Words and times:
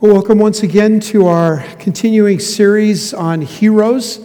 Well, 0.00 0.12
welcome 0.12 0.38
once 0.38 0.62
again 0.62 1.00
to 1.00 1.26
our 1.26 1.64
continuing 1.80 2.38
series 2.38 3.12
on 3.12 3.40
heroes. 3.40 4.24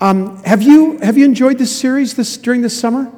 Um, 0.00 0.42
have 0.44 0.62
you 0.62 0.96
have 1.00 1.18
you 1.18 1.26
enjoyed 1.26 1.58
this 1.58 1.78
series 1.78 2.14
this 2.14 2.38
during 2.38 2.62
this 2.62 2.80
summer? 2.80 3.12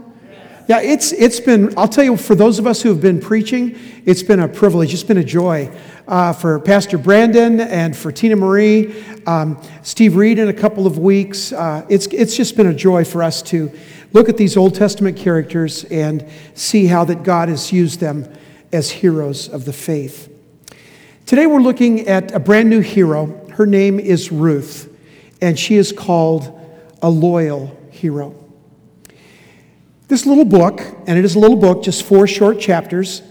Yeah, 0.66 0.80
it's 0.80 1.12
it's 1.12 1.38
been. 1.38 1.72
I'll 1.78 1.86
tell 1.86 2.02
you, 2.02 2.16
for 2.16 2.34
those 2.34 2.58
of 2.58 2.66
us 2.66 2.82
who 2.82 2.88
have 2.88 3.00
been 3.00 3.20
preaching, 3.20 3.78
it's 4.04 4.24
been 4.24 4.40
a 4.40 4.48
privilege. 4.48 4.92
It's 4.92 5.04
been 5.04 5.18
a 5.18 5.22
joy 5.22 5.70
uh, 6.08 6.32
for 6.32 6.58
Pastor 6.58 6.98
Brandon 6.98 7.61
and 7.61 7.96
for 7.96 8.11
Tina 8.11 8.34
Marie, 8.34 9.00
um, 9.27 9.62
Steve 9.84 10.16
Reed 10.16 10.41
in 10.41 10.48
a 10.48 10.53
couple 10.53 10.89
of 10.89 10.98
weeks. 10.98 11.53
Uh, 11.53 11.87
it's 11.89 12.09
it's 12.09 12.37
just 12.37 12.57
been 12.57 12.66
a 12.66 12.75
joy 12.75 13.05
for 13.05 13.23
us 13.23 13.43
to 13.43 13.71
look 14.12 14.29
at 14.29 14.37
these 14.37 14.57
Old 14.57 14.75
Testament 14.75 15.16
characters 15.16 15.84
and 15.84 16.29
see 16.55 16.87
how 16.87 17.05
that 17.05 17.23
God 17.23 17.48
has 17.48 17.71
used 17.71 18.00
them 18.00 18.27
as 18.73 18.91
heroes 18.91 19.48
of 19.48 19.66
the 19.66 19.73
faith. 19.73 20.31
Today 21.25 21.46
we're 21.46 21.61
looking 21.61 22.09
at 22.09 22.32
a 22.32 22.41
brand 22.41 22.68
new 22.68 22.80
hero. 22.80 23.48
Her 23.51 23.65
name 23.65 24.01
is 24.01 24.33
Ruth, 24.33 24.95
and 25.41 25.59
she 25.59 25.77
is 25.77 25.92
called 25.92 26.60
a 27.01 27.09
loyal 27.09 27.74
hero. 27.91 28.34
This 30.09 30.27
little 30.27 30.45
book, 30.45 30.82
and 31.06 31.19
it 31.19 31.24
is 31.24 31.37
a 31.37 31.38
little 31.38 31.56
book, 31.56 31.84
just 31.84 32.02
four 32.02 32.27
short 32.27 32.60
chapters, 32.60 33.23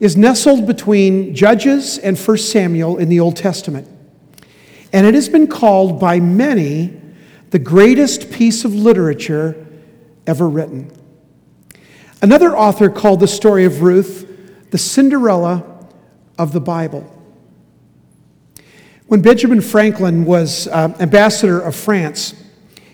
is 0.00 0.16
nestled 0.16 0.66
between 0.66 1.34
Judges 1.34 1.98
and 1.98 2.18
1 2.18 2.38
Samuel 2.38 2.96
in 2.96 3.08
the 3.08 3.20
Old 3.20 3.36
Testament. 3.36 3.86
And 4.92 5.06
it 5.06 5.14
has 5.14 5.28
been 5.28 5.46
called 5.46 6.00
by 6.00 6.20
many 6.20 6.98
the 7.50 7.58
greatest 7.58 8.30
piece 8.30 8.64
of 8.64 8.74
literature 8.74 9.66
ever 10.26 10.48
written. 10.48 10.90
Another 12.22 12.56
author 12.56 12.88
called 12.88 13.20
the 13.20 13.28
story 13.28 13.64
of 13.64 13.82
Ruth 13.82 14.28
the 14.70 14.78
Cinderella 14.78 15.86
of 16.38 16.52
the 16.52 16.60
Bible. 16.60 17.11
When 19.12 19.20
Benjamin 19.20 19.60
Franklin 19.60 20.24
was 20.24 20.68
uh, 20.68 20.96
ambassador 20.98 21.60
of 21.60 21.76
France, 21.76 22.34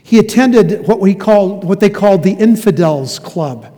he 0.02 0.19
attended 0.19 0.84
what, 0.84 0.98
we 0.98 1.14
called, 1.14 1.62
what 1.62 1.78
they 1.78 1.91
called 1.91 2.24
the 2.24 2.33
Infidels 2.33 3.20
Club. 3.20 3.72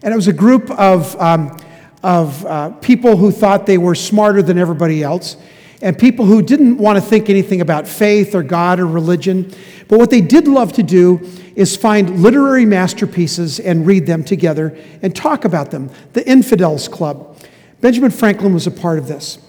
And 0.00 0.14
it 0.14 0.16
was 0.16 0.28
a 0.28 0.32
group 0.32 0.70
of, 0.70 1.20
um, 1.20 1.58
of 2.04 2.46
uh, 2.46 2.70
people 2.74 3.16
who 3.16 3.32
thought 3.32 3.66
they 3.66 3.78
were 3.78 3.96
smarter 3.96 4.42
than 4.42 4.58
everybody 4.58 5.02
else, 5.02 5.36
and 5.82 5.98
people 5.98 6.24
who 6.24 6.40
didn't 6.40 6.78
want 6.78 6.98
to 6.98 7.02
think 7.02 7.28
anything 7.28 7.60
about 7.60 7.88
faith 7.88 8.32
or 8.36 8.44
God 8.44 8.78
or 8.78 8.86
religion. 8.86 9.52
But 9.88 9.98
what 9.98 10.10
they 10.10 10.20
did 10.20 10.46
love 10.46 10.72
to 10.74 10.84
do 10.84 11.28
is 11.56 11.76
find 11.76 12.22
literary 12.22 12.64
masterpieces 12.64 13.58
and 13.58 13.84
read 13.84 14.06
them 14.06 14.22
together 14.22 14.78
and 15.02 15.16
talk 15.16 15.44
about 15.44 15.72
them. 15.72 15.90
The 16.12 16.24
Infidels 16.30 16.86
Club. 16.86 17.36
Benjamin 17.80 18.12
Franklin 18.12 18.54
was 18.54 18.68
a 18.68 18.70
part 18.70 19.00
of 19.00 19.08
this. 19.08 19.40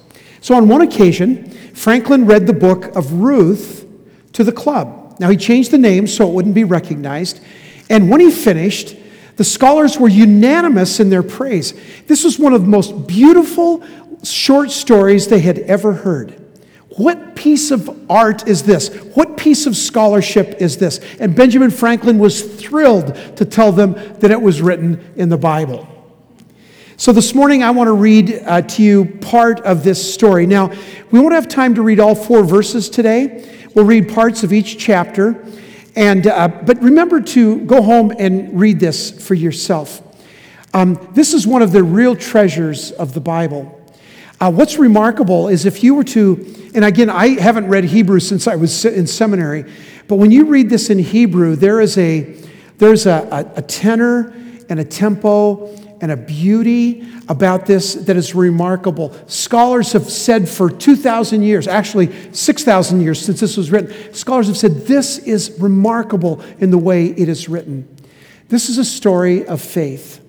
So 0.43 0.55
on 0.55 0.67
one 0.67 0.81
occasion, 0.81 1.49
Franklin 1.73 2.25
read 2.25 2.47
the 2.47 2.53
book 2.53 2.93
of 2.97 3.13
Ruth 3.13 3.87
to 4.33 4.43
the 4.43 4.51
club. 4.51 5.15
Now 5.17 5.29
he 5.29 5.37
changed 5.37 5.71
the 5.71 5.77
name 5.77 6.05
so 6.05 6.27
it 6.27 6.33
wouldn't 6.33 6.53
be 6.53 6.65
recognized. 6.65 7.39
And 7.89 8.09
when 8.09 8.19
he 8.19 8.29
finished, 8.29 8.93
the 9.37 9.45
scholars 9.45 9.97
were 9.97 10.09
unanimous 10.09 10.99
in 10.99 11.09
their 11.09 11.23
praise. 11.23 11.73
This 12.07 12.25
was 12.25 12.37
one 12.37 12.51
of 12.51 12.63
the 12.63 12.67
most 12.67 13.07
beautiful 13.07 13.85
short 14.25 14.71
stories 14.71 15.29
they 15.29 15.39
had 15.39 15.59
ever 15.59 15.93
heard. 15.93 16.37
What 16.97 17.37
piece 17.37 17.71
of 17.71 18.11
art 18.11 18.45
is 18.45 18.63
this? 18.63 18.89
What 19.15 19.37
piece 19.37 19.65
of 19.65 19.77
scholarship 19.77 20.57
is 20.59 20.77
this? 20.77 20.99
And 21.21 21.37
Benjamin 21.37 21.71
Franklin 21.71 22.19
was 22.19 22.41
thrilled 22.41 23.15
to 23.37 23.45
tell 23.45 23.71
them 23.71 23.93
that 24.19 24.29
it 24.29 24.41
was 24.41 24.61
written 24.61 25.13
in 25.15 25.29
the 25.29 25.37
Bible. 25.37 25.87
So, 27.03 27.11
this 27.11 27.35
morning 27.35 27.63
I 27.63 27.71
want 27.71 27.89
to 27.89 27.91
read 27.91 28.41
uh, 28.45 28.61
to 28.61 28.81
you 28.81 29.03
part 29.19 29.59
of 29.65 29.83
this 29.83 30.13
story. 30.13 30.45
Now, 30.45 30.71
we 31.11 31.19
won't 31.19 31.33
have 31.33 31.49
time 31.49 31.75
to 31.75 31.81
read 31.81 31.99
all 31.99 32.15
four 32.15 32.45
verses 32.45 32.89
today. 32.89 33.67
We'll 33.75 33.83
read 33.83 34.07
parts 34.07 34.43
of 34.43 34.53
each 34.53 34.77
chapter. 34.77 35.45
And, 35.97 36.25
uh, 36.25 36.47
but 36.47 36.81
remember 36.81 37.19
to 37.19 37.59
go 37.65 37.81
home 37.81 38.13
and 38.17 38.57
read 38.57 38.79
this 38.79 39.11
for 39.11 39.33
yourself. 39.33 40.01
Um, 40.73 41.09
this 41.11 41.33
is 41.33 41.45
one 41.45 41.61
of 41.61 41.73
the 41.73 41.83
real 41.83 42.15
treasures 42.15 42.93
of 42.93 43.13
the 43.13 43.19
Bible. 43.19 43.81
Uh, 44.39 44.49
what's 44.49 44.77
remarkable 44.77 45.49
is 45.49 45.65
if 45.65 45.83
you 45.83 45.95
were 45.95 46.05
to, 46.05 46.71
and 46.73 46.85
again, 46.85 47.09
I 47.09 47.37
haven't 47.37 47.67
read 47.67 47.83
Hebrew 47.83 48.21
since 48.21 48.47
I 48.47 48.55
was 48.55 48.85
in 48.85 49.07
seminary, 49.07 49.69
but 50.07 50.15
when 50.15 50.31
you 50.31 50.45
read 50.45 50.69
this 50.69 50.89
in 50.89 50.99
Hebrew, 50.99 51.57
there 51.57 51.81
is 51.81 51.97
a, 51.97 52.21
there's 52.77 53.07
a, 53.07 53.27
a, 53.29 53.59
a 53.59 53.61
tenor 53.61 54.33
and 54.69 54.79
a 54.79 54.85
tempo 54.85 55.83
and 56.03 56.11
a 56.11 56.17
beauty 56.17 57.07
about 57.29 57.65
this 57.65 57.93
that 57.93 58.17
is 58.17 58.35
remarkable. 58.35 59.15
Scholars 59.27 59.93
have 59.93 60.09
said 60.09 60.49
for 60.49 60.69
2,000 60.69 61.43
years, 61.43 61.65
actually 61.65 62.11
6,000 62.33 62.99
years 62.99 63.23
since 63.23 63.39
this 63.39 63.55
was 63.55 63.71
written, 63.71 64.13
scholars 64.13 64.47
have 64.47 64.57
said 64.57 64.85
this 64.85 65.17
is 65.19 65.55
remarkable 65.61 66.43
in 66.59 66.71
the 66.71 66.77
way 66.77 67.05
it 67.05 67.29
is 67.29 67.47
written. 67.47 67.87
This 68.49 68.67
is 68.67 68.77
a 68.77 68.83
story 68.83 69.47
of 69.47 69.61
faith. 69.61 70.19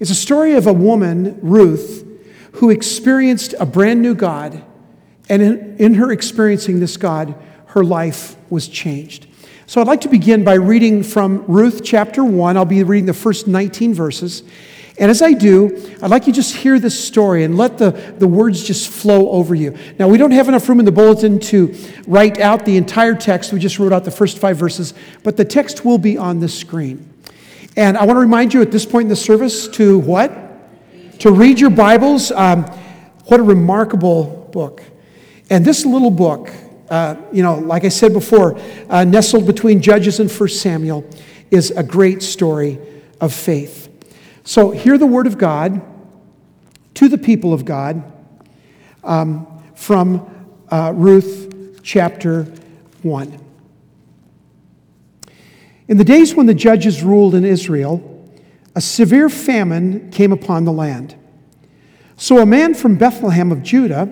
It's 0.00 0.10
a 0.10 0.16
story 0.16 0.54
of 0.54 0.66
a 0.66 0.72
woman, 0.72 1.38
Ruth, 1.42 2.04
who 2.54 2.70
experienced 2.70 3.54
a 3.60 3.66
brand 3.66 4.02
new 4.02 4.16
God, 4.16 4.64
and 5.28 5.40
in, 5.40 5.76
in 5.76 5.94
her 5.94 6.10
experiencing 6.10 6.80
this 6.80 6.96
God, 6.96 7.36
her 7.66 7.84
life 7.84 8.34
was 8.50 8.66
changed. 8.66 9.28
So 9.68 9.80
I'd 9.80 9.86
like 9.86 10.00
to 10.00 10.08
begin 10.08 10.42
by 10.42 10.54
reading 10.54 11.04
from 11.04 11.44
Ruth 11.46 11.82
chapter 11.84 12.24
1. 12.24 12.56
I'll 12.56 12.64
be 12.64 12.82
reading 12.82 13.06
the 13.06 13.14
first 13.14 13.46
19 13.46 13.94
verses. 13.94 14.42
And 14.98 15.10
as 15.10 15.22
I 15.22 15.32
do, 15.32 15.96
I'd 16.02 16.10
like 16.10 16.26
you 16.26 16.32
to 16.32 16.36
just 16.36 16.56
hear 16.56 16.80
this 16.80 16.98
story 17.02 17.44
and 17.44 17.56
let 17.56 17.78
the, 17.78 17.90
the 18.18 18.26
words 18.26 18.64
just 18.64 18.90
flow 18.90 19.30
over 19.30 19.54
you. 19.54 19.76
Now, 19.98 20.08
we 20.08 20.18
don't 20.18 20.32
have 20.32 20.48
enough 20.48 20.68
room 20.68 20.80
in 20.80 20.84
the 20.84 20.92
bulletin 20.92 21.38
to 21.40 21.74
write 22.06 22.40
out 22.40 22.64
the 22.64 22.76
entire 22.76 23.14
text. 23.14 23.52
We 23.52 23.60
just 23.60 23.78
wrote 23.78 23.92
out 23.92 24.04
the 24.04 24.10
first 24.10 24.38
five 24.38 24.56
verses, 24.56 24.94
but 25.22 25.36
the 25.36 25.44
text 25.44 25.84
will 25.84 25.98
be 25.98 26.18
on 26.18 26.40
the 26.40 26.48
screen. 26.48 27.08
And 27.76 27.96
I 27.96 28.04
want 28.04 28.16
to 28.16 28.20
remind 28.20 28.52
you 28.52 28.60
at 28.60 28.72
this 28.72 28.84
point 28.84 29.04
in 29.04 29.08
the 29.08 29.16
service 29.16 29.68
to 29.68 30.00
what? 30.00 30.32
To 31.20 31.30
read 31.30 31.60
your 31.60 31.70
Bibles. 31.70 32.32
Um, 32.32 32.64
what 33.26 33.38
a 33.38 33.42
remarkable 33.44 34.48
book. 34.52 34.82
And 35.48 35.64
this 35.64 35.86
little 35.86 36.10
book, 36.10 36.50
uh, 36.90 37.16
you 37.32 37.44
know, 37.44 37.54
like 37.54 37.84
I 37.84 37.88
said 37.88 38.12
before, 38.12 38.58
uh, 38.90 39.04
nestled 39.04 39.46
between 39.46 39.80
Judges 39.80 40.18
and 40.18 40.30
First 40.30 40.60
Samuel, 40.60 41.08
is 41.52 41.70
a 41.70 41.84
great 41.84 42.22
story 42.22 42.78
of 43.20 43.32
faith. 43.32 43.87
So, 44.48 44.70
hear 44.70 44.96
the 44.96 45.04
word 45.04 45.26
of 45.26 45.36
God 45.36 45.82
to 46.94 47.08
the 47.10 47.18
people 47.18 47.52
of 47.52 47.66
God 47.66 48.02
um, 49.04 49.46
from 49.74 50.26
uh, 50.70 50.90
Ruth 50.96 51.82
chapter 51.82 52.44
1. 53.02 53.44
In 55.88 55.98
the 55.98 56.04
days 56.04 56.34
when 56.34 56.46
the 56.46 56.54
judges 56.54 57.02
ruled 57.02 57.34
in 57.34 57.44
Israel, 57.44 58.26
a 58.74 58.80
severe 58.80 59.28
famine 59.28 60.10
came 60.10 60.32
upon 60.32 60.64
the 60.64 60.72
land. 60.72 61.14
So 62.16 62.38
a 62.38 62.46
man 62.46 62.72
from 62.72 62.96
Bethlehem 62.96 63.52
of 63.52 63.62
Judah 63.62 64.08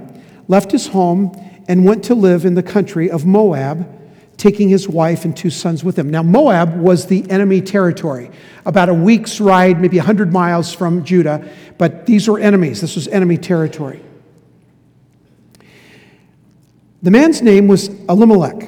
left 0.48 0.70
his 0.70 0.88
home 0.88 1.32
and 1.66 1.82
went 1.86 2.04
to 2.04 2.14
live 2.14 2.44
in 2.44 2.52
the 2.52 2.62
country 2.62 3.10
of 3.10 3.24
Moab 3.24 3.90
taking 4.36 4.68
his 4.68 4.88
wife 4.88 5.24
and 5.24 5.36
two 5.36 5.50
sons 5.50 5.82
with 5.82 5.98
him. 5.98 6.10
Now, 6.10 6.22
Moab 6.22 6.76
was 6.76 7.06
the 7.06 7.28
enemy 7.30 7.60
territory, 7.60 8.30
about 8.64 8.88
a 8.88 8.94
week's 8.94 9.40
ride, 9.40 9.80
maybe 9.80 9.96
100 9.96 10.32
miles 10.32 10.72
from 10.72 11.04
Judah, 11.04 11.48
but 11.78 12.06
these 12.06 12.28
were 12.28 12.38
enemies. 12.38 12.80
This 12.80 12.96
was 12.96 13.08
enemy 13.08 13.38
territory. 13.38 14.02
The 17.02 17.10
man's 17.10 17.40
name 17.40 17.68
was 17.68 17.88
Elimelech, 18.08 18.62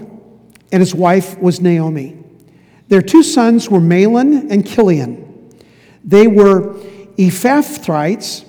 and 0.73 0.81
his 0.81 0.95
wife 0.95 1.39
was 1.39 1.61
Naomi. 1.61 2.17
Their 2.89 3.03
two 3.03 3.23
sons 3.23 3.69
were 3.69 3.81
Mahlon 3.81 4.51
and 4.51 4.67
Chilion. 4.67 5.53
They 6.05 6.27
were 6.27 6.75
Ephrathites 7.19 8.47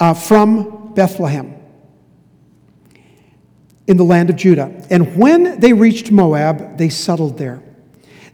uh, 0.00 0.14
from 0.14 0.94
Bethlehem 0.94 1.61
in 3.86 3.96
the 3.96 4.04
land 4.04 4.30
of 4.30 4.36
Judah. 4.36 4.86
And 4.90 5.16
when 5.16 5.60
they 5.60 5.72
reached 5.72 6.10
Moab, 6.10 6.78
they 6.78 6.88
settled 6.88 7.38
there. 7.38 7.62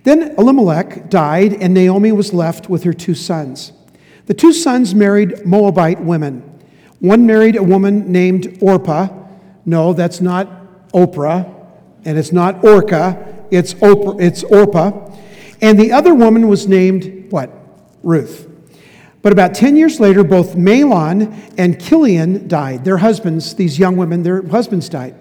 Then 0.05 0.35
Elimelech 0.37 1.11
died, 1.11 1.55
and 1.55 1.75
Naomi 1.75 2.12
was 2.12 2.33
left 2.33 2.71
with 2.71 2.85
her 2.85 2.93
two 2.93 3.15
sons. 3.15 3.73
The 4.27 4.35
two 4.35 4.53
sons 4.53 4.95
married 4.95 5.45
Moabite 5.47 6.00
women. 6.00 6.43
One 7.00 7.27
married 7.27 7.56
a 7.56 7.62
woman 7.62 8.11
named 8.12 8.59
Orpah. 8.61 9.09
No, 9.65 9.93
that's 9.93 10.21
not 10.21 10.93
Oprah, 10.93 11.55
and 12.05 12.19
it's 12.19 12.33
not 12.33 12.65
Orca, 12.65 13.47
it's, 13.50 13.75
Oprah, 13.75 14.21
it's 14.21 14.43
Orpah. 14.45 15.15
And 15.61 15.79
the 15.79 15.93
other 15.93 16.15
woman 16.15 16.49
was 16.49 16.67
named 16.67 17.31
what? 17.31 17.50
Ruth. 18.03 18.48
But 19.23 19.32
about 19.32 19.55
10 19.55 19.76
years 19.76 20.00
later, 20.00 20.23
both 20.23 20.55
Mahlon 20.55 21.37
and 21.59 21.82
Chilion 21.82 22.47
died. 22.49 22.85
Their 22.85 22.99
husbands, 22.99 23.55
these 23.55 23.79
young 23.79 23.97
women, 23.97 24.23
their 24.23 24.47
husbands 24.47 24.88
died. 24.88 25.15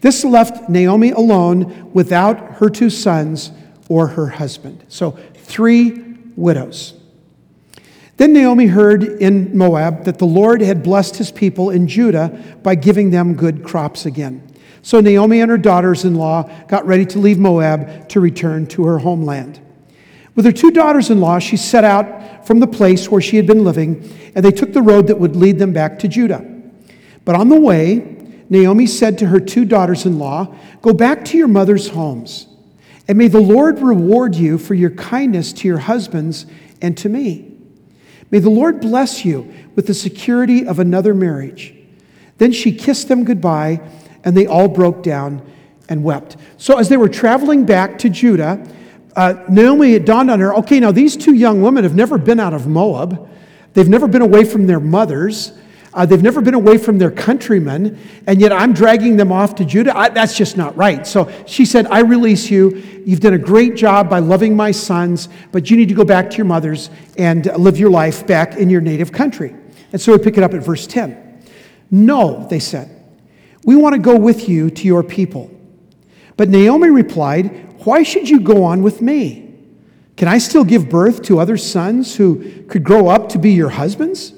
This 0.00 0.24
left 0.24 0.68
Naomi 0.68 1.10
alone 1.10 1.90
without 1.92 2.56
her 2.56 2.68
two 2.68 2.90
sons 2.90 3.50
or 3.88 4.08
her 4.08 4.28
husband. 4.28 4.84
So, 4.88 5.12
three 5.34 6.16
widows. 6.36 6.94
Then 8.18 8.32
Naomi 8.32 8.66
heard 8.66 9.04
in 9.04 9.56
Moab 9.56 10.04
that 10.04 10.18
the 10.18 10.26
Lord 10.26 10.60
had 10.60 10.82
blessed 10.82 11.16
his 11.16 11.30
people 11.30 11.70
in 11.70 11.86
Judah 11.86 12.58
by 12.62 12.74
giving 12.74 13.10
them 13.10 13.34
good 13.34 13.64
crops 13.64 14.06
again. 14.06 14.42
So 14.82 15.00
Naomi 15.00 15.40
and 15.40 15.50
her 15.50 15.58
daughters 15.58 16.04
in 16.04 16.16
law 16.16 16.50
got 16.66 16.86
ready 16.86 17.06
to 17.06 17.18
leave 17.18 17.38
Moab 17.38 18.08
to 18.08 18.20
return 18.20 18.66
to 18.68 18.84
her 18.86 18.98
homeland. 18.98 19.60
With 20.38 20.44
her 20.44 20.52
two 20.52 20.70
daughters 20.70 21.10
in 21.10 21.20
law, 21.20 21.40
she 21.40 21.56
set 21.56 21.82
out 21.82 22.46
from 22.46 22.60
the 22.60 22.68
place 22.68 23.10
where 23.10 23.20
she 23.20 23.38
had 23.38 23.46
been 23.48 23.64
living, 23.64 24.08
and 24.36 24.44
they 24.44 24.52
took 24.52 24.72
the 24.72 24.82
road 24.82 25.08
that 25.08 25.18
would 25.18 25.34
lead 25.34 25.58
them 25.58 25.72
back 25.72 25.98
to 25.98 26.06
Judah. 26.06 26.46
But 27.24 27.34
on 27.34 27.48
the 27.48 27.58
way, 27.58 28.16
Naomi 28.48 28.86
said 28.86 29.18
to 29.18 29.26
her 29.26 29.40
two 29.40 29.64
daughters 29.64 30.06
in 30.06 30.20
law, 30.20 30.54
Go 30.80 30.92
back 30.92 31.24
to 31.24 31.36
your 31.36 31.48
mother's 31.48 31.88
homes, 31.88 32.46
and 33.08 33.18
may 33.18 33.26
the 33.26 33.40
Lord 33.40 33.80
reward 33.80 34.36
you 34.36 34.58
for 34.58 34.74
your 34.74 34.92
kindness 34.92 35.52
to 35.54 35.66
your 35.66 35.78
husbands 35.78 36.46
and 36.80 36.96
to 36.98 37.08
me. 37.08 37.56
May 38.30 38.38
the 38.38 38.48
Lord 38.48 38.80
bless 38.80 39.24
you 39.24 39.52
with 39.74 39.88
the 39.88 39.94
security 39.94 40.64
of 40.64 40.78
another 40.78 41.14
marriage. 41.14 41.74
Then 42.36 42.52
she 42.52 42.70
kissed 42.70 43.08
them 43.08 43.24
goodbye, 43.24 43.80
and 44.22 44.36
they 44.36 44.46
all 44.46 44.68
broke 44.68 45.02
down 45.02 45.42
and 45.88 46.04
wept. 46.04 46.36
So, 46.58 46.78
as 46.78 46.88
they 46.88 46.96
were 46.96 47.08
traveling 47.08 47.66
back 47.66 47.98
to 47.98 48.08
Judah, 48.08 48.64
uh, 49.16 49.44
Naomi, 49.48 49.94
it 49.94 50.04
dawned 50.04 50.30
on 50.30 50.40
her 50.40 50.54
okay, 50.56 50.80
now 50.80 50.92
these 50.92 51.16
two 51.16 51.34
young 51.34 51.62
women 51.62 51.84
have 51.84 51.94
never 51.94 52.18
been 52.18 52.40
out 52.40 52.54
of 52.54 52.66
Moab, 52.66 53.28
they've 53.74 53.88
never 53.88 54.06
been 54.08 54.22
away 54.22 54.44
from 54.44 54.66
their 54.66 54.80
mothers. 54.80 55.52
Uh, 55.94 56.04
they've 56.04 56.22
never 56.22 56.42
been 56.42 56.54
away 56.54 56.76
from 56.76 56.98
their 56.98 57.10
countrymen, 57.10 57.98
and 58.26 58.40
yet 58.40 58.52
I'm 58.52 58.74
dragging 58.74 59.16
them 59.16 59.32
off 59.32 59.54
to 59.56 59.64
Judah. 59.64 59.96
I, 59.96 60.10
that's 60.10 60.36
just 60.36 60.56
not 60.56 60.76
right. 60.76 61.06
So 61.06 61.32
she 61.46 61.64
said, 61.64 61.86
I 61.86 62.00
release 62.00 62.50
you. 62.50 63.02
You've 63.06 63.20
done 63.20 63.32
a 63.32 63.38
great 63.38 63.74
job 63.74 64.10
by 64.10 64.18
loving 64.18 64.54
my 64.54 64.70
sons, 64.70 65.30
but 65.50 65.70
you 65.70 65.76
need 65.78 65.88
to 65.88 65.94
go 65.94 66.04
back 66.04 66.28
to 66.30 66.36
your 66.36 66.44
mothers 66.44 66.90
and 67.16 67.46
live 67.56 67.78
your 67.78 67.90
life 67.90 68.26
back 68.26 68.56
in 68.56 68.68
your 68.68 68.82
native 68.82 69.12
country. 69.12 69.54
And 69.90 70.00
so 70.00 70.12
we 70.12 70.18
pick 70.18 70.36
it 70.36 70.42
up 70.42 70.52
at 70.52 70.62
verse 70.62 70.86
10. 70.86 71.42
No, 71.90 72.46
they 72.48 72.60
said, 72.60 72.94
we 73.64 73.74
want 73.74 73.94
to 73.94 74.00
go 74.00 74.16
with 74.16 74.48
you 74.48 74.70
to 74.70 74.86
your 74.86 75.02
people. 75.02 75.50
But 76.38 76.48
Naomi 76.48 76.88
replied, 76.88 77.84
Why 77.84 78.04
should 78.04 78.30
you 78.30 78.40
go 78.40 78.62
on 78.62 78.82
with 78.82 79.02
me? 79.02 79.52
Can 80.16 80.28
I 80.28 80.38
still 80.38 80.64
give 80.64 80.88
birth 80.88 81.20
to 81.22 81.40
other 81.40 81.56
sons 81.56 82.14
who 82.16 82.62
could 82.68 82.84
grow 82.84 83.08
up 83.08 83.28
to 83.30 83.38
be 83.38 83.50
your 83.52 83.68
husbands? 83.68 84.32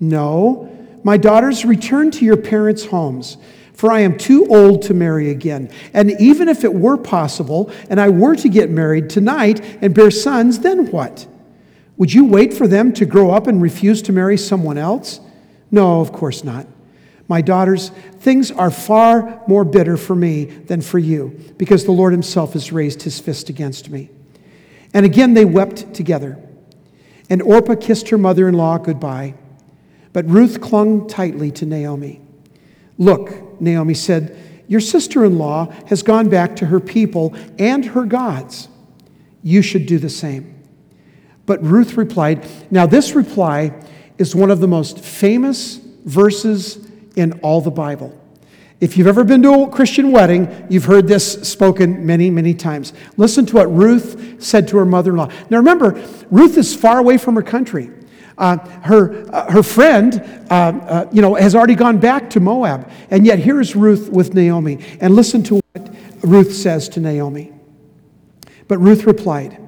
No. 0.00 0.70
My 1.04 1.18
daughters, 1.18 1.66
return 1.66 2.10
to 2.12 2.24
your 2.24 2.38
parents' 2.38 2.86
homes, 2.86 3.36
for 3.74 3.92
I 3.92 4.00
am 4.00 4.16
too 4.16 4.46
old 4.48 4.82
to 4.82 4.94
marry 4.94 5.30
again. 5.30 5.70
And 5.92 6.18
even 6.18 6.48
if 6.48 6.64
it 6.64 6.72
were 6.72 6.96
possible, 6.96 7.70
and 7.90 8.00
I 8.00 8.08
were 8.08 8.34
to 8.36 8.48
get 8.48 8.70
married 8.70 9.10
tonight 9.10 9.60
and 9.82 9.94
bear 9.94 10.10
sons, 10.10 10.60
then 10.60 10.90
what? 10.90 11.26
Would 11.98 12.12
you 12.14 12.24
wait 12.24 12.54
for 12.54 12.66
them 12.66 12.92
to 12.94 13.04
grow 13.04 13.30
up 13.30 13.46
and 13.46 13.60
refuse 13.60 14.00
to 14.02 14.12
marry 14.12 14.38
someone 14.38 14.78
else? 14.78 15.20
No, 15.70 16.00
of 16.00 16.10
course 16.10 16.42
not. 16.42 16.66
My 17.28 17.40
daughters, 17.40 17.88
things 18.20 18.50
are 18.50 18.70
far 18.70 19.42
more 19.46 19.64
bitter 19.64 19.96
for 19.96 20.14
me 20.14 20.44
than 20.44 20.80
for 20.82 20.98
you, 20.98 21.40
because 21.56 21.84
the 21.84 21.92
Lord 21.92 22.12
Himself 22.12 22.52
has 22.52 22.72
raised 22.72 23.02
His 23.02 23.18
fist 23.18 23.48
against 23.48 23.90
me. 23.90 24.10
And 24.92 25.06
again 25.06 25.34
they 25.34 25.44
wept 25.44 25.94
together. 25.94 26.38
And 27.30 27.40
Orpah 27.42 27.76
kissed 27.76 28.10
her 28.10 28.18
mother 28.18 28.48
in 28.48 28.54
law 28.54 28.78
goodbye. 28.78 29.34
But 30.12 30.28
Ruth 30.28 30.60
clung 30.60 31.08
tightly 31.08 31.50
to 31.52 31.66
Naomi. 31.66 32.20
Look, 32.98 33.60
Naomi 33.60 33.94
said, 33.94 34.36
Your 34.68 34.80
sister 34.80 35.24
in 35.24 35.38
law 35.38 35.72
has 35.86 36.02
gone 36.02 36.28
back 36.28 36.54
to 36.56 36.66
her 36.66 36.78
people 36.78 37.34
and 37.58 37.84
her 37.84 38.04
gods. 38.04 38.68
You 39.42 39.62
should 39.62 39.86
do 39.86 39.98
the 39.98 40.08
same. 40.08 40.62
But 41.46 41.62
Ruth 41.62 41.96
replied, 41.96 42.46
Now, 42.70 42.86
this 42.86 43.14
reply 43.14 43.72
is 44.16 44.34
one 44.34 44.50
of 44.50 44.60
the 44.60 44.68
most 44.68 45.00
famous 45.00 45.76
verses 46.04 46.88
in 47.16 47.32
all 47.40 47.60
the 47.60 47.70
Bible. 47.70 48.18
If 48.80 48.96
you've 48.96 49.06
ever 49.06 49.24
been 49.24 49.42
to 49.42 49.62
a 49.62 49.70
Christian 49.70 50.12
wedding, 50.12 50.66
you've 50.68 50.84
heard 50.84 51.06
this 51.06 51.48
spoken 51.48 52.04
many, 52.04 52.28
many 52.28 52.54
times. 52.54 52.92
Listen 53.16 53.46
to 53.46 53.56
what 53.56 53.72
Ruth 53.72 54.42
said 54.42 54.68
to 54.68 54.76
her 54.78 54.84
mother 54.84 55.12
in 55.12 55.16
law. 55.16 55.30
Now 55.48 55.58
remember, 55.58 55.92
Ruth 56.30 56.58
is 56.58 56.74
far 56.74 56.98
away 56.98 57.16
from 57.16 57.36
her 57.36 57.42
country. 57.42 57.90
Uh, 58.36 58.58
her, 58.80 59.32
uh, 59.32 59.50
her 59.50 59.62
friend, 59.62 60.20
uh, 60.50 60.54
uh, 60.54 61.08
you 61.12 61.22
know, 61.22 61.34
has 61.34 61.54
already 61.54 61.76
gone 61.76 61.98
back 61.98 62.28
to 62.30 62.40
Moab. 62.40 62.90
And 63.10 63.24
yet 63.24 63.38
here's 63.38 63.76
Ruth 63.76 64.08
with 64.10 64.34
Naomi. 64.34 64.80
And 65.00 65.14
listen 65.14 65.42
to 65.44 65.60
what 65.72 65.94
Ruth 66.22 66.52
says 66.52 66.88
to 66.90 67.00
Naomi. 67.00 67.52
But 68.66 68.78
Ruth 68.78 69.04
replied, 69.04 69.58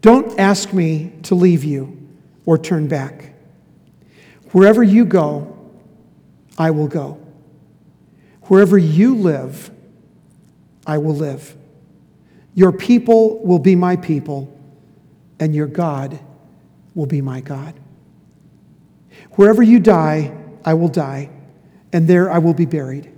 Don't 0.00 0.38
ask 0.38 0.72
me 0.72 1.12
to 1.24 1.34
leave 1.34 1.64
you 1.64 1.98
or 2.46 2.56
turn 2.56 2.86
back. 2.86 3.34
Wherever 4.52 4.82
you 4.82 5.04
go, 5.04 5.51
I 6.58 6.70
will 6.70 6.88
go. 6.88 7.18
Wherever 8.42 8.76
you 8.76 9.16
live, 9.16 9.70
I 10.86 10.98
will 10.98 11.14
live. 11.14 11.56
Your 12.54 12.72
people 12.72 13.38
will 13.44 13.58
be 13.58 13.74
my 13.76 13.96
people, 13.96 14.54
and 15.38 15.54
your 15.54 15.66
God 15.66 16.18
will 16.94 17.06
be 17.06 17.20
my 17.20 17.40
God. 17.40 17.74
Wherever 19.32 19.62
you 19.62 19.78
die, 19.78 20.36
I 20.64 20.74
will 20.74 20.88
die, 20.88 21.30
and 21.92 22.06
there 22.06 22.30
I 22.30 22.38
will 22.38 22.54
be 22.54 22.66
buried. 22.66 23.10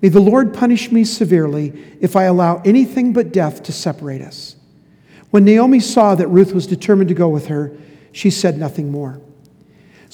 May 0.00 0.08
the 0.08 0.20
Lord 0.20 0.52
punish 0.52 0.92
me 0.92 1.04
severely 1.04 1.72
if 2.00 2.14
I 2.14 2.24
allow 2.24 2.60
anything 2.64 3.12
but 3.12 3.32
death 3.32 3.62
to 3.64 3.72
separate 3.72 4.20
us. 4.20 4.56
When 5.30 5.44
Naomi 5.44 5.80
saw 5.80 6.14
that 6.14 6.28
Ruth 6.28 6.52
was 6.52 6.66
determined 6.66 7.08
to 7.08 7.14
go 7.14 7.28
with 7.28 7.46
her, 7.46 7.72
she 8.12 8.30
said 8.30 8.58
nothing 8.58 8.92
more. 8.92 9.20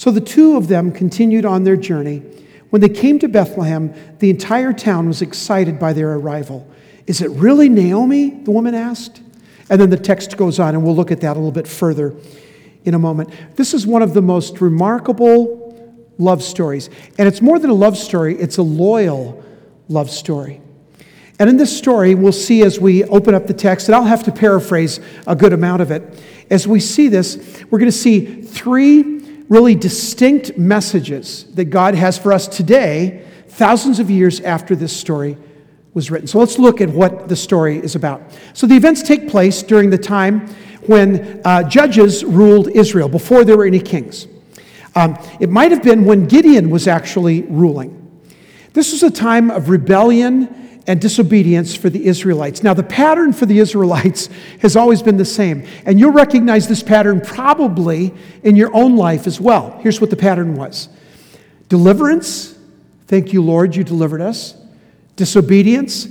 So 0.00 0.10
the 0.10 0.18
two 0.22 0.56
of 0.56 0.68
them 0.68 0.92
continued 0.92 1.44
on 1.44 1.64
their 1.64 1.76
journey. 1.76 2.22
When 2.70 2.80
they 2.80 2.88
came 2.88 3.18
to 3.18 3.28
Bethlehem, 3.28 3.92
the 4.18 4.30
entire 4.30 4.72
town 4.72 5.08
was 5.08 5.20
excited 5.20 5.78
by 5.78 5.92
their 5.92 6.14
arrival. 6.14 6.66
Is 7.06 7.20
it 7.20 7.28
really 7.32 7.68
Naomi? 7.68 8.30
The 8.30 8.50
woman 8.50 8.74
asked. 8.74 9.20
And 9.68 9.78
then 9.78 9.90
the 9.90 9.98
text 9.98 10.38
goes 10.38 10.58
on, 10.58 10.74
and 10.74 10.82
we'll 10.82 10.96
look 10.96 11.10
at 11.10 11.20
that 11.20 11.32
a 11.32 11.38
little 11.38 11.52
bit 11.52 11.68
further 11.68 12.14
in 12.86 12.94
a 12.94 12.98
moment. 12.98 13.28
This 13.56 13.74
is 13.74 13.86
one 13.86 14.00
of 14.00 14.14
the 14.14 14.22
most 14.22 14.62
remarkable 14.62 15.94
love 16.16 16.42
stories. 16.42 16.88
And 17.18 17.28
it's 17.28 17.42
more 17.42 17.58
than 17.58 17.68
a 17.68 17.74
love 17.74 17.98
story, 17.98 18.40
it's 18.40 18.56
a 18.56 18.62
loyal 18.62 19.44
love 19.88 20.08
story. 20.08 20.62
And 21.38 21.50
in 21.50 21.58
this 21.58 21.76
story, 21.76 22.14
we'll 22.14 22.32
see 22.32 22.62
as 22.62 22.80
we 22.80 23.04
open 23.04 23.34
up 23.34 23.46
the 23.46 23.52
text, 23.52 23.88
and 23.88 23.94
I'll 23.94 24.04
have 24.04 24.24
to 24.24 24.32
paraphrase 24.32 24.98
a 25.26 25.36
good 25.36 25.52
amount 25.52 25.82
of 25.82 25.90
it. 25.90 26.24
As 26.48 26.66
we 26.66 26.80
see 26.80 27.08
this, 27.08 27.62
we're 27.68 27.78
going 27.78 27.90
to 27.90 27.92
see 27.92 28.40
three 28.40 29.19
really 29.50 29.74
distinct 29.74 30.56
messages 30.56 31.44
that 31.54 31.66
God 31.66 31.94
has 31.94 32.16
for 32.16 32.32
us 32.32 32.48
today, 32.48 33.26
thousands 33.48 33.98
of 33.98 34.08
years 34.08 34.40
after 34.40 34.74
this 34.74 34.96
story 34.96 35.36
was 35.92 36.08
written. 36.08 36.28
So 36.28 36.38
let's 36.38 36.56
look 36.56 36.80
at 36.80 36.88
what 36.88 37.28
the 37.28 37.34
story 37.34 37.78
is 37.78 37.96
about. 37.96 38.22
So 38.54 38.68
the 38.68 38.76
events 38.76 39.02
take 39.02 39.28
place 39.28 39.62
during 39.64 39.90
the 39.90 39.98
time 39.98 40.46
when 40.86 41.42
uh, 41.44 41.64
judges 41.64 42.24
ruled 42.24 42.68
Israel, 42.68 43.08
before 43.08 43.44
there 43.44 43.56
were 43.56 43.66
any 43.66 43.80
kings. 43.80 44.28
Um, 44.94 45.18
it 45.40 45.50
might 45.50 45.72
have 45.72 45.82
been 45.82 46.04
when 46.04 46.26
Gideon 46.26 46.70
was 46.70 46.86
actually 46.86 47.42
ruling. 47.42 47.96
This 48.72 48.92
was 48.92 49.02
a 49.02 49.10
time 49.10 49.50
of 49.50 49.68
rebellion 49.68 50.69
and 50.86 51.00
disobedience 51.00 51.74
for 51.74 51.90
the 51.90 52.06
Israelites. 52.06 52.62
Now, 52.62 52.74
the 52.74 52.82
pattern 52.82 53.32
for 53.32 53.46
the 53.46 53.58
Israelites 53.58 54.28
has 54.60 54.76
always 54.76 55.02
been 55.02 55.16
the 55.16 55.24
same, 55.24 55.66
and 55.84 56.00
you'll 56.00 56.12
recognize 56.12 56.68
this 56.68 56.82
pattern 56.82 57.20
probably 57.20 58.14
in 58.42 58.56
your 58.56 58.74
own 58.74 58.96
life 58.96 59.26
as 59.26 59.40
well. 59.40 59.78
Here's 59.82 60.00
what 60.00 60.10
the 60.10 60.16
pattern 60.16 60.54
was 60.54 60.88
deliverance, 61.68 62.58
thank 63.06 63.32
you, 63.32 63.42
Lord, 63.42 63.76
you 63.76 63.84
delivered 63.84 64.20
us. 64.20 64.56
Disobedience, 65.14 66.06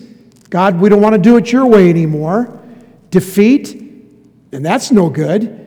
God, 0.50 0.80
we 0.80 0.88
don't 0.88 1.02
want 1.02 1.16
to 1.16 1.22
do 1.22 1.36
it 1.38 1.52
your 1.52 1.66
way 1.66 1.90
anymore. 1.90 2.60
Defeat, 3.10 3.76
and 4.52 4.66
that's 4.66 4.92
no 4.92 5.10
good. 5.10 5.59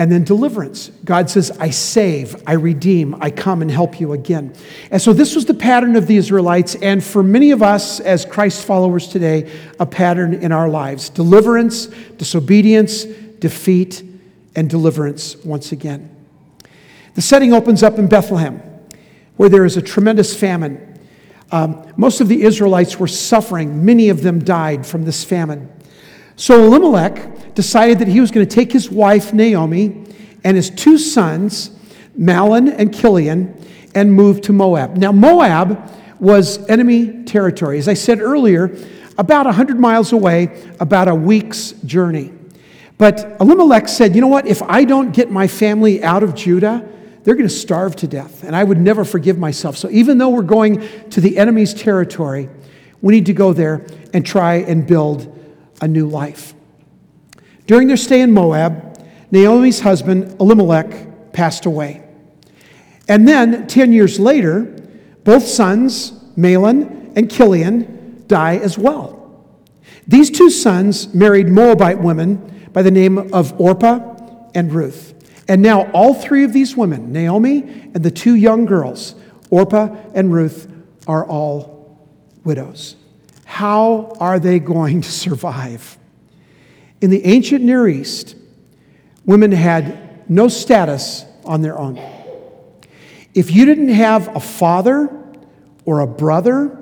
And 0.00 0.10
then 0.10 0.24
deliverance. 0.24 0.90
God 1.04 1.28
says, 1.28 1.50
I 1.60 1.68
save, 1.68 2.34
I 2.46 2.54
redeem, 2.54 3.14
I 3.20 3.30
come 3.30 3.60
and 3.60 3.70
help 3.70 4.00
you 4.00 4.14
again. 4.14 4.54
And 4.90 5.02
so 5.02 5.12
this 5.12 5.34
was 5.34 5.44
the 5.44 5.52
pattern 5.52 5.94
of 5.94 6.06
the 6.06 6.16
Israelites, 6.16 6.74
and 6.76 7.04
for 7.04 7.22
many 7.22 7.50
of 7.50 7.62
us 7.62 8.00
as 8.00 8.24
Christ 8.24 8.64
followers 8.64 9.08
today, 9.08 9.52
a 9.78 9.84
pattern 9.84 10.32
in 10.32 10.52
our 10.52 10.70
lives 10.70 11.10
deliverance, 11.10 11.88
disobedience, 12.16 13.04
defeat, 13.04 14.02
and 14.56 14.70
deliverance 14.70 15.36
once 15.44 15.70
again. 15.70 16.08
The 17.12 17.20
setting 17.20 17.52
opens 17.52 17.82
up 17.82 17.98
in 17.98 18.08
Bethlehem, 18.08 18.62
where 19.36 19.50
there 19.50 19.66
is 19.66 19.76
a 19.76 19.82
tremendous 19.82 20.34
famine. 20.34 20.98
Um, 21.52 21.92
most 21.98 22.22
of 22.22 22.28
the 22.28 22.40
Israelites 22.44 22.98
were 22.98 23.06
suffering, 23.06 23.84
many 23.84 24.08
of 24.08 24.22
them 24.22 24.42
died 24.42 24.86
from 24.86 25.04
this 25.04 25.24
famine. 25.24 25.70
So 26.36 26.64
Elimelech 26.64 27.18
decided 27.54 27.98
that 27.98 28.08
he 28.08 28.20
was 28.20 28.30
going 28.30 28.46
to 28.46 28.54
take 28.54 28.72
his 28.72 28.90
wife, 28.90 29.32
Naomi, 29.32 30.04
and 30.44 30.56
his 30.56 30.70
two 30.70 30.98
sons, 30.98 31.70
Mahlon 32.18 32.74
and 32.76 32.94
Chilion, 32.94 33.56
and 33.94 34.12
move 34.12 34.40
to 34.42 34.52
Moab. 34.52 34.96
Now, 34.96 35.12
Moab 35.12 35.92
was 36.18 36.68
enemy 36.68 37.24
territory. 37.24 37.78
As 37.78 37.88
I 37.88 37.94
said 37.94 38.20
earlier, 38.20 38.76
about 39.18 39.46
100 39.46 39.78
miles 39.78 40.12
away, 40.12 40.64
about 40.80 41.08
a 41.08 41.14
week's 41.14 41.72
journey. 41.84 42.32
But 42.98 43.36
Elimelech 43.40 43.88
said, 43.88 44.14
You 44.14 44.20
know 44.20 44.28
what? 44.28 44.46
If 44.46 44.62
I 44.62 44.84
don't 44.84 45.12
get 45.12 45.30
my 45.30 45.46
family 45.46 46.02
out 46.02 46.22
of 46.22 46.34
Judah, 46.34 46.86
they're 47.24 47.34
going 47.34 47.48
to 47.48 47.54
starve 47.54 47.96
to 47.96 48.06
death, 48.06 48.44
and 48.44 48.56
I 48.56 48.64
would 48.64 48.78
never 48.78 49.04
forgive 49.04 49.38
myself. 49.38 49.76
So 49.76 49.90
even 49.90 50.18
though 50.18 50.30
we're 50.30 50.42
going 50.42 50.86
to 51.10 51.20
the 51.20 51.36
enemy's 51.36 51.74
territory, 51.74 52.48
we 53.02 53.14
need 53.14 53.26
to 53.26 53.32
go 53.32 53.52
there 53.52 53.86
and 54.14 54.24
try 54.24 54.56
and 54.56 54.86
build 54.86 55.38
a 55.80 55.88
new 55.88 56.06
life. 56.06 56.54
During 57.70 57.86
their 57.86 57.96
stay 57.96 58.20
in 58.20 58.32
Moab, 58.32 59.00
Naomi's 59.30 59.78
husband, 59.78 60.40
Elimelech, 60.40 61.32
passed 61.32 61.66
away. 61.66 62.02
And 63.06 63.28
then, 63.28 63.68
10 63.68 63.92
years 63.92 64.18
later, 64.18 64.62
both 65.22 65.44
sons, 65.46 66.10
Mahlon 66.36 67.12
and 67.14 67.30
Chilion, 67.30 68.24
die 68.26 68.56
as 68.56 68.76
well. 68.76 69.46
These 70.08 70.32
two 70.32 70.50
sons 70.50 71.14
married 71.14 71.46
Moabite 71.46 72.00
women 72.00 72.68
by 72.72 72.82
the 72.82 72.90
name 72.90 73.32
of 73.32 73.60
Orpah 73.60 74.16
and 74.52 74.72
Ruth. 74.72 75.14
And 75.46 75.62
now 75.62 75.92
all 75.92 76.12
three 76.12 76.42
of 76.42 76.52
these 76.52 76.76
women, 76.76 77.12
Naomi 77.12 77.60
and 77.94 78.02
the 78.02 78.10
two 78.10 78.34
young 78.34 78.64
girls, 78.64 79.14
Orpah 79.48 79.94
and 80.12 80.32
Ruth, 80.32 80.66
are 81.06 81.24
all 81.24 82.04
widows. 82.42 82.96
How 83.44 84.16
are 84.18 84.40
they 84.40 84.58
going 84.58 85.02
to 85.02 85.12
survive? 85.12 85.99
In 87.00 87.10
the 87.10 87.24
ancient 87.24 87.64
Near 87.64 87.88
East, 87.88 88.36
women 89.24 89.52
had 89.52 90.28
no 90.30 90.48
status 90.48 91.24
on 91.44 91.62
their 91.62 91.78
own. 91.78 92.00
If 93.34 93.52
you 93.52 93.64
didn't 93.64 93.88
have 93.88 94.34
a 94.36 94.40
father 94.40 95.08
or 95.84 96.00
a 96.00 96.06
brother 96.06 96.76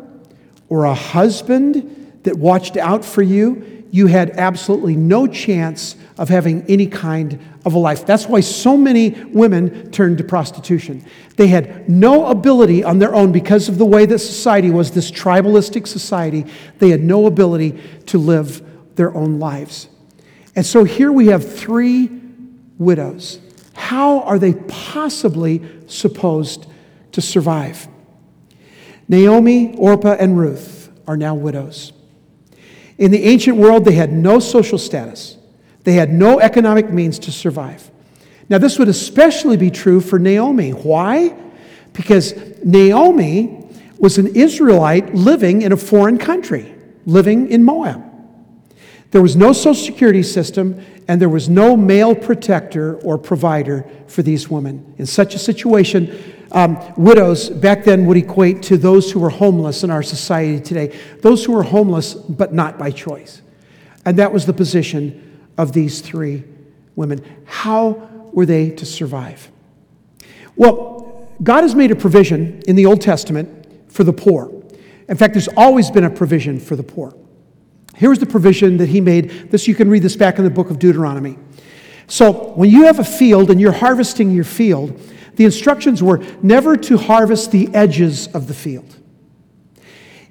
or 0.69 0.85
a 0.85 0.95
husband 0.95 2.21
that 2.25 2.37
watched 2.37 2.77
out 2.77 3.05
for 3.05 3.23
you, 3.23 3.85
you 3.91 4.07
had 4.07 4.31
absolutely 4.31 4.97
no 4.97 5.27
chance 5.27 5.97
of 6.19 6.29
having 6.29 6.63
any 6.69 6.87
kind 6.87 7.39
of 7.65 7.75
a 7.75 7.79
life. 7.79 8.05
That's 8.05 8.27
why 8.27 8.41
so 8.41 8.77
many 8.77 9.11
women 9.11 9.91
turned 9.91 10.19
to 10.19 10.25
prostitution. 10.25 11.05
They 11.37 11.49
had 11.49 11.89
no 11.89 12.27
ability 12.27 12.85
on 12.85 12.99
their 12.99 13.15
own 13.15 13.33
because 13.33 13.69
of 13.69 13.79
the 13.79 13.87
way 13.87 14.05
that 14.05 14.19
society 14.19 14.71
was, 14.71 14.91
this 14.91 15.11
tribalistic 15.11 15.87
society, 15.87 16.45
they 16.81 16.91
had 16.91 17.03
no 17.03 17.27
ability 17.27 17.81
to 18.07 18.19
live 18.19 18.63
their 18.97 19.15
own 19.15 19.39
lives. 19.39 19.89
And 20.59 20.67
so 20.67 20.83
here 20.83 21.13
we 21.13 21.29
have 21.29 21.57
three 21.57 22.11
widows. 22.79 23.39
How 23.75 24.23
are 24.23 24.41
they 24.41 24.55
possibly 24.55 25.63
supposed 25.87 26.67
to 27.13 27.21
survive? 27.21 27.87
Naomi, 29.07 29.77
Orpah, 29.77 30.17
and 30.19 30.37
Ruth 30.37 30.91
are 31.07 31.17
now 31.17 31.37
widows. 31.37 31.93
In 32.99 33.13
the 33.13 33.23
ancient 33.23 33.57
world, 33.57 33.85
they 33.85 33.93
had 33.93 34.13
no 34.13 34.41
social 34.41 34.79
status. 34.79 35.37
They 35.85 35.93
had 35.93 36.13
no 36.13 36.41
economic 36.41 36.91
means 36.91 37.21
to 37.21 37.31
survive. 37.31 37.89
Now, 38.49 38.59
this 38.59 38.81
would 38.81 38.89
especially 38.89 39.57
be 39.57 39.71
true 39.71 40.01
for 40.01 40.19
Naomi. 40.19 40.71
Why? 40.71 41.37
Because 41.93 42.35
Naomi 42.65 43.65
was 44.01 44.19
an 44.19 44.35
Israelite 44.35 45.15
living 45.15 45.63
in 45.63 45.71
a 45.71 45.77
foreign 45.77 46.19
country, 46.19 46.75
living 47.07 47.49
in 47.49 47.63
Moab. 47.63 48.08
There 49.11 49.23
was 49.23 49.37
no 49.37 49.53
social 49.53 49.75
security 49.75 50.23
system, 50.23 50.85
and 51.09 51.21
there 51.21 51.29
was 51.29 51.49
no 51.49 51.77
male 51.77 52.15
protector 52.15 52.97
or 52.97 53.17
provider 53.17 53.89
for 54.07 54.23
these 54.23 54.51
women. 54.51 54.95
In 54.99 55.07
such 55.07 55.35
a 55.35 55.39
situation, 55.39 56.37
um, 56.53 56.79
widows 56.97 57.49
back 57.49 57.85
then 57.85 58.07
would 58.07 58.17
equate 58.17 58.63
to 58.65 58.77
those 58.77 59.11
who 59.11 59.21
were 59.21 59.31
homeless 59.31 59.85
in 59.85 59.91
our 59.91 60.03
society 60.03 60.61
today, 60.61 60.99
those 61.21 61.45
who 61.45 61.53
were 61.53 61.63
homeless 61.63 62.15
but 62.15 62.53
not 62.53 62.79
by 62.79 62.91
choice. 62.91 63.43
And 64.05 64.19
that 64.19 64.33
was 64.33 64.47
the 64.47 64.53
position 64.53 65.49
of 65.57 65.73
these 65.73 66.01
three 66.01 66.45
women. 66.97 67.25
How 67.45 68.09
were 68.33 68.47
they 68.47 68.71
to 68.71 68.87
survive? 68.87 69.51
Well, 70.57 71.29
God 71.43 71.63
has 71.63 71.75
made 71.75 71.91
a 71.91 71.97
provision 71.97 72.63
in 72.67 72.77
the 72.77 72.87
Old 72.87 73.01
Testament 73.01 73.91
for 73.91 74.05
the 74.05 74.13
poor. 74.13 74.53
In 75.09 75.17
fact, 75.17 75.35
there's 75.35 75.49
always 75.49 75.91
been 75.91 76.05
a 76.05 76.11
provision 76.11 76.61
for 76.61 76.77
the 76.77 76.83
poor. 76.83 77.15
Here's 77.99 78.21
the 78.21 78.27
provision 78.27 78.77
that 78.77 78.89
He 78.89 79.01
made. 79.01 79.51
This 79.51 79.67
you 79.67 79.75
can 79.75 79.91
read 79.91 80.03
this 80.05 80.15
back 80.15 80.39
in 80.39 80.45
the 80.45 80.51
book 80.51 80.71
of 80.71 80.79
Deuteronomy. 80.79 81.37
So, 82.07 82.53
when 82.53 82.71
you 82.71 82.85
have 82.85 83.01
a 83.01 83.05
field 83.05 83.51
and 83.51 83.61
you're 83.61 83.73
harvesting 83.73 84.31
your 84.31 84.45
field, 84.45 84.99
the 85.35 85.45
instructions 85.45 86.01
were 86.01 86.25
never 86.41 86.77
to 86.77 86.97
harvest 86.97 87.51
the 87.51 87.69
edges 87.75 88.29
of 88.29 88.47
the 88.47 88.55
field. 88.55 88.97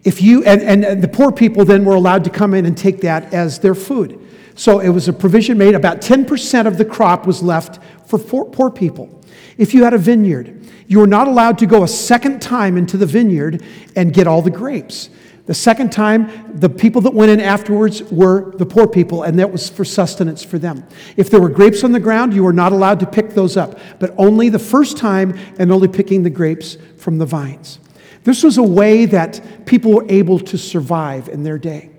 If 0.06 0.22
you 0.22 0.46
and, 0.46 0.86
and 0.86 1.04
the 1.04 1.10
poor 1.10 1.32
people 1.32 1.66
then 1.66 1.84
were 1.84 1.96
allowed 1.96 2.24
to 2.24 2.30
come 2.30 2.54
in 2.54 2.66
and 2.66 2.78
take 2.78 3.02
that 3.02 3.34
as 3.34 3.60
their 3.60 3.76
food. 3.76 4.26
So 4.56 4.80
it 4.80 4.90
was 4.90 5.10
a 5.10 5.14
provision 5.14 5.58
made. 5.58 5.76
About 5.76 6.00
10% 6.00 6.66
of 6.66 6.78
the 6.78 6.86
crop 6.86 7.28
was 7.28 7.44
left 7.44 7.84
for 8.08 8.18
poor 8.18 8.72
people. 8.72 9.22
If 9.58 9.74
you 9.74 9.84
had 9.84 9.94
a 9.94 9.98
vineyard, 9.98 10.66
you 10.88 11.00
were 11.00 11.08
not 11.08 11.28
allowed 11.28 11.58
to 11.60 11.66
go 11.66 11.84
a 11.84 11.88
second 11.88 12.42
time 12.42 12.78
into 12.78 12.96
the 12.96 13.06
vineyard 13.06 13.62
and 13.96 14.14
get 14.14 14.26
all 14.26 14.42
the 14.42 14.50
grapes. 14.50 15.10
The 15.48 15.54
second 15.54 15.94
time, 15.94 16.60
the 16.60 16.68
people 16.68 17.02
that 17.02 17.14
went 17.14 17.32
in 17.32 17.40
afterwards 17.40 18.04
were 18.04 18.52
the 18.58 18.66
poor 18.66 18.86
people, 18.86 19.24
and 19.24 19.40
that 19.40 19.50
was 19.50 19.70
for 19.70 19.86
sustenance 19.86 20.44
for 20.44 20.60
them. 20.60 20.86
If 21.16 21.30
there 21.30 21.40
were 21.40 21.50
grapes 21.50 21.86
on 21.86 21.94
the 21.94 22.02
ground, 22.02 22.34
you 22.34 22.44
were 22.44 22.54
not 22.54 22.74
allowed 22.74 23.00
to 23.00 23.06
pick 23.06 23.30
those 23.30 23.56
up, 23.56 23.80
but 23.98 24.14
only 24.18 24.50
the 24.50 24.60
first 24.60 24.98
time 24.98 25.40
and 25.58 25.72
only 25.72 25.88
picking 25.88 26.24
the 26.24 26.30
grapes 26.30 26.78
from 26.98 27.18
the 27.18 27.26
vines. 27.26 27.80
This 28.26 28.44
was 28.44 28.58
a 28.58 28.64
way 28.64 29.06
that 29.06 29.66
people 29.66 29.94
were 29.94 30.06
able 30.10 30.38
to 30.40 30.58
survive 30.58 31.30
in 31.30 31.44
their 31.44 31.58
day. 31.58 31.92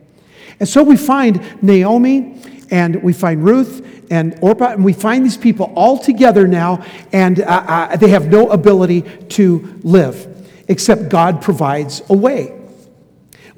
And 0.61 0.69
so 0.69 0.83
we 0.83 0.99
find 0.99 1.63
Naomi 1.63 2.43
and 2.71 3.03
we 3.03 3.15
find 3.15 3.43
Ruth 3.43 3.83
and 4.11 4.39
Orpah, 4.43 4.73
and 4.73 4.85
we 4.85 4.93
find 4.93 5.25
these 5.25 5.39
people 5.39 5.73
all 5.75 5.97
together 5.97 6.47
now, 6.47 6.85
and 7.13 7.41
uh, 7.41 7.45
uh, 7.47 7.97
they 7.97 8.09
have 8.11 8.29
no 8.29 8.51
ability 8.51 9.03
to 9.31 9.81
live, 9.83 10.47
except 10.69 11.09
God 11.09 11.41
provides 11.41 12.03
a 12.11 12.15
way. 12.15 12.58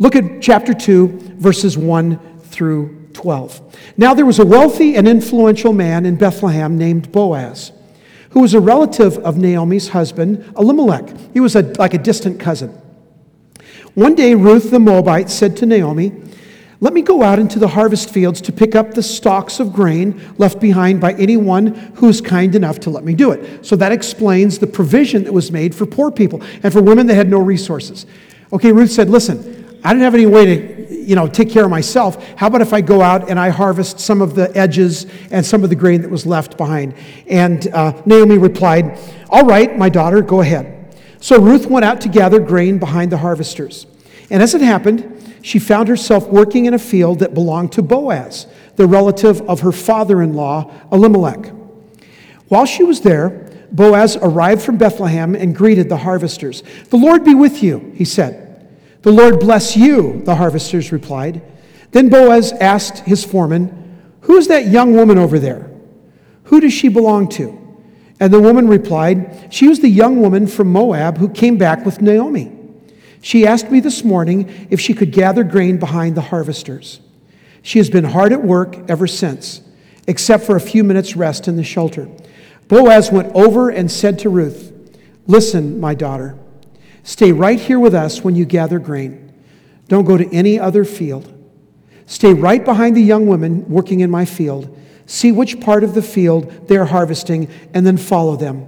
Look 0.00 0.16
at 0.16 0.40
chapter 0.40 0.72
2, 0.72 1.36
verses 1.36 1.76
1 1.76 2.40
through 2.40 3.08
12. 3.12 3.76
Now 3.98 4.14
there 4.14 4.24
was 4.24 4.38
a 4.38 4.46
wealthy 4.46 4.96
and 4.96 5.06
influential 5.06 5.74
man 5.74 6.06
in 6.06 6.16
Bethlehem 6.16 6.78
named 6.78 7.12
Boaz, 7.12 7.70
who 8.30 8.40
was 8.40 8.54
a 8.54 8.60
relative 8.60 9.18
of 9.18 9.36
Naomi's 9.36 9.88
husband, 9.88 10.52
Elimelech. 10.56 11.14
He 11.34 11.40
was 11.40 11.54
a, 11.54 11.62
like 11.78 11.92
a 11.92 11.98
distant 11.98 12.40
cousin. 12.40 12.70
One 13.92 14.14
day, 14.14 14.34
Ruth 14.34 14.70
the 14.70 14.80
Moabite 14.80 15.28
said 15.28 15.54
to 15.58 15.66
Naomi, 15.66 16.12
let 16.82 16.94
me 16.94 17.02
go 17.02 17.22
out 17.22 17.38
into 17.38 17.58
the 17.58 17.68
harvest 17.68 18.08
fields 18.08 18.40
to 18.40 18.52
pick 18.52 18.74
up 18.74 18.94
the 18.94 19.02
stalks 19.02 19.60
of 19.60 19.70
grain 19.70 20.18
left 20.38 20.60
behind 20.60 20.98
by 20.98 21.12
anyone 21.12 21.74
who 21.96 22.08
is 22.08 22.22
kind 22.22 22.54
enough 22.54 22.80
to 22.80 22.90
let 22.90 23.04
me 23.04 23.12
do 23.12 23.32
it. 23.32 23.66
So 23.66 23.76
that 23.76 23.92
explains 23.92 24.58
the 24.58 24.66
provision 24.66 25.24
that 25.24 25.32
was 25.34 25.52
made 25.52 25.74
for 25.74 25.84
poor 25.84 26.10
people 26.10 26.42
and 26.62 26.72
for 26.72 26.80
women 26.80 27.06
that 27.08 27.16
had 27.16 27.28
no 27.28 27.38
resources. 27.38 28.06
Okay, 28.50 28.72
Ruth 28.72 28.90
said, 28.90 29.10
Listen, 29.10 29.59
I 29.82 29.92
don't 29.92 30.02
have 30.02 30.14
any 30.14 30.26
way 30.26 30.44
to 30.44 30.80
you 31.10 31.16
know, 31.16 31.26
take 31.26 31.50
care 31.50 31.64
of 31.64 31.70
myself. 31.70 32.24
How 32.36 32.46
about 32.46 32.60
if 32.60 32.72
I 32.72 32.80
go 32.80 33.00
out 33.00 33.28
and 33.30 33.38
I 33.38 33.48
harvest 33.48 33.98
some 33.98 34.22
of 34.22 34.34
the 34.34 34.56
edges 34.56 35.06
and 35.32 35.44
some 35.44 35.64
of 35.64 35.70
the 35.70 35.76
grain 35.76 36.02
that 36.02 36.10
was 36.10 36.24
left 36.24 36.56
behind? 36.56 36.94
And 37.26 37.66
uh, 37.68 38.00
Naomi 38.06 38.38
replied, 38.38 38.98
All 39.28 39.44
right, 39.44 39.76
my 39.76 39.88
daughter, 39.88 40.22
go 40.22 40.40
ahead. 40.40 40.96
So 41.20 41.40
Ruth 41.40 41.66
went 41.66 41.84
out 41.84 42.00
to 42.02 42.08
gather 42.08 42.38
grain 42.38 42.78
behind 42.78 43.10
the 43.10 43.18
harvesters. 43.18 43.86
And 44.30 44.42
as 44.42 44.54
it 44.54 44.60
happened, 44.60 45.36
she 45.42 45.58
found 45.58 45.88
herself 45.88 46.28
working 46.28 46.66
in 46.66 46.74
a 46.74 46.78
field 46.78 47.18
that 47.18 47.34
belonged 47.34 47.72
to 47.72 47.82
Boaz, 47.82 48.46
the 48.76 48.86
relative 48.86 49.40
of 49.42 49.60
her 49.60 49.72
father 49.72 50.22
in 50.22 50.34
law, 50.34 50.70
Elimelech. 50.92 51.52
While 52.48 52.66
she 52.66 52.84
was 52.84 53.00
there, 53.00 53.50
Boaz 53.72 54.16
arrived 54.16 54.62
from 54.62 54.76
Bethlehem 54.76 55.34
and 55.34 55.54
greeted 55.54 55.88
the 55.88 55.96
harvesters. 55.96 56.62
The 56.90 56.96
Lord 56.96 57.24
be 57.24 57.34
with 57.34 57.62
you, 57.62 57.92
he 57.96 58.04
said. 58.04 58.49
The 59.02 59.12
Lord 59.12 59.40
bless 59.40 59.76
you, 59.76 60.22
the 60.24 60.34
harvesters 60.34 60.92
replied. 60.92 61.42
Then 61.92 62.08
Boaz 62.08 62.52
asked 62.52 62.98
his 63.00 63.24
foreman, 63.24 64.00
Who 64.22 64.36
is 64.36 64.48
that 64.48 64.66
young 64.66 64.94
woman 64.94 65.18
over 65.18 65.38
there? 65.38 65.70
Who 66.44 66.60
does 66.60 66.72
she 66.72 66.88
belong 66.88 67.28
to? 67.30 67.56
And 68.18 68.32
the 68.32 68.40
woman 68.40 68.68
replied, 68.68 69.48
She 69.50 69.68
was 69.68 69.80
the 69.80 69.88
young 69.88 70.20
woman 70.20 70.46
from 70.46 70.70
Moab 70.70 71.18
who 71.18 71.28
came 71.28 71.56
back 71.56 71.86
with 71.86 72.02
Naomi. 72.02 72.52
She 73.22 73.46
asked 73.46 73.70
me 73.70 73.80
this 73.80 74.04
morning 74.04 74.68
if 74.70 74.80
she 74.80 74.94
could 74.94 75.12
gather 75.12 75.44
grain 75.44 75.78
behind 75.78 76.16
the 76.16 76.22
harvesters. 76.22 77.00
She 77.62 77.78
has 77.78 77.90
been 77.90 78.04
hard 78.04 78.32
at 78.32 78.42
work 78.42 78.76
ever 78.88 79.06
since, 79.06 79.62
except 80.06 80.44
for 80.44 80.56
a 80.56 80.60
few 80.60 80.84
minutes' 80.84 81.16
rest 81.16 81.48
in 81.48 81.56
the 81.56 81.64
shelter. 81.64 82.08
Boaz 82.68 83.10
went 83.10 83.34
over 83.34 83.70
and 83.70 83.90
said 83.90 84.18
to 84.20 84.28
Ruth, 84.28 84.72
Listen, 85.26 85.80
my 85.80 85.94
daughter, 85.94 86.36
stay 87.02 87.32
right 87.32 87.58
here 87.58 87.78
with 87.78 87.94
us 87.94 88.22
when 88.22 88.36
you 88.36 88.44
gather 88.44 88.78
grain. 88.78 89.32
Don't 89.88 90.04
go 90.04 90.16
to 90.16 90.34
any 90.34 90.58
other 90.58 90.84
field. 90.84 91.36
Stay 92.06 92.32
right 92.32 92.64
behind 92.64 92.96
the 92.96 93.02
young 93.02 93.26
women 93.26 93.68
working 93.68 94.00
in 94.00 94.10
my 94.10 94.24
field. 94.24 94.76
See 95.06 95.32
which 95.32 95.60
part 95.60 95.84
of 95.84 95.94
the 95.94 96.02
field 96.02 96.68
they 96.68 96.76
are 96.76 96.84
harvesting, 96.84 97.48
and 97.74 97.86
then 97.86 97.96
follow 97.96 98.36
them. 98.36 98.66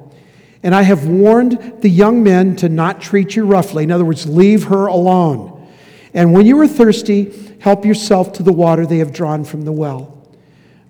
And 0.62 0.74
I 0.74 0.82
have 0.82 1.06
warned 1.06 1.80
the 1.80 1.88
young 1.88 2.22
men 2.22 2.56
to 2.56 2.68
not 2.68 3.00
treat 3.00 3.36
you 3.36 3.44
roughly. 3.44 3.84
In 3.84 3.90
other 3.90 4.04
words, 4.04 4.26
leave 4.26 4.64
her 4.64 4.86
alone. 4.86 5.68
And 6.14 6.32
when 6.32 6.46
you 6.46 6.58
are 6.60 6.68
thirsty, 6.68 7.56
help 7.60 7.84
yourself 7.84 8.32
to 8.34 8.42
the 8.42 8.52
water 8.52 8.86
they 8.86 8.98
have 8.98 9.12
drawn 9.12 9.44
from 9.44 9.62
the 9.62 9.72
well. 9.72 10.26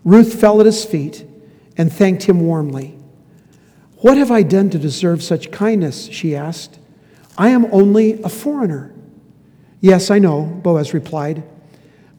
Ruth 0.05 0.39
fell 0.41 0.61
at 0.61 0.67
his 0.67 0.85
feet 0.85 1.25
and 1.77 1.93
thanked 1.93 2.25
him 2.25 2.41
warmly. 2.41 2.99
What 3.99 4.17
have 4.17 4.31
I 4.31 4.43
done 4.43 4.69
to 4.71 4.79
deserve 4.79 5.23
such 5.23 5.51
kindness? 5.51 6.07
she 6.07 6.35
asked. 6.35 6.79
I 7.37 7.49
am 7.51 7.67
only 7.73 8.23
a 8.23 8.29
foreigner. 8.29 8.93
Yes, 9.81 10.11
I 10.11 10.19
know, 10.19 10.43
Boaz 10.43 10.95
replied, 10.95 11.43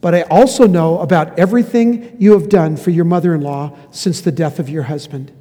but 0.02 0.14
I 0.14 0.24
also 0.24 0.68
know 0.68 1.00
about 1.00 1.40
everything 1.40 2.18
you 2.20 2.34
have 2.34 2.50
done 2.50 2.76
for 2.76 2.90
your 2.90 3.06
mother 3.06 3.34
in 3.34 3.42
law 3.42 3.78
since 3.92 4.22
the 4.22 4.32
death 4.32 4.60
of 4.60 4.70
your 4.70 4.84
husband. 4.84 5.32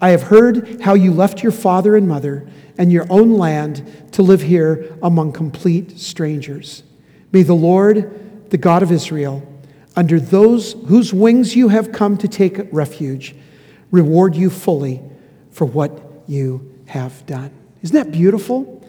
I 0.00 0.10
have 0.10 0.24
heard 0.24 0.80
how 0.80 0.94
you 0.94 1.12
left 1.12 1.42
your 1.42 1.52
father 1.52 1.96
and 1.96 2.08
mother 2.08 2.48
and 2.78 2.90
your 2.90 3.06
own 3.10 3.36
land 3.36 4.12
to 4.12 4.22
live 4.22 4.42
here 4.42 4.96
among 5.02 5.32
complete 5.32 5.98
strangers. 5.98 6.82
May 7.32 7.42
the 7.42 7.54
Lord, 7.54 8.50
the 8.50 8.58
God 8.58 8.82
of 8.82 8.92
Israel, 8.92 9.46
under 9.96 10.18
those 10.18 10.72
whose 10.86 11.12
wings 11.12 11.56
you 11.56 11.68
have 11.68 11.92
come 11.92 12.16
to 12.18 12.28
take 12.28 12.72
refuge, 12.72 13.34
reward 13.90 14.36
you 14.36 14.50
fully 14.50 15.02
for 15.50 15.64
what 15.66 16.00
you 16.26 16.74
have 16.86 17.26
done. 17.26 17.50
Isn't 17.82 17.96
that 17.96 18.12
beautiful? 18.12 18.79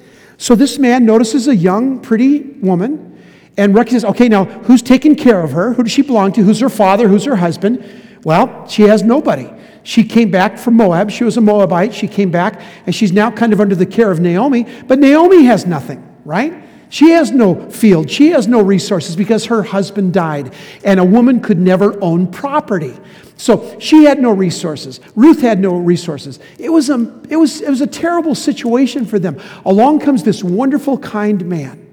So 0.42 0.56
this 0.56 0.80
man 0.80 1.06
notices 1.06 1.48
a 1.48 1.56
young, 1.56 2.00
pretty 2.00 2.42
woman 2.64 3.16
and 3.58 3.76
recognizes, 3.76 4.06
okay, 4.06 4.28
now 4.28 4.46
who's 4.46 4.82
taking 4.82 5.16
care 5.16 5.40
of 5.40 5.52
her? 5.52 5.74
Who 5.74 5.84
does 5.84 5.92
she 5.92 6.02
belong 6.02 6.34
to? 6.34 6.42
Who's 6.42 6.60
her 6.62 6.70
father? 6.70 7.08
Who's 7.08 7.26
her 7.26 7.36
husband? 7.36 7.86
Well, 8.24 8.68
she 8.68 8.82
has 8.84 9.04
nobody. 9.04 9.48
She 9.84 10.04
came 10.04 10.32
back 10.32 10.58
from 10.58 10.78
Moab. 10.78 11.12
She 11.12 11.24
was 11.24 11.38
a 11.38 11.42
Moabite. 11.42 11.94
She 11.94 12.08
came 12.08 12.32
back, 12.32 12.60
and 12.88 12.96
she's 12.96 13.12
now 13.12 13.30
kind 13.30 13.54
of 13.54 13.62
under 13.62 13.76
the 13.76 13.86
care 13.86 14.10
of 14.10 14.20
Naomi. 14.20 14.66
But 14.88 14.98
Naomi 14.98 15.44
has 15.44 15.68
nothing, 15.68 16.04
right? 16.26 16.64
She 16.92 17.12
has 17.12 17.32
no 17.32 17.70
field. 17.70 18.12
She 18.12 18.32
has 18.32 18.50
no 18.50 18.62
resources 18.62 19.16
because 19.16 19.46
her 19.46 19.64
husband 19.64 20.14
died, 20.14 20.54
and 20.84 21.00
a 21.00 21.06
woman 21.06 21.40
could 21.40 21.58
never 21.58 21.98
own 22.04 22.28
property. 22.28 22.94
So 23.38 23.80
she 23.80 24.04
had 24.04 24.20
no 24.20 24.32
resources. 24.32 25.00
Ruth 25.16 25.42
had 25.42 25.62
no 25.62 25.78
resources. 25.78 26.40
It 26.60 26.70
was 26.70 26.90
a, 26.90 27.22
it 27.30 27.38
was, 27.38 27.62
it 27.62 27.70
was 27.70 27.80
a 27.80 27.88
terrible 27.88 28.36
situation 28.36 29.06
for 29.06 29.20
them. 29.20 29.40
Along 29.66 30.02
comes 30.02 30.24
this 30.24 30.44
wonderful, 30.44 30.98
kind 30.98 31.46
man, 31.46 31.88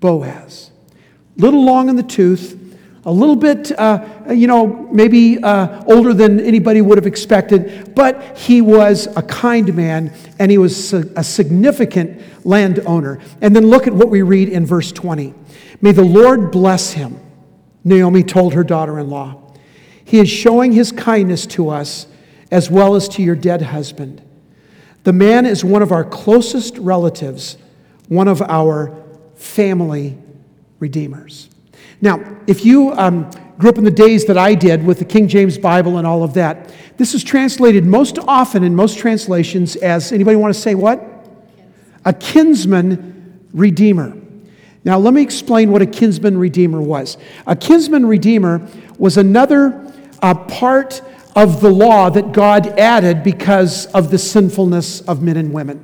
Boaz. 0.00 0.70
Little 1.36 1.62
long 1.62 1.90
in 1.90 1.96
the 1.96 2.02
tooth, 2.02 2.65
a 3.06 3.12
little 3.12 3.36
bit, 3.36 3.70
uh, 3.78 4.04
you 4.30 4.48
know, 4.48 4.66
maybe 4.66 5.38
uh, 5.40 5.84
older 5.86 6.12
than 6.12 6.40
anybody 6.40 6.82
would 6.82 6.98
have 6.98 7.06
expected, 7.06 7.94
but 7.94 8.36
he 8.36 8.60
was 8.60 9.06
a 9.16 9.22
kind 9.22 9.72
man 9.76 10.12
and 10.40 10.50
he 10.50 10.58
was 10.58 10.92
a 10.92 11.22
significant 11.22 12.20
landowner. 12.44 13.20
And 13.40 13.54
then 13.54 13.68
look 13.68 13.86
at 13.86 13.92
what 13.92 14.10
we 14.10 14.22
read 14.22 14.48
in 14.48 14.66
verse 14.66 14.90
20. 14.90 15.32
May 15.80 15.92
the 15.92 16.04
Lord 16.04 16.50
bless 16.50 16.92
him, 16.92 17.20
Naomi 17.84 18.24
told 18.24 18.54
her 18.54 18.64
daughter 18.64 18.98
in 18.98 19.08
law. 19.08 19.40
He 20.04 20.18
is 20.18 20.28
showing 20.28 20.72
his 20.72 20.90
kindness 20.90 21.46
to 21.46 21.68
us 21.68 22.08
as 22.50 22.70
well 22.70 22.96
as 22.96 23.08
to 23.10 23.22
your 23.22 23.36
dead 23.36 23.62
husband. 23.62 24.20
The 25.04 25.12
man 25.12 25.46
is 25.46 25.64
one 25.64 25.82
of 25.82 25.92
our 25.92 26.04
closest 26.04 26.76
relatives, 26.78 27.56
one 28.08 28.26
of 28.26 28.42
our 28.42 29.00
family 29.36 30.18
redeemers. 30.80 31.50
Now, 32.00 32.38
if 32.46 32.64
you 32.64 32.92
um, 32.92 33.30
grew 33.58 33.70
up 33.70 33.78
in 33.78 33.84
the 33.84 33.90
days 33.90 34.26
that 34.26 34.36
I 34.36 34.54
did 34.54 34.84
with 34.84 34.98
the 34.98 35.04
King 35.04 35.28
James 35.28 35.56
Bible 35.56 35.98
and 35.98 36.06
all 36.06 36.22
of 36.22 36.34
that, 36.34 36.74
this 36.96 37.14
is 37.14 37.24
translated 37.24 37.84
most 37.84 38.18
often 38.18 38.62
in 38.62 38.74
most 38.74 38.98
translations 38.98 39.76
as 39.76 40.12
anybody 40.12 40.36
want 40.36 40.54
to 40.54 40.60
say 40.60 40.74
what? 40.74 41.02
A 42.04 42.12
kinsman 42.12 43.48
redeemer. 43.52 44.16
Now, 44.84 44.98
let 44.98 45.14
me 45.14 45.22
explain 45.22 45.72
what 45.72 45.82
a 45.82 45.86
kinsman 45.86 46.38
redeemer 46.38 46.80
was. 46.80 47.18
A 47.46 47.56
kinsman 47.56 48.06
redeemer 48.06 48.66
was 48.98 49.16
another 49.16 49.92
uh, 50.22 50.34
part 50.34 51.02
of 51.34 51.60
the 51.60 51.70
law 51.70 52.08
that 52.10 52.32
God 52.32 52.78
added 52.78 53.22
because 53.22 53.86
of 53.86 54.10
the 54.10 54.18
sinfulness 54.18 55.00
of 55.02 55.22
men 55.22 55.36
and 55.36 55.52
women. 55.52 55.82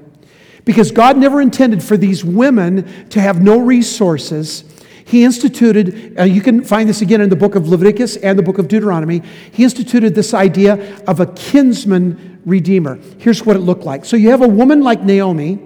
Because 0.64 0.92
God 0.92 1.16
never 1.16 1.40
intended 1.40 1.83
for 1.83 1.97
these 1.97 2.25
women 2.25 3.09
to 3.09 3.21
have 3.21 3.42
no 3.42 3.59
resources 3.59 4.64
he 5.04 5.25
instituted, 5.25 6.18
uh, 6.18 6.25
you 6.25 6.40
can 6.40 6.62
find 6.64 6.88
this 6.88 7.02
again 7.02 7.21
in 7.21 7.28
the 7.28 7.37
book 7.37 7.55
of 7.55 7.68
Leviticus 7.68 8.16
and 8.16 8.38
the 8.38 8.42
book 8.42 8.59
of 8.59 8.68
Deuteronomy. 8.68 9.22
He 9.53 9.64
instituted 9.64 10.14
this 10.14 10.35
idea 10.35 11.03
of 11.07 11.20
a 11.20 11.26
kinsman 11.26 12.40
redeemer. 12.44 12.98
Here's 13.18 13.44
what 13.44 13.57
it 13.57 13.61
looked 13.61 13.85
like. 13.85 14.05
So 14.05 14.16
you 14.16 14.31
have 14.31 14.42
a 14.42 14.48
woman 14.48 14.83
like 14.83 15.03
Naomi 15.03 15.61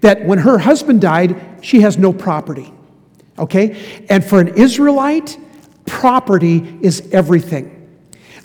that 0.00 0.24
when 0.24 0.38
her 0.38 0.58
husband 0.58 1.00
died, 1.00 1.40
she 1.60 1.80
has 1.80 1.98
no 1.98 2.12
property. 2.12 2.72
Okay? 3.38 4.04
And 4.08 4.24
for 4.24 4.40
an 4.40 4.48
Israelite, 4.48 5.38
property 5.86 6.78
is 6.80 7.08
everything. 7.12 7.74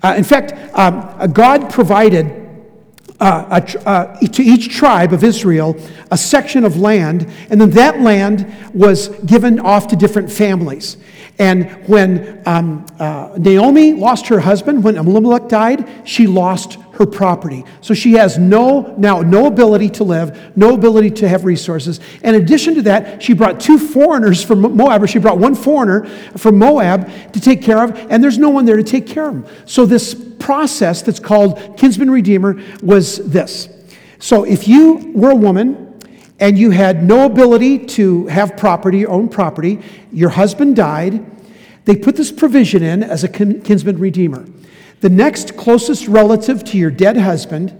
Uh, 0.02 0.16
in 0.18 0.24
fact, 0.24 0.54
um, 0.78 1.32
God 1.32 1.72
provided 1.72 2.43
uh, 3.20 3.62
a, 3.62 3.88
uh, 3.88 4.20
to 4.20 4.44
each 4.44 4.76
tribe 4.76 5.14
of 5.14 5.24
Israel 5.24 5.78
a 6.12 6.18
section 6.18 6.64
of 6.64 6.78
land, 6.78 7.32
and 7.50 7.60
then 7.60 7.70
that 7.72 8.02
land 8.02 8.54
was 8.74 9.10
given 9.26 9.60
off 9.60 9.88
to 9.88 9.96
different 9.96 10.32
families. 10.32 10.98
And 11.40 11.72
when 11.88 12.42
um, 12.46 12.86
uh, 13.00 13.36
Naomi 13.38 13.94
lost 13.94 14.28
her 14.28 14.40
husband, 14.40 14.84
when 14.84 14.98
Elimelech 14.98 15.48
died, 15.48 16.08
she 16.08 16.28
lost 16.28 16.78
her 16.94 17.06
property. 17.06 17.66
So 17.82 17.94
she 17.94 18.14
has 18.14 18.38
no, 18.38 18.94
now, 18.98 19.22
no 19.22 19.48
ability 19.48 19.90
to 19.92 20.04
live, 20.04 20.56
no 20.56 20.74
ability 20.74 21.12
to 21.12 21.28
have 21.28 21.44
resources. 21.44 22.00
In 22.24 22.36
addition 22.36 22.76
to 22.76 22.82
that, 22.84 23.22
she 23.22 23.34
brought 23.34 23.60
two 23.60 23.80
foreigners 23.80 24.44
from 24.44 24.62
Moab, 24.62 25.04
or 25.04 25.08
she 25.08 25.20
brought 25.20 25.40
one 25.40 25.56
foreigner 25.56 26.06
from 26.38 26.58
Moab 26.58 27.34
to 27.34 27.42
take 27.42 27.62
care 27.62 27.84
of, 27.84 27.98
and 28.12 28.24
there's 28.24 28.38
no 28.38 28.50
one 28.50 28.66
there 28.66 28.78
to 28.78 28.84
take 28.84 29.08
care 29.08 29.28
of 29.28 29.44
them. 29.44 29.56
So 29.66 29.86
this 29.86 30.14
process 30.40 31.02
that's 31.02 31.20
called 31.20 31.78
kinsman 31.78 32.12
redeemer 32.12 32.62
was 32.82 33.18
this. 33.18 33.70
So 34.20 34.44
if 34.44 34.68
you 34.68 35.12
were 35.16 35.32
a 35.32 35.36
woman 35.36 36.00
and 36.40 36.58
you 36.58 36.70
had 36.72 37.04
no 37.04 37.26
ability 37.26 37.86
to 37.88 38.28
have 38.28 38.56
property, 38.56 39.06
own 39.06 39.30
property, 39.30 39.80
your 40.12 40.30
husband 40.30 40.76
died, 40.76 41.26
they 41.86 41.96
put 41.96 42.16
this 42.16 42.32
provision 42.32 42.84
in 42.84 43.04
as 43.04 43.24
a 43.24 43.30
kinsman 43.30 43.98
redeemer. 43.98 44.46
The 45.04 45.10
next 45.10 45.58
closest 45.58 46.08
relative 46.08 46.64
to 46.64 46.78
your 46.78 46.90
dead 46.90 47.18
husband 47.18 47.78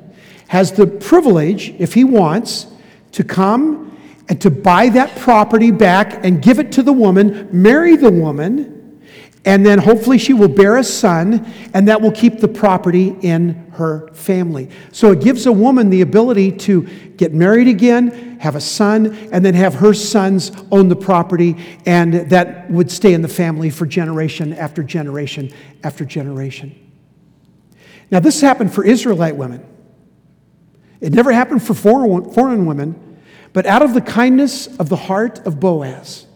has 0.50 0.74
the 0.74 0.86
privilege, 0.86 1.70
if 1.80 1.94
he 1.94 2.04
wants, 2.04 2.68
to 3.14 3.24
come 3.24 3.98
and 4.28 4.42
to 4.42 4.52
buy 4.52 4.90
that 4.90 5.18
property 5.20 5.72
back 5.72 6.26
and 6.26 6.42
give 6.42 6.60
it 6.60 6.74
to 6.74 6.84
the 6.84 6.92
woman, 6.92 7.48
marry 7.54 7.96
the 7.96 8.12
woman, 8.12 9.02
and 9.46 9.66
then 9.66 9.80
hopefully 9.80 10.18
she 10.18 10.34
will 10.34 10.50
bear 10.50 10.76
a 10.76 10.84
son, 10.84 11.50
and 11.74 11.88
that 11.88 12.02
will 12.02 12.12
keep 12.12 12.42
the 12.42 12.48
property 12.50 13.16
in 13.22 13.72
her 13.72 14.10
family. 14.10 14.70
So 14.92 15.14
it 15.14 15.22
gives 15.22 15.46
a 15.46 15.52
woman 15.54 15.90
the 15.90 16.02
ability 16.02 16.52
to 16.52 16.82
get 17.16 17.34
married 17.34 17.70
again, 17.70 18.38
have 18.42 18.58
a 18.58 18.62
son, 18.62 19.16
and 19.32 19.46
then 19.46 19.54
have 19.54 19.76
her 19.76 19.94
sons 19.94 20.52
own 20.74 20.90
the 20.90 20.98
property, 20.98 21.56
and 21.86 22.16
that 22.32 22.70
would 22.70 22.92
stay 22.92 23.14
in 23.14 23.22
the 23.22 23.30
family 23.30 23.70
for 23.70 23.86
generation 23.86 24.52
after 24.52 24.84
generation 24.84 25.54
after 25.86 26.04
generation. 26.04 26.83
Now, 28.12 28.20
this 28.20 28.42
happened 28.42 28.74
for 28.74 28.84
Israelite 28.84 29.36
women. 29.36 29.66
It 31.02 31.14
never 31.14 31.32
happened 31.32 31.64
for 31.64 31.74
foreign 31.74 32.66
women, 32.66 33.20
but 33.52 33.66
out 33.66 33.82
of 33.82 33.94
the 33.94 34.02
kindness 34.02 34.68
of 34.78 34.90
the 34.90 34.96
heart 34.96 35.46
of 35.46 35.60
Boaz, 35.60 36.28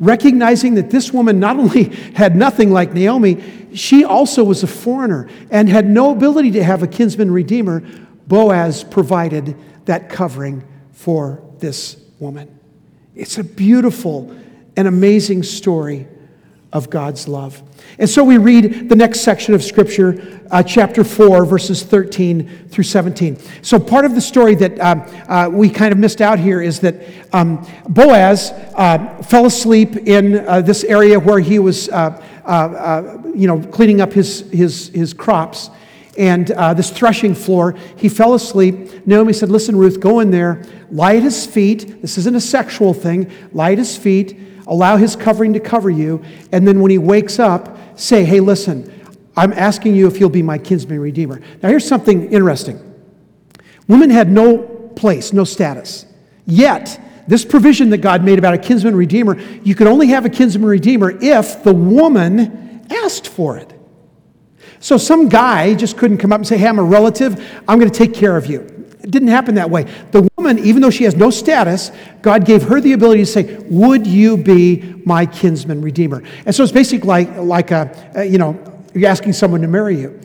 recognizing 0.00 0.74
that 0.76 0.90
this 0.90 1.12
woman 1.12 1.38
not 1.38 1.58
only 1.58 1.84
had 2.14 2.34
nothing 2.34 2.70
like 2.70 2.92
Naomi, 2.94 3.42
she 3.74 4.04
also 4.04 4.44
was 4.44 4.62
a 4.62 4.66
foreigner 4.66 5.28
and 5.50 5.68
had 5.68 5.86
no 5.86 6.12
ability 6.12 6.52
to 6.52 6.64
have 6.64 6.82
a 6.82 6.86
kinsman 6.86 7.30
redeemer. 7.30 7.80
Boaz 8.26 8.82
provided 8.84 9.56
that 9.84 10.08
covering 10.08 10.64
for 10.92 11.42
this 11.58 11.96
woman. 12.18 12.58
It's 13.14 13.38
a 13.38 13.44
beautiful 13.44 14.34
and 14.76 14.88
amazing 14.88 15.42
story 15.42 16.06
of 16.72 16.90
God's 16.90 17.26
love. 17.26 17.62
And 17.98 18.08
so 18.08 18.22
we 18.22 18.36
read 18.36 18.88
the 18.88 18.96
next 18.96 19.20
section 19.20 19.54
of 19.54 19.62
Scripture, 19.62 20.40
uh, 20.50 20.62
chapter 20.62 21.02
4, 21.02 21.46
verses 21.46 21.82
13 21.82 22.68
through 22.68 22.84
17. 22.84 23.38
So 23.62 23.78
part 23.78 24.04
of 24.04 24.14
the 24.14 24.20
story 24.20 24.54
that 24.56 24.78
um, 24.78 25.02
uh, 25.28 25.48
we 25.50 25.70
kind 25.70 25.92
of 25.92 25.98
missed 25.98 26.20
out 26.20 26.38
here 26.38 26.60
is 26.60 26.80
that 26.80 26.96
um, 27.32 27.66
Boaz 27.88 28.50
uh, 28.74 29.22
fell 29.22 29.46
asleep 29.46 29.96
in 29.96 30.46
uh, 30.46 30.60
this 30.60 30.84
area 30.84 31.18
where 31.18 31.40
he 31.40 31.58
was, 31.58 31.88
uh, 31.88 32.22
uh, 32.44 33.18
you 33.34 33.46
know, 33.46 33.60
cleaning 33.68 34.02
up 34.02 34.12
his, 34.12 34.40
his, 34.50 34.88
his 34.88 35.14
crops. 35.14 35.70
And 36.18 36.48
this 36.48 36.90
threshing 36.90 37.32
floor, 37.32 37.76
he 37.96 38.08
fell 38.08 38.34
asleep. 38.34 39.06
Naomi 39.06 39.32
said, 39.32 39.50
Listen, 39.50 39.76
Ruth, 39.76 40.00
go 40.00 40.18
in 40.18 40.32
there, 40.32 40.64
lie 40.90 41.14
at 41.14 41.22
his 41.22 41.46
feet. 41.46 42.02
This 42.02 42.18
isn't 42.18 42.34
a 42.34 42.40
sexual 42.40 42.92
thing. 42.92 43.30
Lie 43.52 43.72
at 43.72 43.78
his 43.78 43.96
feet 43.96 44.36
allow 44.68 44.96
his 44.96 45.16
covering 45.16 45.52
to 45.54 45.60
cover 45.60 45.90
you, 45.90 46.22
and 46.52 46.68
then 46.68 46.80
when 46.80 46.90
he 46.90 46.98
wakes 46.98 47.38
up, 47.38 47.76
say, 47.98 48.24
Hey, 48.24 48.40
listen, 48.40 48.92
I'm 49.36 49.52
asking 49.52 49.94
you 49.94 50.06
if 50.06 50.20
you'll 50.20 50.30
be 50.30 50.42
my 50.42 50.58
kinsman 50.58 51.00
redeemer. 51.00 51.40
Now, 51.62 51.68
here's 51.68 51.86
something 51.86 52.30
interesting 52.32 52.84
women 53.88 54.10
had 54.10 54.30
no 54.30 54.58
place, 54.94 55.32
no 55.32 55.44
status. 55.44 56.04
Yet, 56.46 57.00
this 57.26 57.44
provision 57.44 57.90
that 57.90 57.98
God 57.98 58.24
made 58.24 58.38
about 58.38 58.54
a 58.54 58.58
kinsman 58.58 58.96
redeemer, 58.96 59.38
you 59.62 59.74
could 59.74 59.86
only 59.86 60.08
have 60.08 60.24
a 60.24 60.30
kinsman 60.30 60.68
redeemer 60.68 61.10
if 61.20 61.62
the 61.62 61.74
woman 61.74 62.86
asked 62.90 63.28
for 63.28 63.56
it. 63.58 63.72
So 64.80 64.96
some 64.96 65.28
guy 65.28 65.74
just 65.74 65.96
couldn't 65.96 66.18
come 66.18 66.32
up 66.32 66.38
and 66.38 66.46
say, 66.46 66.56
Hey, 66.56 66.68
I'm 66.68 66.78
a 66.78 66.84
relative, 66.84 67.34
I'm 67.66 67.78
going 67.78 67.90
to 67.90 67.98
take 67.98 68.14
care 68.14 68.36
of 68.36 68.46
you. 68.46 68.77
It 69.02 69.10
didn't 69.10 69.28
happen 69.28 69.54
that 69.54 69.70
way. 69.70 69.84
The 70.10 70.28
woman, 70.36 70.58
even 70.58 70.82
though 70.82 70.90
she 70.90 71.04
has 71.04 71.14
no 71.14 71.30
status, 71.30 71.92
God 72.20 72.44
gave 72.44 72.64
her 72.64 72.80
the 72.80 72.92
ability 72.92 73.22
to 73.22 73.26
say, 73.26 73.56
Would 73.70 74.06
you 74.06 74.36
be 74.36 74.94
my 75.04 75.24
kinsman 75.26 75.82
redeemer? 75.82 76.22
And 76.46 76.54
so 76.54 76.62
it's 76.62 76.72
basically 76.72 77.06
like, 77.06 77.36
like 77.36 77.70
a, 77.70 78.12
a 78.14 78.24
you 78.24 78.38
know, 78.38 78.58
you're 78.94 79.08
asking 79.08 79.34
someone 79.34 79.60
to 79.60 79.68
marry 79.68 80.00
you. 80.00 80.18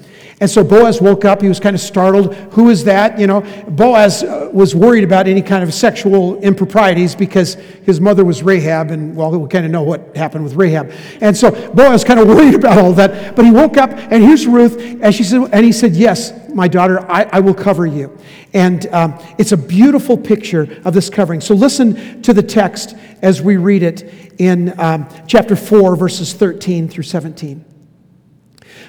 And 0.43 0.51
so 0.51 0.61
Boaz 0.61 0.99
woke 0.99 1.23
up. 1.23 1.41
He 1.41 1.47
was 1.47 1.61
kind 1.61 1.73
of 1.73 1.79
startled. 1.79 2.35
Who 2.51 2.69
is 2.69 2.83
that? 2.83 3.17
You 3.17 3.27
know, 3.27 3.45
Boaz 3.65 4.23
uh, 4.23 4.49
was 4.51 4.75
worried 4.75 5.05
about 5.05 5.25
any 5.25 5.41
kind 5.41 5.63
of 5.63 5.73
sexual 5.73 6.37
improprieties 6.41 7.15
because 7.15 7.53
his 7.85 8.01
mother 8.01 8.25
was 8.25 8.43
Rahab, 8.43 8.91
and 8.91 9.15
well, 9.15 9.31
we 9.31 9.47
kind 9.47 9.65
of 9.65 9.71
know 9.71 9.83
what 9.83 10.17
happened 10.17 10.43
with 10.43 10.55
Rahab. 10.55 10.91
And 11.21 11.37
so 11.37 11.49
Boaz 11.71 12.03
kind 12.03 12.19
of 12.19 12.27
worried 12.35 12.55
about 12.55 12.77
all 12.77 12.91
that. 12.91 13.37
But 13.37 13.45
he 13.45 13.51
woke 13.51 13.77
up, 13.77 13.91
and 13.91 14.21
here's 14.21 14.45
Ruth, 14.45 14.77
and 14.77 15.15
she 15.15 15.23
said, 15.23 15.47
and 15.53 15.63
he 15.63 15.71
said, 15.71 15.93
"Yes, 15.93 16.33
my 16.53 16.67
daughter, 16.67 17.09
I, 17.09 17.23
I 17.31 17.39
will 17.39 17.53
cover 17.53 17.85
you." 17.85 18.13
And 18.51 18.85
um, 18.87 19.17
it's 19.37 19.53
a 19.53 19.57
beautiful 19.57 20.17
picture 20.17 20.67
of 20.83 20.93
this 20.93 21.09
covering. 21.09 21.39
So 21.39 21.55
listen 21.55 22.21
to 22.23 22.33
the 22.33 22.43
text 22.43 22.97
as 23.21 23.41
we 23.41 23.55
read 23.55 23.81
it 23.81 24.33
in 24.41 24.77
um, 24.77 25.07
chapter 25.25 25.55
four, 25.55 25.95
verses 25.95 26.33
13 26.33 26.89
through 26.89 27.05
17. 27.05 27.63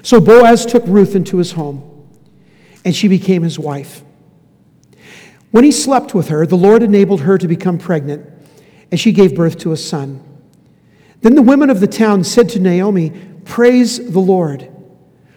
So 0.04 0.20
Boaz 0.20 0.66
took 0.66 0.84
Ruth 0.86 1.16
into 1.16 1.38
his 1.38 1.52
home, 1.52 1.82
and 2.84 2.94
she 2.94 3.08
became 3.08 3.42
his 3.42 3.58
wife. 3.58 4.02
When 5.50 5.64
he 5.64 5.72
slept 5.72 6.14
with 6.14 6.28
her, 6.28 6.44
the 6.44 6.58
Lord 6.58 6.82
enabled 6.82 7.22
her 7.22 7.38
to 7.38 7.48
become 7.48 7.78
pregnant, 7.78 8.28
and 8.90 9.00
she 9.00 9.12
gave 9.12 9.34
birth 9.34 9.56
to 9.60 9.72
a 9.72 9.78
son. 9.78 10.22
Then 11.22 11.34
the 11.34 11.42
women 11.42 11.70
of 11.70 11.80
the 11.80 11.86
town 11.86 12.22
said 12.22 12.50
to 12.50 12.60
Naomi, 12.60 13.12
Praise 13.46 14.10
the 14.12 14.20
Lord, 14.20 14.70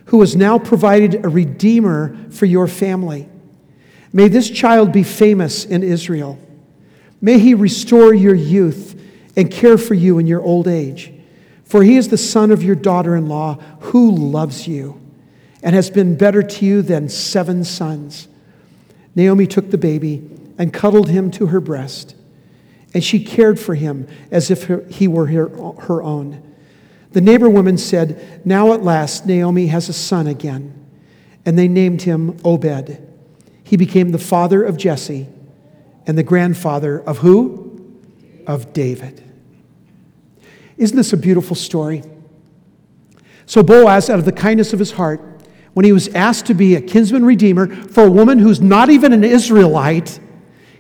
who 0.07 0.19
has 0.19 0.35
now 0.35 0.59
provided 0.59 1.23
a 1.23 1.29
redeemer 1.29 2.17
for 2.29 2.45
your 2.45 2.67
family. 2.67 3.29
May 4.11 4.27
this 4.27 4.49
child 4.49 4.91
be 4.91 5.03
famous 5.03 5.63
in 5.63 5.81
Israel. 5.81 6.37
May 7.21 7.39
he 7.39 7.53
restore 7.53 8.13
your 8.13 8.35
youth 8.35 9.01
and 9.37 9.49
care 9.49 9.77
for 9.77 9.93
you 9.93 10.19
in 10.19 10.27
your 10.27 10.41
old 10.41 10.67
age. 10.67 11.13
For 11.67 11.83
he 11.83 11.97
is 11.97 12.07
the 12.07 12.17
son 12.17 12.51
of 12.51 12.63
your 12.63 12.75
daughter 12.75 13.15
in 13.15 13.27
law 13.27 13.55
who 13.79 14.09
loves 14.09 14.67
you 14.67 15.01
and 15.61 15.75
has 15.75 15.89
been 15.89 16.15
better 16.15 16.41
to 16.41 16.65
you 16.65 16.81
than 16.81 17.09
seven 17.09 17.63
sons. 17.63 18.27
Naomi 19.15 19.47
took 19.47 19.69
the 19.69 19.77
baby 19.77 20.29
and 20.57 20.73
cuddled 20.73 21.09
him 21.09 21.29
to 21.31 21.47
her 21.47 21.59
breast, 21.59 22.15
and 22.93 23.03
she 23.03 23.23
cared 23.23 23.59
for 23.59 23.75
him 23.75 24.07
as 24.31 24.49
if 24.49 24.69
he 24.89 25.07
were 25.07 25.27
her, 25.27 26.01
own. 26.01 26.41
The 27.11 27.21
neighbor 27.21 27.49
woman 27.49 27.77
said, 27.77 28.41
Now 28.45 28.73
at 28.73 28.83
last 28.83 29.25
Naomi 29.25 29.67
has 29.67 29.89
a 29.89 29.93
son 29.93 30.27
again. 30.27 30.73
And 31.45 31.57
they 31.57 31.67
named 31.67 32.01
him 32.01 32.37
Obed. 32.43 33.01
He 33.63 33.77
became 33.77 34.11
the 34.11 34.17
father 34.17 34.63
of 34.63 34.77
Jesse 34.77 35.27
and 36.05 36.17
the 36.17 36.23
grandfather 36.23 36.99
of 36.99 37.19
who? 37.19 37.95
Of 38.45 38.73
David. 38.73 39.26
Isn't 40.77 40.95
this 40.95 41.13
a 41.13 41.17
beautiful 41.17 41.55
story? 41.55 42.03
So, 43.45 43.63
Boaz, 43.63 44.09
out 44.09 44.19
of 44.19 44.25
the 44.25 44.31
kindness 44.31 44.73
of 44.73 44.79
his 44.79 44.91
heart, 44.91 45.21
when 45.73 45.85
he 45.85 45.91
was 45.91 46.07
asked 46.09 46.47
to 46.47 46.53
be 46.53 46.75
a 46.75 46.81
kinsman 46.81 47.23
redeemer 47.23 47.67
for 47.67 48.05
a 48.05 48.11
woman 48.11 48.39
who's 48.39 48.59
not 48.59 48.89
even 48.89 49.13
an 49.13 49.23
Israelite, 49.23 50.19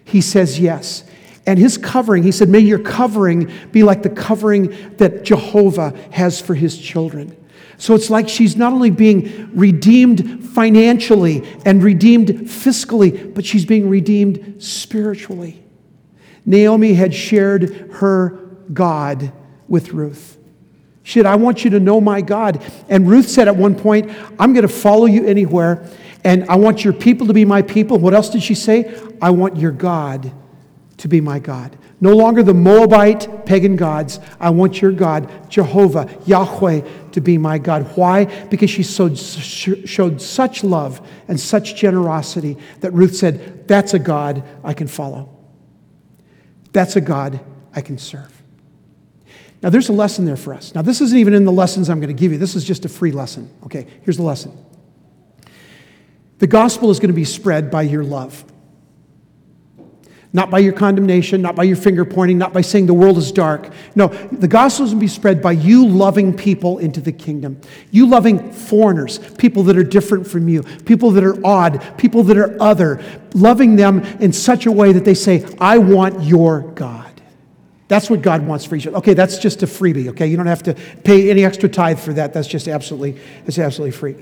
he 0.03 0.21
says 0.21 0.59
yes. 0.59 1.03
And 1.45 1.57
his 1.57 1.77
covering, 1.77 2.23
he 2.23 2.31
said, 2.31 2.49
May 2.49 2.59
your 2.59 2.79
covering 2.79 3.51
be 3.71 3.83
like 3.83 4.03
the 4.03 4.09
covering 4.09 4.75
that 4.97 5.23
Jehovah 5.23 5.97
has 6.11 6.41
for 6.41 6.55
his 6.55 6.77
children. 6.77 7.35
So 7.77 7.93
it's 7.93 8.09
like 8.09 8.27
she's 8.27 8.57
not 8.57 8.73
only 8.73 8.89
being 8.89 9.51
redeemed 9.55 10.49
financially 10.49 11.47
and 11.63 11.83
redeemed 11.83 12.27
fiscally, 12.27 13.33
but 13.33 13.45
she's 13.45 13.65
being 13.65 13.89
redeemed 13.89 14.61
spiritually. 14.61 15.63
Naomi 16.45 16.95
had 16.95 17.13
shared 17.13 17.93
her 17.93 18.29
God 18.73 19.31
with 19.67 19.91
Ruth. 19.93 20.37
She 21.03 21.19
said, 21.19 21.25
I 21.25 21.35
want 21.35 21.63
you 21.63 21.69
to 21.71 21.79
know 21.79 22.01
my 22.01 22.21
God. 22.21 22.61
And 22.89 23.07
Ruth 23.07 23.29
said 23.29 23.47
at 23.47 23.55
one 23.55 23.75
point, 23.75 24.11
I'm 24.37 24.53
going 24.53 24.67
to 24.67 24.73
follow 24.73 25.05
you 25.05 25.25
anywhere, 25.25 25.89
and 26.23 26.49
I 26.49 26.55
want 26.55 26.83
your 26.83 26.93
people 26.93 27.27
to 27.27 27.33
be 27.33 27.45
my 27.45 27.61
people. 27.61 27.97
What 27.97 28.13
else 28.13 28.29
did 28.29 28.43
she 28.43 28.55
say? 28.55 28.93
I 29.21 29.29
want 29.29 29.55
your 29.55 29.71
God 29.71 30.31
to 30.97 31.07
be 31.07 31.21
my 31.21 31.39
God. 31.39 31.77
No 31.99 32.13
longer 32.13 32.43
the 32.43 32.53
Moabite 32.53 33.45
pagan 33.45 33.75
gods. 33.75 34.19
I 34.39 34.51
want 34.51 34.81
your 34.81 34.91
God, 34.91 35.49
Jehovah, 35.49 36.09
Yahweh, 36.25 36.81
to 37.13 37.21
be 37.21 37.37
my 37.37 37.57
God. 37.57 37.83
Why? 37.95 38.25
Because 38.25 38.69
she 38.69 38.83
showed, 38.83 39.17
such 39.17 40.63
love 40.63 41.07
and 41.27 41.39
such 41.39 41.75
generosity 41.75 42.57
that 42.81 42.91
Ruth 42.91 43.15
said, 43.15 43.67
That's 43.67 43.93
a 43.93 43.99
God 43.99 44.43
I 44.63 44.73
can 44.73 44.87
follow. 44.87 45.35
That's 46.71 46.95
a 46.95 47.01
God 47.01 47.39
I 47.73 47.81
can 47.81 47.97
serve. 47.97 48.36
Now, 49.61 49.69
there's 49.69 49.89
a 49.89 49.93
lesson 49.93 50.25
there 50.25 50.37
for 50.37 50.53
us. 50.53 50.75
Now, 50.75 50.81
this 50.83 51.01
isn't 51.01 51.17
even 51.17 51.33
in 51.33 51.45
the 51.45 51.51
lessons 51.51 51.89
I'm 51.89 51.99
going 51.99 52.15
to 52.15 52.19
give 52.19 52.31
you. 52.31 52.37
This 52.37 52.55
is 52.55 52.63
just 52.63 52.85
a 52.85 52.89
free 52.89 53.11
lesson. 53.11 53.49
Okay, 53.65 53.87
here's 54.03 54.17
the 54.17 54.23
lesson 54.23 54.55
the 56.39 56.47
gospel 56.47 56.91
is 56.91 56.99
going 56.99 57.09
to 57.09 57.15
be 57.15 57.25
spread 57.25 57.71
by 57.71 57.81
your 57.81 58.03
love. 58.03 58.43
Not 60.33 60.51
by 60.51 60.59
your 60.59 60.73
condemnation, 60.73 61.41
not 61.41 61.55
by 61.55 61.63
your 61.63 61.77
finger 61.77 62.05
pointing, 62.05 62.37
not 62.37 62.53
by 62.53 62.61
saying 62.61 62.85
the 62.85 62.93
world 62.93 63.17
is 63.17 63.31
dark. 63.31 63.71
No, 63.95 64.07
the 64.07 64.47
gospel 64.47 64.85
is 64.85 64.91
going 64.91 64.99
to 64.99 65.03
be 65.03 65.07
spread 65.07 65.41
by 65.41 65.53
you 65.53 65.87
loving 65.87 66.35
people 66.35 66.77
into 66.77 66.99
the 66.99 67.13
kingdom. 67.13 67.59
You 67.91 68.07
loving 68.07 68.51
foreigners, 68.51 69.19
people 69.35 69.63
that 69.63 69.77
are 69.77 69.83
different 69.83 70.27
from 70.27 70.47
you, 70.49 70.63
people 70.85 71.11
that 71.11 71.23
are 71.23 71.43
odd, 71.45 71.97
people 71.97 72.23
that 72.23 72.37
are 72.37 72.61
other, 72.61 73.01
loving 73.33 73.77
them 73.77 74.01
in 74.19 74.33
such 74.33 74.65
a 74.65 74.71
way 74.71 74.91
that 74.91 75.05
they 75.05 75.15
say, 75.15 75.47
I 75.59 75.77
want 75.77 76.21
your 76.21 76.61
God. 76.61 77.06
That's 77.87 78.09
what 78.09 78.21
God 78.21 78.45
wants 78.45 78.65
for 78.65 78.75
each. 78.75 78.87
Okay, 78.87 79.13
that's 79.13 79.37
just 79.37 79.63
a 79.63 79.65
freebie, 79.65 80.09
okay? 80.09 80.27
You 80.27 80.35
don't 80.35 80.47
have 80.47 80.63
to 80.63 80.73
pay 80.73 81.29
any 81.29 81.45
extra 81.45 81.69
tithe 81.69 81.99
for 81.99 82.13
that. 82.13 82.33
That's 82.33 82.47
just 82.47 82.67
absolutely, 82.67 83.19
it's 83.45 83.57
absolutely 83.57 83.97
free. 83.97 84.15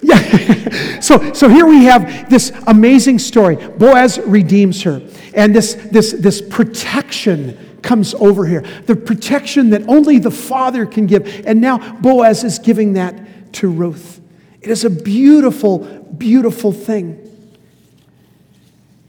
Yeah. 0.00 1.00
so, 1.00 1.32
so 1.32 1.48
here 1.48 1.66
we 1.66 1.84
have 1.84 2.30
this 2.30 2.52
amazing 2.66 3.18
story. 3.18 3.56
Boaz 3.56 4.18
redeems 4.18 4.82
her. 4.82 5.02
And 5.34 5.54
this, 5.54 5.74
this, 5.74 6.12
this 6.12 6.40
protection 6.40 7.78
comes 7.82 8.14
over 8.14 8.46
here. 8.46 8.62
The 8.86 8.96
protection 8.96 9.70
that 9.70 9.86
only 9.88 10.18
the 10.18 10.30
Father 10.30 10.86
can 10.86 11.06
give. 11.06 11.46
And 11.46 11.60
now 11.60 12.00
Boaz 12.00 12.44
is 12.44 12.58
giving 12.58 12.94
that 12.94 13.52
to 13.54 13.70
Ruth. 13.70 14.20
It 14.62 14.70
is 14.70 14.84
a 14.84 14.90
beautiful, 14.90 15.80
beautiful 16.16 16.72
thing. 16.72 17.18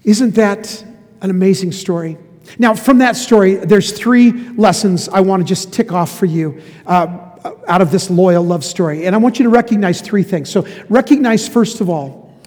Isn't 0.04 0.36
that 0.36 0.84
an 1.22 1.30
amazing 1.30 1.72
story? 1.72 2.18
Now, 2.60 2.74
from 2.74 3.00
that 3.00 3.16
story, 3.16 3.56
there's 3.56 3.92
three 3.92 4.32
lessons 4.32 5.10
I 5.10 5.22
want 5.22 5.42
to 5.42 5.48
just 5.48 5.74
tick 5.74 5.92
off 5.92 6.18
for 6.18 6.26
you 6.26 6.62
uh, 6.86 7.32
out 7.68 7.82
of 7.82 7.92
this 7.92 8.10
loyal 8.10 8.44
love 8.44 8.64
story. 8.64 9.06
And 9.06 9.16
I 9.16 9.18
want 9.18 9.40
you 9.40 9.44
to 9.44 9.50
recognize 9.50 10.02
three 10.02 10.24
things. 10.24 10.50
So, 10.50 10.68
recognize, 10.90 11.48
first 11.48 11.82
of 11.82 11.90
all, 11.90 12.38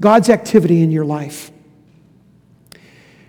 God's 0.00 0.28
activity 0.28 0.82
in 0.82 0.90
your 0.90 1.04
life. 1.04 1.50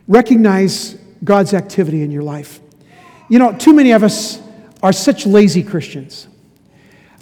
Recognize 0.07 0.97
God's 1.23 1.53
activity 1.53 2.01
in 2.01 2.11
your 2.11 2.23
life. 2.23 2.59
You 3.29 3.39
know, 3.39 3.53
too 3.53 3.73
many 3.73 3.91
of 3.91 4.03
us 4.03 4.41
are 4.81 4.93
such 4.93 5.25
lazy 5.25 5.63
Christians. 5.63 6.27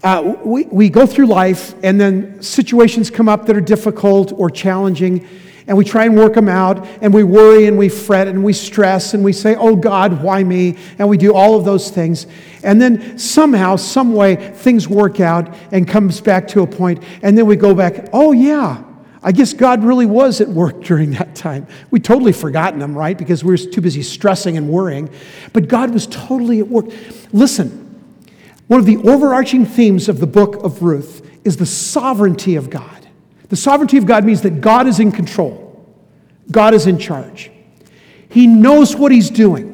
Uh, 0.04 0.36
we, 0.44 0.66
we 0.66 0.90
go 0.90 1.06
through 1.06 1.26
life, 1.26 1.74
and 1.84 2.00
then 2.00 2.42
situations 2.42 3.10
come 3.10 3.28
up 3.28 3.48
that 3.48 3.58
are 3.58 3.62
difficult 3.62 4.32
or 4.34 4.50
challenging 4.50 5.28
and 5.68 5.76
we 5.78 5.84
try 5.84 6.06
and 6.06 6.16
work 6.16 6.36
them 6.36 6.48
out, 6.48 6.86
and 7.02 7.14
we 7.14 7.24
worry 7.24 7.66
and 7.66 7.78
we 7.78 7.90
fret 7.90 8.28
and 8.28 8.44
we 8.44 8.54
stress 8.54 9.14
and 9.14 9.24
we 9.24 9.34
say, 9.34 9.56
Oh 9.56 9.76
God, 9.76 10.22
why 10.22 10.44
me? 10.44 10.78
And 11.00 11.10
we 11.10 11.18
do 11.18 11.34
all 11.34 11.58
of 11.58 11.66
those 11.66 11.90
things. 11.90 12.28
And 12.64 12.80
then 12.80 13.18
somehow, 13.18 13.76
some 13.76 14.14
way, 14.14 14.36
things 14.36 14.88
work 14.88 15.20
out 15.20 15.54
and 15.72 15.88
comes 15.88 16.22
back 16.22 16.48
to 16.50 16.62
a 16.62 16.68
point, 16.68 17.04
and 17.22 17.38
then 17.38 17.46
we 17.46 17.56
go 17.56 17.74
back, 17.74 18.10
Oh 18.14 18.32
yeah, 18.32 18.84
I 19.26 19.32
guess 19.32 19.54
God 19.54 19.84
really 19.84 20.06
was 20.06 20.40
at 20.40 20.48
work 20.48 20.84
during 20.84 21.12
that 21.12 21.36
time. 21.36 21.66
We 21.90 22.00
totally 22.00 22.32
forgotten 22.32 22.82
him, 22.82 22.96
right? 22.96 23.18
Because 23.18 23.44
we 23.44 23.50
were 23.50 23.58
too 23.58 23.82
busy 23.82 24.04
stressing 24.04 24.56
and 24.56 24.70
worrying. 24.70 25.10
But 25.52 25.68
God 25.68 25.92
was 25.92 26.06
totally 26.08 26.60
at 26.60 26.68
work. 26.68 26.86
Listen, 27.34 27.82
one 28.68 28.80
of 28.80 28.86
the 28.86 28.98
overarching 28.98 29.66
themes 29.66 30.10
of 30.10 30.20
the 30.20 30.28
book 30.28 30.64
of 30.64 30.84
Ruth 30.84 31.28
is 31.44 31.58
the 31.58 31.66
sovereignty 31.66 32.56
of 32.56 32.70
God. 32.70 33.05
The 33.50 33.56
sovereignty 33.56 33.98
of 33.98 34.06
God 34.06 34.26
means 34.26 34.42
that 34.42 34.62
God 34.62 34.88
is 34.88 35.00
in 35.00 35.12
control, 35.12 35.86
God 36.52 36.74
is 36.74 36.88
in 36.88 36.98
charge. 36.98 37.52
He 38.30 38.48
knows 38.48 38.96
what 38.96 39.12
He's 39.12 39.30
doing. 39.30 39.74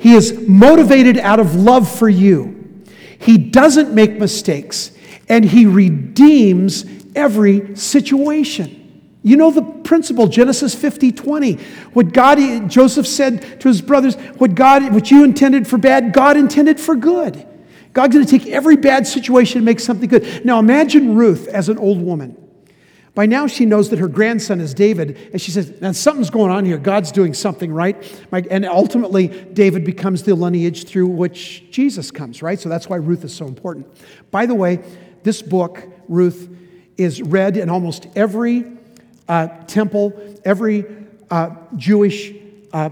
He 0.00 0.14
is 0.14 0.46
motivated 0.48 1.16
out 1.18 1.38
of 1.38 1.54
love 1.54 1.90
for 1.90 2.08
you. 2.08 2.82
He 3.18 3.38
doesn't 3.38 3.94
make 3.94 4.18
mistakes, 4.18 4.90
and 5.28 5.44
He 5.44 5.64
redeems 5.64 6.84
every 7.14 7.76
situation. 7.76 8.78
You 9.22 9.36
know 9.36 9.52
the 9.52 9.62
principle, 9.62 10.26
Genesis 10.26 10.74
50 10.74 11.12
20. 11.12 11.54
What 11.92 12.12
God, 12.12 12.68
Joseph 12.68 13.06
said 13.06 13.60
to 13.60 13.68
his 13.68 13.80
brothers, 13.80 14.16
what 14.38 14.56
God, 14.56 14.92
what 14.92 15.10
you 15.10 15.22
intended 15.22 15.68
for 15.68 15.78
bad, 15.78 16.12
God 16.12 16.36
intended 16.36 16.80
for 16.80 16.96
good. 16.96 17.46
God's 17.92 18.14
going 18.14 18.26
to 18.26 18.38
take 18.38 18.48
every 18.48 18.76
bad 18.76 19.06
situation 19.06 19.58
and 19.58 19.64
make 19.64 19.78
something 19.78 20.08
good. 20.08 20.44
Now 20.44 20.58
imagine 20.58 21.14
Ruth 21.14 21.46
as 21.46 21.68
an 21.68 21.78
old 21.78 22.02
woman. 22.02 22.36
By 23.14 23.26
now, 23.26 23.46
she 23.46 23.66
knows 23.66 23.90
that 23.90 23.98
her 23.98 24.08
grandson 24.08 24.58
is 24.60 24.72
David, 24.72 25.18
and 25.32 25.40
she 25.40 25.50
says, 25.50 25.80
Now, 25.82 25.92
something's 25.92 26.30
going 26.30 26.50
on 26.50 26.64
here. 26.64 26.78
God's 26.78 27.12
doing 27.12 27.34
something, 27.34 27.70
right? 27.70 27.96
And 28.32 28.64
ultimately, 28.64 29.28
David 29.28 29.84
becomes 29.84 30.22
the 30.22 30.34
lineage 30.34 30.86
through 30.86 31.08
which 31.08 31.70
Jesus 31.70 32.10
comes, 32.10 32.40
right? 32.40 32.58
So 32.58 32.70
that's 32.70 32.88
why 32.88 32.96
Ruth 32.96 33.22
is 33.22 33.34
so 33.34 33.46
important. 33.46 33.86
By 34.30 34.46
the 34.46 34.54
way, 34.54 34.82
this 35.24 35.42
book, 35.42 35.86
Ruth, 36.08 36.48
is 36.96 37.20
read 37.20 37.58
in 37.58 37.68
almost 37.68 38.06
every 38.16 38.64
uh, 39.28 39.48
temple, 39.66 40.40
every 40.44 40.86
uh, 41.30 41.50
Jewish 41.76 42.32
uh, 42.72 42.90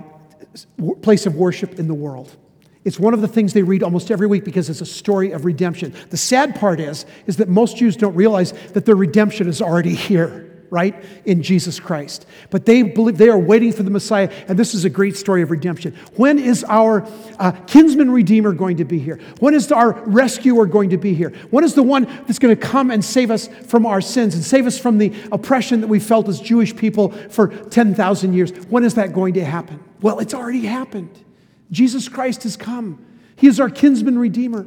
place 1.00 1.24
of 1.24 1.35
worship 1.35 1.78
in 1.78 1.88
the 1.88 1.94
world. 1.94 2.37
It's 2.84 2.98
one 2.98 3.12
of 3.12 3.20
the 3.20 3.28
things 3.28 3.52
they 3.52 3.62
read 3.62 3.82
almost 3.82 4.10
every 4.10 4.26
week 4.26 4.44
because 4.44 4.70
it's 4.70 4.80
a 4.80 4.86
story 4.86 5.32
of 5.32 5.44
redemption. 5.44 5.94
The 6.08 6.16
sad 6.16 6.56
part 6.58 6.80
is, 6.80 7.04
is 7.26 7.36
that 7.36 7.48
most 7.48 7.76
Jews 7.76 7.96
don't 7.96 8.14
realize 8.14 8.52
that 8.72 8.86
their 8.86 8.96
redemption 8.96 9.48
is 9.48 9.60
already 9.60 9.94
here, 9.94 10.64
right? 10.70 10.94
In 11.26 11.42
Jesus 11.42 11.78
Christ. 11.78 12.26
But 12.48 12.64
they 12.64 12.82
believe 12.82 13.18
they 13.18 13.28
are 13.28 13.38
waiting 13.38 13.74
for 13.74 13.82
the 13.82 13.90
Messiah, 13.90 14.32
and 14.48 14.58
this 14.58 14.74
is 14.74 14.86
a 14.86 14.88
great 14.88 15.14
story 15.14 15.42
of 15.42 15.50
redemption. 15.50 15.94
When 16.16 16.38
is 16.38 16.64
our 16.64 17.06
uh, 17.38 17.52
kinsman 17.66 18.10
redeemer 18.10 18.54
going 18.54 18.78
to 18.78 18.86
be 18.86 18.98
here? 18.98 19.20
When 19.40 19.52
is 19.52 19.70
our 19.70 19.92
rescuer 20.06 20.64
going 20.64 20.88
to 20.88 20.98
be 20.98 21.12
here? 21.12 21.34
When 21.50 21.64
is 21.64 21.74
the 21.74 21.82
one 21.82 22.04
that's 22.26 22.38
going 22.38 22.56
to 22.56 22.60
come 22.60 22.90
and 22.90 23.04
save 23.04 23.30
us 23.30 23.48
from 23.66 23.84
our 23.84 24.00
sins 24.00 24.34
and 24.34 24.42
save 24.42 24.66
us 24.66 24.78
from 24.78 24.96
the 24.96 25.12
oppression 25.32 25.82
that 25.82 25.88
we 25.88 26.00
felt 26.00 26.30
as 26.30 26.40
Jewish 26.40 26.74
people 26.74 27.10
for 27.10 27.48
10,000 27.48 28.32
years? 28.32 28.52
When 28.70 28.84
is 28.84 28.94
that 28.94 29.12
going 29.12 29.34
to 29.34 29.44
happen? 29.44 29.84
Well, 30.00 30.18
it's 30.20 30.32
already 30.32 30.64
happened. 30.64 31.24
Jesus 31.70 32.09
Christ 32.09 32.42
has 32.42 32.56
come. 32.56 33.04
He 33.37 33.46
is 33.46 33.61
our 33.61 33.70
kinsman 33.70 34.18
redeemer. 34.18 34.66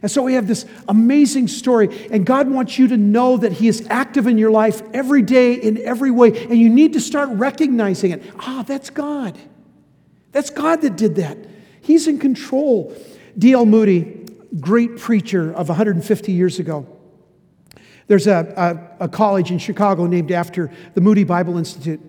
And 0.00 0.10
so 0.10 0.22
we 0.22 0.34
have 0.34 0.46
this 0.46 0.64
amazing 0.88 1.48
story, 1.48 2.08
and 2.10 2.24
God 2.24 2.48
wants 2.48 2.78
you 2.78 2.88
to 2.88 2.96
know 2.96 3.36
that 3.36 3.52
He 3.52 3.66
is 3.66 3.86
active 3.90 4.26
in 4.26 4.38
your 4.38 4.50
life 4.50 4.80
every 4.92 5.22
day 5.22 5.54
in 5.54 5.78
every 5.78 6.10
way, 6.10 6.44
and 6.44 6.56
you 6.56 6.68
need 6.68 6.92
to 6.92 7.00
start 7.00 7.28
recognizing 7.30 8.12
it. 8.12 8.22
Ah, 8.38 8.64
that's 8.66 8.90
God. 8.90 9.36
That's 10.30 10.50
God 10.50 10.82
that 10.82 10.96
did 10.96 11.16
that. 11.16 11.38
He's 11.80 12.06
in 12.06 12.18
control. 12.18 12.94
D.L. 13.36 13.66
Moody, 13.66 14.26
great 14.60 14.98
preacher 14.98 15.52
of 15.52 15.68
150 15.68 16.32
years 16.32 16.58
ago. 16.58 16.86
There's 18.06 18.26
a, 18.26 18.88
a, 19.00 19.04
a 19.04 19.08
college 19.08 19.50
in 19.50 19.58
Chicago 19.58 20.06
named 20.06 20.30
after 20.30 20.70
the 20.94 21.00
Moody 21.00 21.24
Bible 21.24 21.58
Institute. 21.58 22.00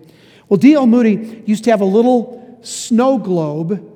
Well, 0.48 0.58
D.L. 0.58 0.86
Moody 0.86 1.42
used 1.46 1.64
to 1.64 1.70
have 1.70 1.80
a 1.80 1.86
little 1.86 2.58
snow 2.62 3.18
globe 3.18 3.89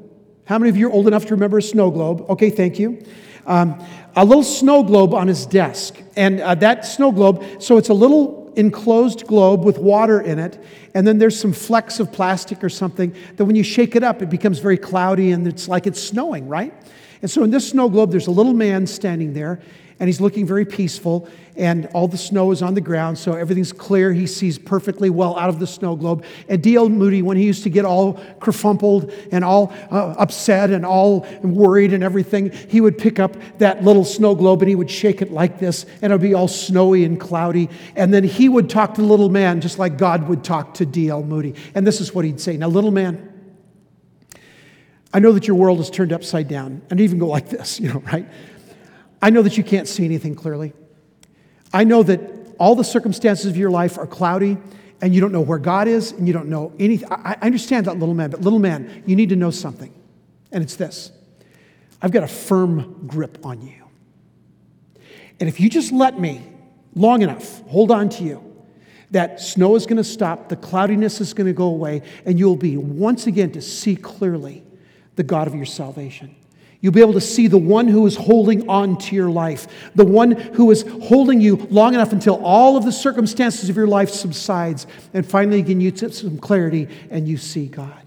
how 0.47 0.59
many 0.59 0.69
of 0.69 0.77
you 0.77 0.89
are 0.89 0.93
old 0.93 1.07
enough 1.07 1.25
to 1.27 1.35
remember 1.35 1.59
a 1.59 1.63
snow 1.63 1.91
globe? 1.91 2.27
Okay, 2.29 2.51
thank 2.51 2.79
you. 2.79 3.03
Um, 3.47 3.83
a 4.17 4.25
little 4.25 4.43
snow 4.43 4.83
globe 4.83 5.15
on 5.15 5.27
his 5.27 5.47
desk. 5.47 5.97
And 6.17 6.41
uh, 6.41 6.55
that 6.57 6.85
snow 6.85 7.13
globe, 7.13 7.45
so 7.63 7.79
it's 7.79 7.89
a 7.89 7.95
little 7.95 8.53
enclosed 8.57 9.27
globe 9.27 9.65
with 9.65 9.79
water 9.79 10.21
in 10.21 10.39
it. 10.39 10.63
And 10.95 11.07
then 11.07 11.19
there's 11.19 11.39
some 11.39 11.53
flecks 11.53 11.99
of 11.99 12.13
plastic 12.13 12.63
or 12.63 12.69
something 12.69 13.15
that 13.37 13.45
when 13.45 13.57
you 13.57 13.63
shake 13.63 13.97
it 13.97 14.03
up, 14.03 14.23
it 14.23 14.31
becomes 14.31 14.59
very 14.59 14.79
cloudy 14.79 15.33
and 15.33 15.47
it's 15.49 15.67
like 15.67 15.87
it's 15.87 16.01
snowing, 16.01 16.47
right? 16.47 16.73
And 17.23 17.31
so 17.31 17.43
in 17.43 17.51
this 17.51 17.71
snow 17.71 17.89
globe, 17.89 18.11
there's 18.11 18.27
a 18.27 18.33
little 18.33 18.55
man 18.55 18.87
standing 18.87 19.33
there 19.33 19.61
and 20.01 20.09
he's 20.09 20.21
looking 20.21 20.47
very 20.47 20.65
peaceful, 20.65 21.29
and 21.57 21.87
all 21.95 22.09
the 22.09 22.19
snow 22.19 22.51
is 22.51 22.63
on 22.63 22.75
the 22.75 22.81
ground, 22.81 23.17
so 23.17 23.35
everything's 23.35 23.73
clear. 23.73 24.13
He 24.13 24.27
sees 24.27 24.59
perfectly 24.59 25.09
well 25.09 25.39
out 25.39 25.49
of 25.49 25.61
the 25.61 25.67
snow 25.67 25.95
globe. 25.95 26.25
And 26.49 26.63
D.L. 26.63 26.89
Moody, 26.89 27.23
when 27.23 27.37
he 27.37 27.45
used 27.45 27.63
to 27.63 27.71
get 27.71 27.85
all 27.85 28.15
kerfumpled 28.41 29.13
and 29.31 29.45
all 29.45 29.73
uh, 29.91 30.15
upset 30.19 30.71
and 30.71 30.85
all 30.85 31.21
worried 31.43 31.93
and 31.93 32.03
everything, 32.03 32.51
he 32.51 32.81
would 32.81 32.99
pick 32.99 33.21
up 33.21 33.37
that 33.59 33.85
little 33.85 34.05
snow 34.05 34.35
globe 34.35 34.63
and 34.63 34.69
he 34.69 34.75
would 34.75 34.91
shake 34.91 35.23
it 35.23 35.31
like 35.31 35.61
this, 35.61 35.87
and 36.03 36.13
it 36.13 36.15
would 36.15 36.23
be 36.23 36.35
all 36.35 36.49
snowy 36.49 37.05
and 37.05 37.21
cloudy. 37.21 37.71
And 37.95 38.13
then 38.13 38.25
he 38.25 38.49
would 38.49 38.69
talk 38.69 38.95
to 38.95 39.01
the 39.01 39.07
little 39.07 39.31
man 39.31 39.61
just 39.61 39.79
like 39.79 39.97
God 39.97 40.29
would 40.29 40.43
talk 40.43 40.75
to 40.75 40.87
D.L. 40.87 41.23
Moody. 41.23 41.55
And 41.75 41.87
this 41.87 42.01
is 42.01 42.13
what 42.13 42.25
he'd 42.25 42.41
say 42.41 42.57
Now, 42.57 42.69
little 42.69 42.91
man, 42.91 43.31
I 45.15 45.21
know 45.21 45.31
that 45.31 45.47
your 45.47 45.57
world 45.57 45.79
is 45.79 45.91
turned 45.91 46.13
upside 46.13 46.49
down. 46.49 46.83
And 46.91 47.01
even 47.01 47.21
go 47.21 47.29
like 47.29 47.49
this, 47.49 47.79
you 47.81 47.93
know, 47.93 48.01
right? 48.01 48.27
I 49.25 49.31
know 49.31 49.41
that 49.41 49.57
you 49.57 49.65
can't 49.65 49.89
see 49.89 50.05
anything 50.05 50.35
clearly. 50.35 50.75
I 51.73 51.85
know 51.85 52.03
that 52.03 52.21
all 52.59 52.75
the 52.75 52.85
circumstances 52.85 53.47
of 53.47 53.57
your 53.57 53.71
life 53.71 53.97
are 53.97 54.07
cloudy 54.07 54.59
and 55.01 55.15
you 55.15 55.23
don't 55.23 55.33
know 55.33 55.41
where 55.41 55.59
God 55.59 55.89
is 55.89 56.13
and 56.13 56.27
you 56.27 56.35
don't 56.35 56.51
know 56.51 56.75
anything. 56.79 57.09
I, 57.11 57.39
understand 57.41 57.87
that, 57.87 57.99
little 57.99 58.15
man, 58.15 58.29
but 58.29 58.43
little 58.43 58.59
man, 58.59 59.03
you 59.07 59.17
need 59.17 59.31
to 59.31 59.37
know 59.37 59.51
something. 59.51 59.91
And 60.53 60.63
it's 60.63 60.77
this 60.77 61.11
I've 62.03 62.13
got 62.13 62.23
a 62.23 62.29
firm 62.29 63.07
grip 63.07 63.47
on 63.47 63.63
you. 63.63 63.89
And 65.41 65.49
if 65.49 65.59
you 65.59 65.71
just 65.71 65.91
let 65.91 66.21
me 66.21 66.43
long 66.95 67.23
enough, 67.23 67.63
hold 67.63 67.91
on 67.91 68.11
to 68.11 68.25
you, 68.25 68.45
that 69.11 69.41
snow 69.41 69.75
is 69.75 69.87
going 69.87 69.97
to 69.97 70.05
stop, 70.05 70.51
the 70.51 70.57
cloudiness 70.57 71.23
is 71.23 71.33
going 71.33 71.47
to 71.47 71.55
go 71.55 71.69
away, 71.69 72.03
and 72.27 72.39
you'll 72.39 72.57
be 72.57 72.77
once 72.77 73.27
again 73.27 73.53
to 73.53 73.63
see 73.63 73.97
clearly 73.97 74.63
the 75.17 75.23
God 75.23 75.47
of 75.47 75.55
your 75.55 75.65
salvation. 75.65 76.37
You'll 76.85 76.93
be 76.93 77.01
able 77.01 77.15
to 77.15 77.21
see 77.23 77.47
the 77.47 77.57
one 77.57 77.89
who 77.89 78.05
is 78.05 78.15
holding 78.15 78.69
on 78.69 78.99
to 78.99 79.17
your 79.17 79.31
life, 79.31 79.91
the 79.95 80.05
one 80.05 80.33
who 80.33 80.71
is 80.71 80.85
holding 81.05 81.41
you 81.41 81.57
long 81.71 81.95
enough 81.95 82.13
until 82.13 82.45
all 82.45 82.77
of 82.77 82.85
the 82.85 82.93
circumstances 82.93 83.71
of 83.71 83.77
your 83.77 83.87
life 83.87 84.11
subsides. 84.11 84.87
And 85.15 85.27
finally, 85.27 85.61
again, 85.61 85.81
you 85.81 85.91
get 85.91 86.13
some 86.13 86.37
clarity 86.37 86.89
and 87.09 87.27
you 87.27 87.39
see 87.39 87.69
God. 87.69 88.07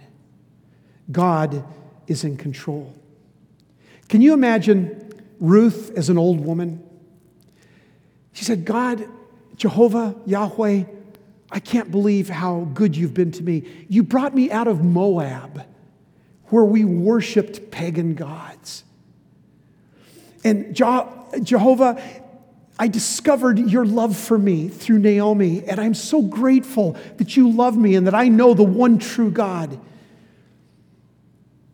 God 1.11 1.65
is 2.05 2.23
in 2.23 2.37
control. 2.37 2.93
Can 4.09 4.21
you 4.21 4.35
imagine 4.35 5.11
Ruth 5.39 5.91
as 5.95 6.09
an 6.09 6.19
old 6.19 6.39
woman? 6.39 6.87
She 8.31 8.45
said, 8.45 8.63
God, 8.63 9.09
Jehovah, 9.55 10.15
Yahweh, 10.27 10.83
I 11.49 11.59
can't 11.61 11.89
believe 11.89 12.29
how 12.29 12.69
good 12.75 12.95
you've 12.95 13.15
been 13.15 13.31
to 13.31 13.41
me. 13.41 13.63
You 13.89 14.03
brought 14.03 14.35
me 14.35 14.51
out 14.51 14.67
of 14.67 14.83
Moab 14.83 15.65
where 16.49 16.63
we 16.63 16.85
worshiped 16.85 17.71
pagan 17.71 18.15
gods. 18.15 18.83
And 20.43 20.75
Jehovah, 20.75 22.01
I 22.79 22.87
discovered 22.87 23.57
your 23.57 23.85
love 23.85 24.15
for 24.15 24.37
me 24.37 24.69
through 24.69 24.99
Naomi, 24.99 25.63
and 25.63 25.79
I'm 25.79 25.93
so 25.93 26.21
grateful 26.21 26.95
that 27.17 27.35
you 27.35 27.49
love 27.51 27.75
me 27.75 27.95
and 27.95 28.07
that 28.07 28.15
I 28.15 28.27
know 28.27 28.53
the 28.53 28.63
one 28.63 28.99
true 28.99 29.31
God. 29.31 29.79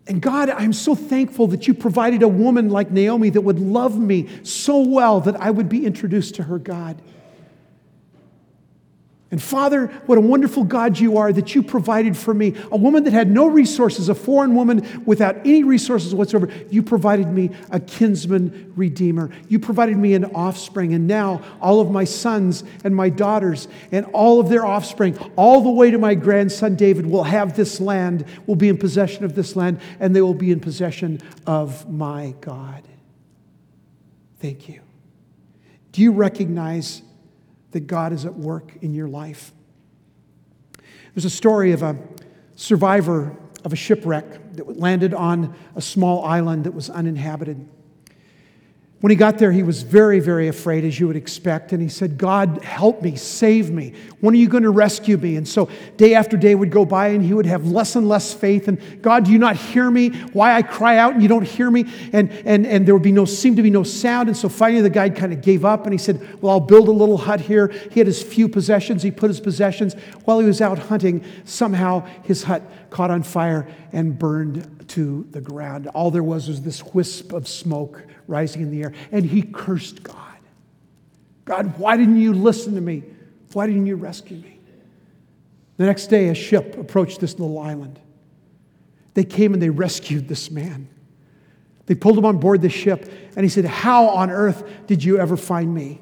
And 0.08 0.22
God, 0.22 0.50
I'm 0.50 0.74
so 0.74 0.96
thankful 0.96 1.48
that 1.48 1.68
you 1.68 1.74
provided 1.74 2.24
a 2.24 2.28
woman 2.28 2.70
like 2.70 2.92
Naomi 2.92 3.30
that 3.30 3.42
would 3.42 3.60
love 3.60 3.98
me 3.98 4.28
so 4.44 4.80
well 4.80 5.22
that 5.22 5.36
I 5.36 5.52
would 5.52 5.70
be 5.70 5.86
introduced 5.86 6.36
to 6.36 6.44
her 6.44 6.58
God. 6.58 7.02
And 9.34 9.42
Father, 9.42 9.88
what 10.06 10.20
a 10.20 10.22
wonderful 10.22 10.64
God 10.64 11.00
you 11.00 11.18
are 11.18 11.34
that 11.34 11.56
you 11.56 11.64
provided 11.64 12.16
for 12.16 12.36
me. 12.36 12.54
A 12.72 12.78
woman 12.78 13.04
that 13.06 13.14
had 13.14 13.32
no 13.32 13.48
resources, 13.48 14.08
a 14.08 14.14
foreign 14.14 14.54
woman 14.54 15.04
without 15.08 15.38
any 15.38 15.64
resources 15.64 16.14
whatsoever. 16.14 16.50
You 16.70 16.84
provided 16.84 17.30
me 17.30 17.50
a 17.72 17.80
kinsman 17.80 18.72
redeemer. 18.76 19.32
You 19.50 19.58
provided 19.58 19.98
me 19.98 20.14
an 20.14 20.26
offspring. 20.36 20.94
And 20.94 21.08
now 21.08 21.42
all 21.60 21.82
of 21.82 21.90
my 21.90 22.04
sons 22.04 22.64
and 22.84 22.96
my 22.96 23.10
daughters 23.10 23.68
and 23.92 24.06
all 24.14 24.40
of 24.40 24.50
their 24.50 24.68
offspring, 24.68 25.18
all 25.36 25.62
the 25.62 25.72
way 25.72 25.90
to 25.90 25.98
my 25.98 26.14
grandson 26.14 26.76
David, 26.76 27.08
will 27.08 27.24
have 27.24 27.56
this 27.56 27.82
land, 27.82 28.26
will 28.46 28.56
be 28.56 28.70
in 28.70 28.78
possession 28.78 29.26
of 29.26 29.34
this 29.34 29.56
land, 29.56 29.82
and 30.00 30.16
they 30.16 30.22
will 30.22 30.36
be 30.36 30.52
in 30.52 30.60
possession 30.60 31.20
of 31.48 31.90
my 31.90 32.36
God. 32.40 32.88
Thank 34.38 34.70
you. 34.70 34.82
Do 35.92 36.04
you 36.04 36.12
recognize? 36.12 37.02
That 37.74 37.88
God 37.88 38.14
is 38.14 38.26
at 38.26 38.34
work 38.34 38.78
in 38.82 38.94
your 38.94 39.08
life. 39.08 39.52
There's 41.14 41.26
a 41.26 41.30
story 41.30 41.74
of 41.74 41.84
a 41.84 41.98
survivor 42.56 43.38
of 43.64 43.74
a 43.74 43.76
shipwreck 43.76 44.54
that 44.54 44.80
landed 44.80 45.14
on 45.14 45.56
a 45.76 45.82
small 45.82 46.26
island 46.26 46.64
that 46.64 46.74
was 46.74 46.90
uninhabited. 46.90 47.68
When 49.04 49.10
he 49.10 49.18
got 49.18 49.38
there, 49.38 49.52
he 49.52 49.64
was 49.64 49.82
very, 49.82 50.22
very 50.22 50.48
afraid, 50.48 50.86
as 50.86 50.98
you 50.98 51.08
would 51.08 51.18
expect. 51.18 51.74
And 51.74 51.82
he 51.82 51.90
said, 51.90 52.18
God, 52.18 52.64
help 52.64 53.02
me, 53.02 53.18
save 53.18 53.70
me. 53.70 53.96
When 54.22 54.34
are 54.34 54.38
you 54.38 54.48
going 54.48 54.64
to 54.64 54.70
rescue 54.70 55.18
me? 55.18 55.36
And 55.36 55.46
so 55.46 55.68
day 55.98 56.16
after 56.16 56.38
day 56.38 56.56
would 56.56 56.72
go 56.72 56.86
by, 56.86 57.10
and 57.10 57.22
he 57.22 57.34
would 57.34 57.46
have 57.46 57.70
less 57.70 57.98
and 57.98 58.08
less 58.08 58.34
faith. 58.34 58.70
And 58.70 59.02
God, 59.02 59.26
do 59.26 59.34
you 59.34 59.40
not 59.40 59.58
hear 59.58 59.92
me? 59.92 60.12
Why 60.32 60.56
I 60.56 60.62
cry 60.62 61.00
out 61.00 61.12
and 61.12 61.22
you 61.22 61.28
don't 61.28 61.46
hear 61.46 61.70
me? 61.70 61.84
And, 62.14 62.32
and, 62.46 62.66
and 62.66 62.88
there 62.88 62.96
would 62.96 63.04
be 63.04 63.12
no, 63.12 63.26
seem 63.26 63.58
to 63.58 63.62
be 63.62 63.70
no 63.70 63.84
sound. 63.84 64.30
And 64.30 64.38
so 64.38 64.48
finally, 64.48 64.80
the 64.80 64.90
guy 64.90 65.10
kind 65.10 65.34
of 65.34 65.42
gave 65.42 65.66
up 65.66 65.84
and 65.84 65.92
he 65.92 65.98
said, 65.98 66.42
Well, 66.42 66.54
I'll 66.54 66.62
build 66.62 66.88
a 66.88 66.94
little 66.94 67.18
hut 67.18 67.42
here. 67.42 67.68
He 67.92 68.00
had 68.00 68.08
his 68.08 68.24
few 68.24 68.48
possessions. 68.48 69.04
He 69.04 69.12
put 69.12 69.30
his 69.30 69.42
possessions 69.42 69.96
while 70.24 70.40
he 70.40 70.46
was 70.46 70.62
out 70.62 70.80
hunting. 70.80 71.26
Somehow, 71.44 72.08
his 72.24 72.44
hut 72.44 72.64
caught 72.90 73.12
on 73.12 73.24
fire 73.24 73.68
and 73.92 74.18
burned 74.18 74.86
to 74.92 75.28
the 75.32 75.42
ground. 75.42 75.88
All 75.88 76.10
there 76.10 76.24
was 76.24 76.48
was 76.48 76.62
this 76.62 76.86
wisp 76.94 77.34
of 77.34 77.50
smoke 77.50 78.02
rising 78.34 78.64
in 78.64 78.72
the 78.72 78.84
air. 78.84 78.94
And 79.12 79.24
he 79.24 79.44
cursed 79.44 80.04
God. 80.04 80.18
God, 81.46 81.78
why 81.78 81.96
didn't 81.96 82.20
you 82.20 82.34
listen 82.34 82.76
to 82.76 82.82
me? 82.82 83.04
Why 83.54 83.68
didn't 83.68 83.86
you 83.86 83.96
rescue 83.96 84.38
me? 84.38 84.60
The 85.78 85.86
next 85.86 86.08
day, 86.08 86.30
a 86.30 86.36
ship 86.36 86.78
approached 86.78 87.20
this 87.20 87.40
little 87.40 87.60
island. 87.60 88.00
They 89.14 89.24
came 89.24 89.54
and 89.54 89.62
they 89.62 89.70
rescued 89.70 90.28
this 90.28 90.50
man. 90.50 90.88
They 91.86 91.96
pulled 91.96 92.18
him 92.18 92.26
on 92.26 92.38
board 92.38 92.62
the 92.62 92.70
ship, 92.70 93.12
and 93.36 93.44
he 93.44 93.50
said, 93.50 93.66
How 93.66 94.08
on 94.08 94.30
earth 94.30 94.64
did 94.88 95.04
you 95.04 95.20
ever 95.20 95.36
find 95.36 95.74
me? 95.74 96.00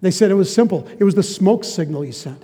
They 0.00 0.10
said 0.10 0.30
it 0.30 0.34
was 0.34 0.52
simple. 0.52 0.88
It 0.98 1.04
was 1.04 1.14
the 1.14 1.22
smoke 1.22 1.64
signal 1.64 2.04
you 2.04 2.12
sent. 2.12 2.42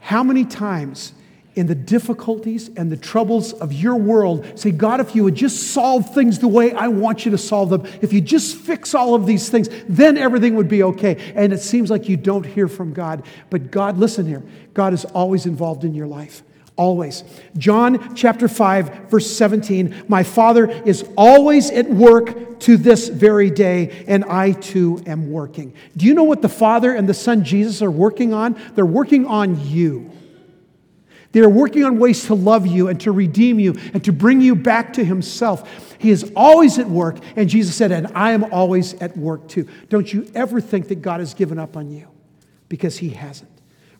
How 0.00 0.22
many 0.22 0.44
times 0.44 1.12
in 1.54 1.66
the 1.66 1.74
difficulties 1.74 2.70
and 2.76 2.90
the 2.90 2.96
troubles 2.96 3.52
of 3.52 3.72
your 3.72 3.96
world 3.96 4.58
say, 4.58 4.70
God, 4.70 5.00
if 5.00 5.14
you 5.14 5.24
would 5.24 5.34
just 5.34 5.72
solve 5.72 6.14
things 6.14 6.38
the 6.38 6.48
way 6.48 6.72
I 6.72 6.88
want 6.88 7.24
you 7.24 7.30
to 7.32 7.38
solve 7.38 7.70
them, 7.70 7.84
if 8.00 8.12
you 8.12 8.20
just 8.20 8.56
fix 8.56 8.94
all 8.94 9.14
of 9.14 9.26
these 9.26 9.50
things, 9.50 9.68
then 9.88 10.16
everything 10.16 10.54
would 10.56 10.68
be 10.68 10.82
okay. 10.82 11.32
And 11.34 11.52
it 11.52 11.60
seems 11.60 11.90
like 11.90 12.08
you 12.08 12.16
don't 12.16 12.44
hear 12.44 12.68
from 12.68 12.92
God. 12.92 13.24
But 13.50 13.70
God, 13.70 13.98
listen 13.98 14.26
here, 14.26 14.42
God 14.72 14.94
is 14.94 15.04
always 15.04 15.44
involved 15.44 15.84
in 15.84 15.94
your 15.94 16.06
life. 16.06 16.42
Always. 16.76 17.22
John 17.58 18.14
chapter 18.14 18.48
5, 18.48 19.10
verse 19.10 19.30
17 19.30 20.04
My 20.08 20.22
Father 20.22 20.70
is 20.70 21.04
always 21.18 21.70
at 21.70 21.88
work 21.88 22.60
to 22.60 22.78
this 22.78 23.08
very 23.08 23.50
day, 23.50 24.04
and 24.08 24.24
I 24.24 24.52
too 24.52 25.02
am 25.06 25.30
working. 25.30 25.74
Do 25.98 26.06
you 26.06 26.14
know 26.14 26.24
what 26.24 26.40
the 26.40 26.48
Father 26.48 26.94
and 26.94 27.06
the 27.06 27.14
Son 27.14 27.44
Jesus 27.44 27.82
are 27.82 27.90
working 27.90 28.32
on? 28.32 28.58
They're 28.74 28.86
working 28.86 29.26
on 29.26 29.68
you. 29.68 30.10
They 31.32 31.40
are 31.40 31.48
working 31.48 31.84
on 31.84 31.98
ways 31.98 32.26
to 32.26 32.34
love 32.34 32.66
you 32.66 32.88
and 32.88 33.00
to 33.00 33.12
redeem 33.12 33.58
you 33.58 33.74
and 33.94 34.04
to 34.04 34.12
bring 34.12 34.40
you 34.40 34.54
back 34.54 34.92
to 34.94 35.04
Himself. 35.04 35.96
He 35.98 36.10
is 36.10 36.30
always 36.36 36.78
at 36.78 36.88
work, 36.88 37.18
and 37.36 37.48
Jesus 37.48 37.74
said, 37.74 37.90
And 37.90 38.08
I 38.14 38.32
am 38.32 38.44
always 38.52 38.94
at 38.94 39.16
work 39.16 39.48
too. 39.48 39.66
Don't 39.88 40.12
you 40.12 40.30
ever 40.34 40.60
think 40.60 40.88
that 40.88 41.02
God 41.02 41.20
has 41.20 41.32
given 41.32 41.58
up 41.58 41.76
on 41.76 41.90
you 41.90 42.08
because 42.68 42.98
He 42.98 43.10
hasn't. 43.10 43.50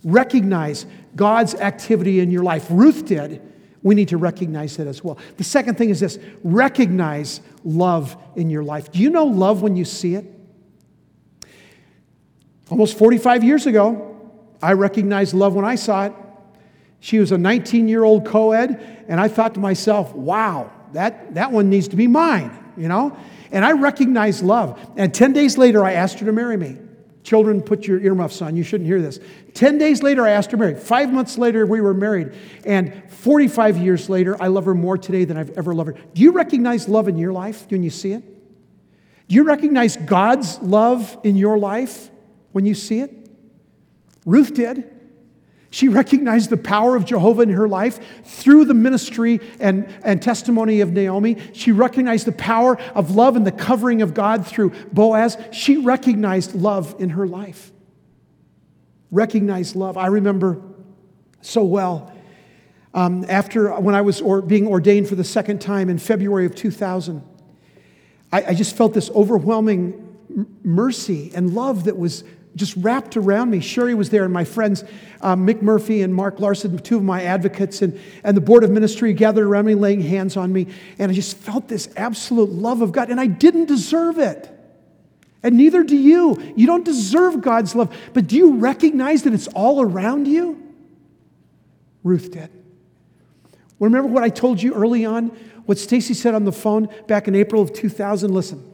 Recognize 0.05 0.85
God's 1.17 1.55
activity 1.55 2.21
in 2.21 2.31
your 2.31 2.43
life. 2.43 2.67
Ruth 2.69 3.07
did. 3.07 3.41
We 3.83 3.95
need 3.95 4.09
to 4.09 4.17
recognize 4.17 4.77
that 4.77 4.87
as 4.87 5.03
well. 5.03 5.19
The 5.37 5.45
second 5.45 5.77
thing 5.77 5.91
is 5.91 6.01
this 6.01 6.19
recognize 6.45 7.41
love 7.65 8.17
in 8.37 8.51
your 8.51 8.63
life. 8.63 8.93
Do 8.93 9.01
you 9.01 9.11
know 9.11 9.25
love 9.25 9.63
when 9.63 9.77
you 9.77 9.85
see 9.85 10.15
it? 10.15 10.27
Almost 12.71 12.97
45 12.97 13.45
years 13.45 13.67
ago, 13.67 14.31
I 14.63 14.73
recognized 14.73 15.35
love 15.35 15.55
when 15.55 15.65
I 15.65 15.75
saw 15.75 16.07
it. 16.07 16.13
She 17.03 17.19
was 17.19 17.33
a 17.33 17.37
19 17.37 17.89
year 17.89 18.05
old 18.05 18.25
co 18.25 18.53
ed, 18.53 19.05
and 19.09 19.21
I 19.21 19.27
thought 19.27 19.55
to 19.55 19.61
myself, 19.61 20.15
wow, 20.15 20.71
that, 20.93 21.35
that 21.35 21.51
one 21.51 21.69
needs 21.69 21.89
to 21.89 21.97
be 21.97 22.07
mine, 22.07 22.57
you 22.77 22.87
know? 22.87 23.17
And 23.51 23.65
I 23.65 23.73
recognized 23.73 24.45
love. 24.45 24.81
And 24.97 25.13
10 25.13 25.33
days 25.33 25.59
later, 25.59 25.85
I 25.85 25.95
asked 25.95 26.21
her 26.21 26.27
to 26.27 26.33
marry 26.33 26.57
me. 26.57 26.79
Children, 27.25 27.61
put 27.61 27.89
your 27.89 27.99
earmuffs 28.01 28.41
on. 28.41 28.55
You 28.55 28.63
shouldn't 28.63 28.87
hear 28.87 29.03
this. 29.03 29.19
10 29.55 29.79
days 29.79 30.01
later, 30.05 30.25
I 30.25 30.31
asked 30.31 30.53
her 30.53 30.57
married. 30.57 30.79
Five 30.79 31.13
months 31.13 31.37
later, 31.39 31.67
we 31.67 31.81
were 31.81 31.93
married. 31.93 32.35
And 32.65 33.03
45 33.09 33.79
years 33.79 34.09
later, 34.09 34.41
I 34.41 34.47
love 34.47 34.67
her 34.67 34.75
more 34.75 34.97
today 34.97 35.25
than 35.25 35.37
I've 35.37 35.51
ever 35.59 35.75
loved 35.75 35.97
her. 35.97 36.05
Do 36.15 36.23
you 36.23 36.31
recognize 36.31 36.89
love 36.89 37.09
in 37.09 37.19
your 37.19 37.33
life 37.33 37.67
when 37.69 37.83
you 37.83 37.91
see 37.91 38.13
it? 38.13 38.23
Do 39.27 39.35
you 39.35 39.43
recognize 39.43 39.97
God's 39.97 40.61
love 40.61 41.19
in 41.25 41.35
your 41.35 41.59
life 41.59 42.11
when 42.53 42.65
you 42.65 42.77
see 42.77 43.01
it? 43.01 43.13
Ruth 44.25 44.55
did. 44.55 44.89
She 45.73 45.89
recognized 45.89 46.51
the 46.51 46.59
power 46.59 46.97
of 46.97 47.07
Jehovah 47.07 47.41
in 47.41 47.49
her 47.49 47.67
life 47.67 47.99
through 48.27 48.67
the 48.67 48.75
ministry 48.75 49.41
and, 49.59 49.89
and 50.05 50.21
testimony 50.21 50.83
of 50.83 50.93
Naomi. 50.93 51.39
She 51.55 51.73
recognized 51.73 52.27
the 52.27 52.33
power 52.33 52.79
of 52.95 53.13
love 53.13 53.37
and 53.37 53.47
the 53.47 53.53
covering 53.53 54.03
of 54.03 54.13
God 54.13 54.47
through 54.47 54.75
Boaz. 54.93 55.39
She 55.51 55.79
recognized 55.79 56.55
love 56.55 56.95
in 56.99 57.09
her 57.09 57.27
life. 57.27 57.73
Recognized 59.11 59.75
love. 59.75 59.97
I 59.97 60.09
remember 60.09 60.61
so 61.41 61.65
well 61.65 62.13
um, 62.93 63.25
after 63.31 63.73
when 63.81 63.95
I 63.95 64.03
was 64.03 64.21
or, 64.21 64.43
being 64.43 64.67
ordained 64.67 65.09
for 65.09 65.15
the 65.15 65.25
second 65.25 65.63
time 65.63 65.89
in 65.89 65.97
February 65.97 66.45
of 66.45 66.55
2000. 66.55 67.23
I, 68.31 68.45
I 68.49 68.55
just 68.55 68.77
felt 68.77 68.93
this 68.93 69.09
overwhelming 69.09 70.19
mercy 70.63 71.33
and 71.35 71.55
love 71.55 71.85
that 71.85 71.97
was 71.97 72.25
just 72.55 72.77
wrapped 72.77 73.17
around 73.17 73.51
me. 73.51 73.61
Sherry 73.61 73.95
was 73.95 74.11
there, 74.11 74.25
and 74.25 74.33
my 74.33 74.45
friends, 74.45 74.85
um, 75.21 75.47
Mick 75.47 75.63
Murphy 75.63 76.03
and 76.03 76.15
Mark 76.15 76.39
Larson, 76.39 76.79
two 76.79 76.97
of 76.99 77.03
my 77.03 77.23
advocates, 77.23 77.83
and, 77.83 77.99
and 78.25 78.37
the 78.37 78.41
board 78.41 78.65
of 78.65 78.71
ministry 78.71 79.13
gathered 79.15 79.47
around 79.47 79.67
me, 79.67 79.75
laying 79.75 80.03
hands 80.03 80.37
on 80.37 80.53
me. 80.53 80.67
And 80.99 81.11
I 81.11 81.15
just 81.15 81.37
felt 81.37 81.69
this 81.69 81.89
absolute 81.97 82.51
love 82.51 82.83
of 82.83 82.93
God, 82.93 83.11
and 83.11 83.21
I 83.21 83.27
didn't 83.27 83.67
deserve 83.67 84.19
it. 84.19 84.49
And 85.43 85.57
neither 85.57 85.83
do 85.83 85.97
you. 85.97 86.53
You 86.55 86.67
don't 86.67 86.85
deserve 86.85 87.41
God's 87.41 87.75
love. 87.75 87.97
But 88.13 88.29
do 88.29 88.37
you 88.37 88.57
recognize 88.59 89.23
that 89.25 89.33
it's 89.33 89.49
all 89.49 89.81
around 89.81 90.29
you? 90.29 90.63
Ruth 92.05 92.31
did. 92.31 92.51
Remember 93.81 94.09
what 94.09 94.23
I 94.23 94.29
told 94.29 94.63
you 94.63 94.75
early 94.75 95.05
on? 95.05 95.29
What 95.67 95.79
Stacy 95.79 96.15
said 96.15 96.35
on 96.35 96.45
the 96.45 96.53
phone 96.53 96.89
back 97.09 97.27
in 97.27 97.35
April 97.35 97.63
of 97.63 97.73
2000? 97.73 98.33
Listen, 98.33 98.73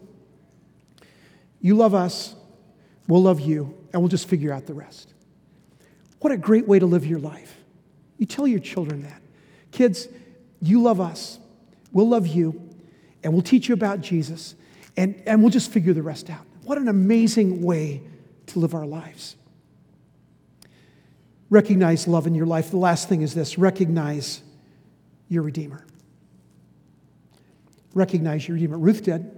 you 1.60 1.74
love 1.74 1.94
us 1.94 2.34
We'll 3.09 3.23
love 3.23 3.40
you, 3.40 3.75
and 3.92 4.01
we'll 4.01 4.11
just 4.11 4.29
figure 4.29 4.53
out 4.53 4.66
the 4.66 4.75
rest. 4.75 5.14
What 6.21 6.33
a 6.33 6.37
great 6.37 6.68
way 6.68 6.79
to 6.79 6.87
live 6.87 7.07
your 7.07 7.18
life. 7.18 7.57
You 8.18 8.27
tell 8.27 8.47
your 8.47 8.61
children 8.61 9.03
that. 9.03 9.23
Kids, 9.73 10.09
you 10.61 10.83
love 10.83 11.01
us, 11.01 11.38
we'll 11.90 12.09
love 12.09 12.27
you, 12.27 12.68
and 13.23 13.33
we'll 13.33 13.42
teach 13.42 13.68
you 13.68 13.75
about 13.75 14.01
Jesus, 14.01 14.55
and, 14.97 15.21
and 15.27 15.40
we'll 15.40 15.51
just 15.51 15.71
figure 15.71 15.92
the 15.92 16.03
rest 16.03 16.29
out. 16.29 16.44
What 16.64 16.79
an 16.79 16.88
amazing 16.88 17.62
way 17.62 18.03
to 18.49 18.59
live 18.59 18.75
our 18.75 18.87
lives. 18.87 19.37
Recognize 21.51 22.07
love 22.07 22.27
in 22.27 22.35
your 22.35 22.47
life. 22.47 22.71
The 22.71 22.77
last 22.77 23.09
thing 23.09 23.23
is 23.23 23.35
this 23.35 23.57
recognize 23.57 24.42
your 25.29 25.42
Redeemer. 25.42 25.87
Recognize 27.94 28.47
your 28.47 28.57
Redeemer. 28.57 28.77
Ruth 28.77 29.03
did. 29.03 29.38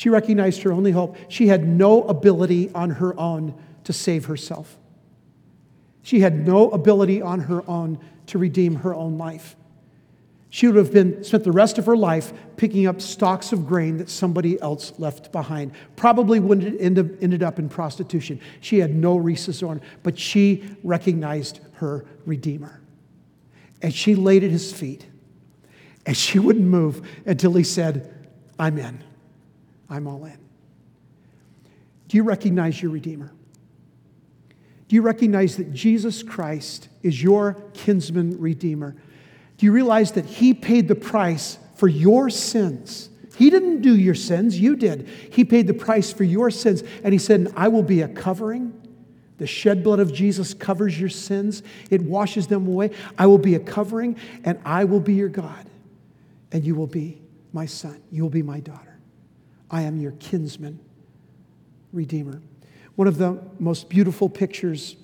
She 0.00 0.08
recognized 0.08 0.62
her 0.62 0.72
only 0.72 0.92
hope. 0.92 1.18
She 1.28 1.48
had 1.48 1.68
no 1.68 2.04
ability 2.04 2.70
on 2.74 2.88
her 2.88 3.14
own 3.20 3.52
to 3.84 3.92
save 3.92 4.24
herself. 4.24 4.78
She 6.00 6.20
had 6.20 6.46
no 6.46 6.70
ability 6.70 7.20
on 7.20 7.40
her 7.40 7.62
own 7.68 7.98
to 8.28 8.38
redeem 8.38 8.76
her 8.76 8.94
own 8.94 9.18
life. 9.18 9.56
She 10.48 10.66
would 10.66 10.76
have 10.76 10.90
been 10.90 11.22
spent 11.22 11.44
the 11.44 11.52
rest 11.52 11.76
of 11.76 11.84
her 11.84 11.98
life 11.98 12.32
picking 12.56 12.86
up 12.86 13.02
stalks 13.02 13.52
of 13.52 13.66
grain 13.66 13.98
that 13.98 14.08
somebody 14.08 14.58
else 14.62 14.94
left 14.96 15.32
behind. 15.32 15.72
Probably 15.96 16.40
would 16.40 16.62
have 16.62 16.76
ended 16.80 17.42
up 17.42 17.58
in 17.58 17.68
prostitution. 17.68 18.40
She 18.62 18.78
had 18.78 18.94
no 18.94 19.18
resource 19.18 19.62
on, 19.62 19.82
but 20.02 20.18
she 20.18 20.64
recognized 20.82 21.60
her 21.74 22.06
Redeemer. 22.24 22.80
And 23.82 23.92
she 23.92 24.14
laid 24.14 24.44
at 24.44 24.50
his 24.50 24.72
feet. 24.72 25.04
And 26.06 26.16
she 26.16 26.38
wouldn't 26.38 26.64
move 26.64 27.06
until 27.26 27.52
he 27.52 27.64
said, 27.64 28.10
I'm 28.58 28.78
in. 28.78 29.04
I'm 29.90 30.06
all 30.06 30.24
in. 30.24 30.38
Do 32.08 32.16
you 32.16 32.22
recognize 32.22 32.80
your 32.80 32.92
Redeemer? 32.92 33.32
Do 34.88 34.96
you 34.96 35.02
recognize 35.02 35.56
that 35.56 35.72
Jesus 35.72 36.22
Christ 36.22 36.88
is 37.02 37.22
your 37.22 37.54
kinsman 37.74 38.40
Redeemer? 38.40 38.96
Do 39.58 39.66
you 39.66 39.72
realize 39.72 40.12
that 40.12 40.24
He 40.24 40.54
paid 40.54 40.88
the 40.88 40.94
price 40.94 41.58
for 41.76 41.86
your 41.86 42.30
sins? 42.30 43.08
He 43.36 43.50
didn't 43.50 43.82
do 43.82 43.96
your 43.96 44.14
sins, 44.14 44.58
you 44.58 44.76
did. 44.76 45.08
He 45.30 45.44
paid 45.44 45.66
the 45.66 45.74
price 45.74 46.12
for 46.12 46.24
your 46.24 46.50
sins, 46.50 46.82
and 47.04 47.12
He 47.12 47.18
said, 47.18 47.52
I 47.56 47.68
will 47.68 47.82
be 47.82 48.02
a 48.02 48.08
covering. 48.08 48.72
The 49.38 49.46
shed 49.46 49.82
blood 49.82 50.00
of 50.00 50.12
Jesus 50.12 50.52
covers 50.52 51.00
your 51.00 51.08
sins, 51.08 51.62
it 51.88 52.02
washes 52.02 52.48
them 52.48 52.66
away. 52.66 52.90
I 53.16 53.26
will 53.26 53.38
be 53.38 53.54
a 53.54 53.60
covering, 53.60 54.16
and 54.44 54.58
I 54.64 54.84
will 54.84 55.00
be 55.00 55.14
your 55.14 55.28
God, 55.28 55.66
and 56.52 56.64
you 56.64 56.74
will 56.74 56.86
be 56.86 57.22
my 57.52 57.66
son. 57.66 58.02
You 58.10 58.24
will 58.24 58.30
be 58.30 58.42
my 58.42 58.60
daughter. 58.60 58.89
I 59.70 59.82
am 59.82 60.00
your 60.00 60.12
kinsman, 60.12 60.80
redeemer. 61.92 62.42
One 62.96 63.08
of 63.08 63.18
the 63.18 63.40
most 63.58 63.88
beautiful 63.88 64.28
pictures 64.28 64.96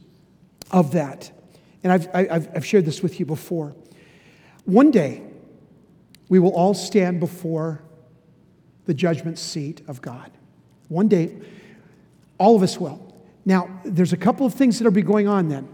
of 0.70 0.92
that, 0.92 1.30
and 1.82 1.92
I've, 1.92 2.08
I've, 2.14 2.48
I've 2.56 2.66
shared 2.66 2.84
this 2.84 3.02
with 3.02 3.20
you 3.20 3.26
before. 3.26 3.74
One 4.64 4.90
day, 4.90 5.22
we 6.28 6.38
will 6.38 6.52
all 6.52 6.74
stand 6.74 7.20
before 7.20 7.82
the 8.86 8.94
judgment 8.94 9.38
seat 9.38 9.82
of 9.86 10.02
God. 10.02 10.30
One 10.88 11.08
day, 11.08 11.36
all 12.38 12.56
of 12.56 12.62
us 12.62 12.78
will. 12.78 13.14
Now, 13.44 13.80
there's 13.84 14.12
a 14.12 14.16
couple 14.16 14.44
of 14.46 14.54
things 14.54 14.78
that 14.78 14.84
will 14.84 14.90
be 14.90 15.02
going 15.02 15.28
on 15.28 15.48
then. 15.48 15.68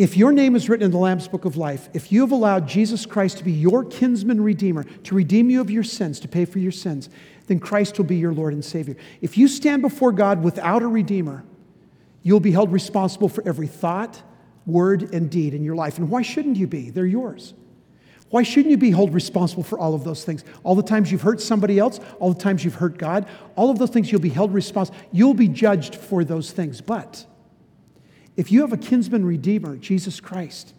If 0.00 0.16
your 0.16 0.32
name 0.32 0.56
is 0.56 0.70
written 0.70 0.86
in 0.86 0.92
the 0.92 0.96
Lamb's 0.96 1.28
Book 1.28 1.44
of 1.44 1.58
Life, 1.58 1.90
if 1.92 2.10
you 2.10 2.22
have 2.22 2.32
allowed 2.32 2.66
Jesus 2.66 3.04
Christ 3.04 3.36
to 3.36 3.44
be 3.44 3.52
your 3.52 3.84
kinsman 3.84 4.42
redeemer, 4.42 4.84
to 4.84 5.14
redeem 5.14 5.50
you 5.50 5.60
of 5.60 5.70
your 5.70 5.82
sins, 5.82 6.18
to 6.20 6.26
pay 6.26 6.46
for 6.46 6.58
your 6.58 6.72
sins, 6.72 7.10
then 7.48 7.60
Christ 7.60 7.98
will 7.98 8.06
be 8.06 8.16
your 8.16 8.32
Lord 8.32 8.54
and 8.54 8.64
Savior. 8.64 8.96
If 9.20 9.36
you 9.36 9.46
stand 9.46 9.82
before 9.82 10.12
God 10.12 10.42
without 10.42 10.80
a 10.80 10.86
Redeemer, 10.86 11.44
you'll 12.22 12.40
be 12.40 12.50
held 12.50 12.72
responsible 12.72 13.28
for 13.28 13.46
every 13.46 13.66
thought, 13.66 14.22
word, 14.64 15.12
and 15.12 15.30
deed 15.30 15.52
in 15.52 15.64
your 15.64 15.74
life. 15.74 15.98
And 15.98 16.08
why 16.08 16.22
shouldn't 16.22 16.56
you 16.56 16.66
be? 16.66 16.88
They're 16.88 17.04
yours. 17.04 17.52
Why 18.30 18.42
shouldn't 18.42 18.70
you 18.70 18.78
be 18.78 18.92
held 18.92 19.12
responsible 19.12 19.64
for 19.64 19.78
all 19.78 19.92
of 19.94 20.04
those 20.04 20.24
things? 20.24 20.44
All 20.62 20.74
the 20.74 20.82
times 20.82 21.12
you've 21.12 21.20
hurt 21.20 21.42
somebody 21.42 21.78
else, 21.78 22.00
all 22.20 22.32
the 22.32 22.40
times 22.40 22.64
you've 22.64 22.76
hurt 22.76 22.96
God, 22.96 23.28
all 23.54 23.68
of 23.68 23.78
those 23.78 23.90
things 23.90 24.10
you'll 24.10 24.22
be 24.22 24.30
held 24.30 24.54
responsible. 24.54 24.98
You'll 25.12 25.34
be 25.34 25.48
judged 25.48 25.94
for 25.94 26.24
those 26.24 26.52
things. 26.52 26.80
But 26.80 27.26
if 28.36 28.50
you 28.50 28.60
have 28.62 28.72
a 28.72 28.76
kinsman 28.76 29.24
redeemer, 29.24 29.76
Jesus 29.76 30.20
Christ, 30.20 30.74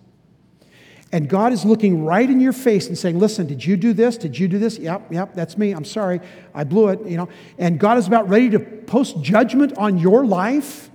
And 1.13 1.27
God 1.27 1.51
is 1.51 1.65
looking 1.65 2.05
right 2.05 2.29
in 2.29 2.39
your 2.39 2.53
face 2.53 2.87
and 2.87 2.97
saying, 2.97 3.19
Listen, 3.19 3.45
did 3.45 3.65
you 3.65 3.75
do 3.75 3.91
this? 3.93 4.17
Did 4.17 4.39
you 4.39 4.47
do 4.47 4.57
this? 4.57 4.79
Yep, 4.79 5.11
yep, 5.11 5.33
that's 5.33 5.57
me. 5.57 5.73
I'm 5.73 5.83
sorry. 5.83 6.21
I 6.53 6.63
blew 6.63 6.87
it, 6.89 7.05
you 7.05 7.17
know. 7.17 7.27
And 7.57 7.79
God 7.79 7.97
is 7.97 8.07
about 8.07 8.29
ready 8.29 8.49
to 8.51 8.59
post 8.59 9.21
judgment 9.21 9.77
on 9.77 9.97
your 9.97 10.25
life. 10.25 10.89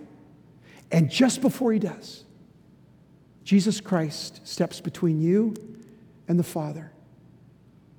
And 0.90 1.11
just 1.11 1.42
before 1.42 1.72
He 1.72 1.78
does, 1.78 2.24
Jesus 3.44 3.80
Christ 3.80 4.40
steps 4.46 4.80
between 4.80 5.20
you 5.20 5.54
and 6.28 6.38
the 6.38 6.44
Father. 6.44 6.92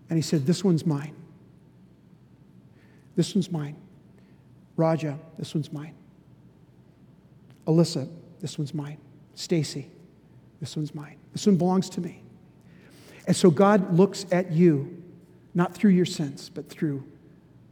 And 0.09 0.17
He 0.17 0.23
said, 0.23 0.45
This 0.47 0.63
one's 0.63 0.85
mine. 0.85 1.13
This 3.15 3.35
one's 3.35 3.51
mine. 3.51 3.75
Raja, 4.75 5.19
this 5.37 5.53
one's 5.53 5.71
mine. 5.71 5.93
Alyssa, 7.67 8.09
this 8.39 8.57
one's 8.57 8.73
mine. 8.73 8.97
Stacy, 9.35 9.89
this 10.59 10.75
one's 10.75 10.95
mine. 10.95 11.17
This 11.33 11.45
one 11.45 11.57
belongs 11.57 11.89
to 11.91 12.01
me. 12.01 12.23
And 13.27 13.35
so 13.35 13.51
God 13.51 13.93
looks 13.93 14.25
at 14.31 14.51
you, 14.51 15.03
not 15.53 15.73
through 15.73 15.91
your 15.91 16.05
sins, 16.05 16.49
but 16.53 16.69
through 16.69 17.03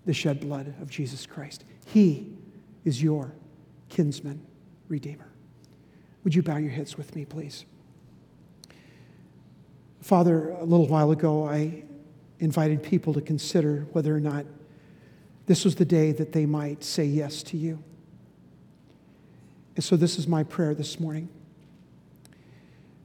the 0.05 0.13
shed 0.13 0.39
blood 0.39 0.73
of 0.81 0.89
Jesus 0.89 1.25
Christ. 1.25 1.63
He 1.85 2.33
is 2.83 3.01
your 3.01 3.33
kinsman 3.89 4.45
redeemer. 4.87 5.31
Would 6.23 6.35
you 6.35 6.43
bow 6.43 6.57
your 6.57 6.71
heads 6.71 6.97
with 6.97 7.15
me, 7.15 7.25
please? 7.25 7.65
Father, 10.01 10.49
a 10.49 10.63
little 10.63 10.87
while 10.87 11.11
ago, 11.11 11.47
I 11.47 11.83
invited 12.39 12.83
people 12.83 13.13
to 13.13 13.21
consider 13.21 13.87
whether 13.93 14.15
or 14.15 14.19
not 14.19 14.45
this 15.45 15.63
was 15.63 15.75
the 15.75 15.85
day 15.85 16.11
that 16.11 16.31
they 16.31 16.45
might 16.45 16.83
say 16.83 17.05
yes 17.05 17.41
to 17.43 17.57
you. 17.57 17.81
And 19.75 19.83
so, 19.83 19.95
this 19.95 20.17
is 20.17 20.27
my 20.27 20.43
prayer 20.43 20.73
this 20.73 20.99
morning. 20.99 21.29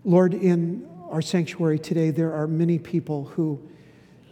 Lord, 0.05 0.35
in 0.35 0.89
our 1.11 1.21
sanctuary 1.21 1.79
today, 1.79 2.11
there 2.11 2.33
are 2.33 2.47
many 2.47 2.79
people 2.79 3.25
who 3.25 3.61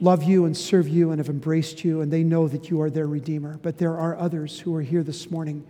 love 0.00 0.22
you 0.22 0.44
and 0.44 0.56
serve 0.56 0.88
you 0.88 1.10
and 1.10 1.18
have 1.18 1.28
embraced 1.28 1.84
you, 1.84 2.00
and 2.00 2.12
they 2.12 2.22
know 2.22 2.46
that 2.48 2.70
you 2.70 2.80
are 2.80 2.90
their 2.90 3.06
Redeemer. 3.06 3.58
But 3.60 3.78
there 3.78 3.96
are 3.96 4.16
others 4.16 4.60
who 4.60 4.74
are 4.76 4.82
here 4.82 5.02
this 5.02 5.30
morning 5.30 5.66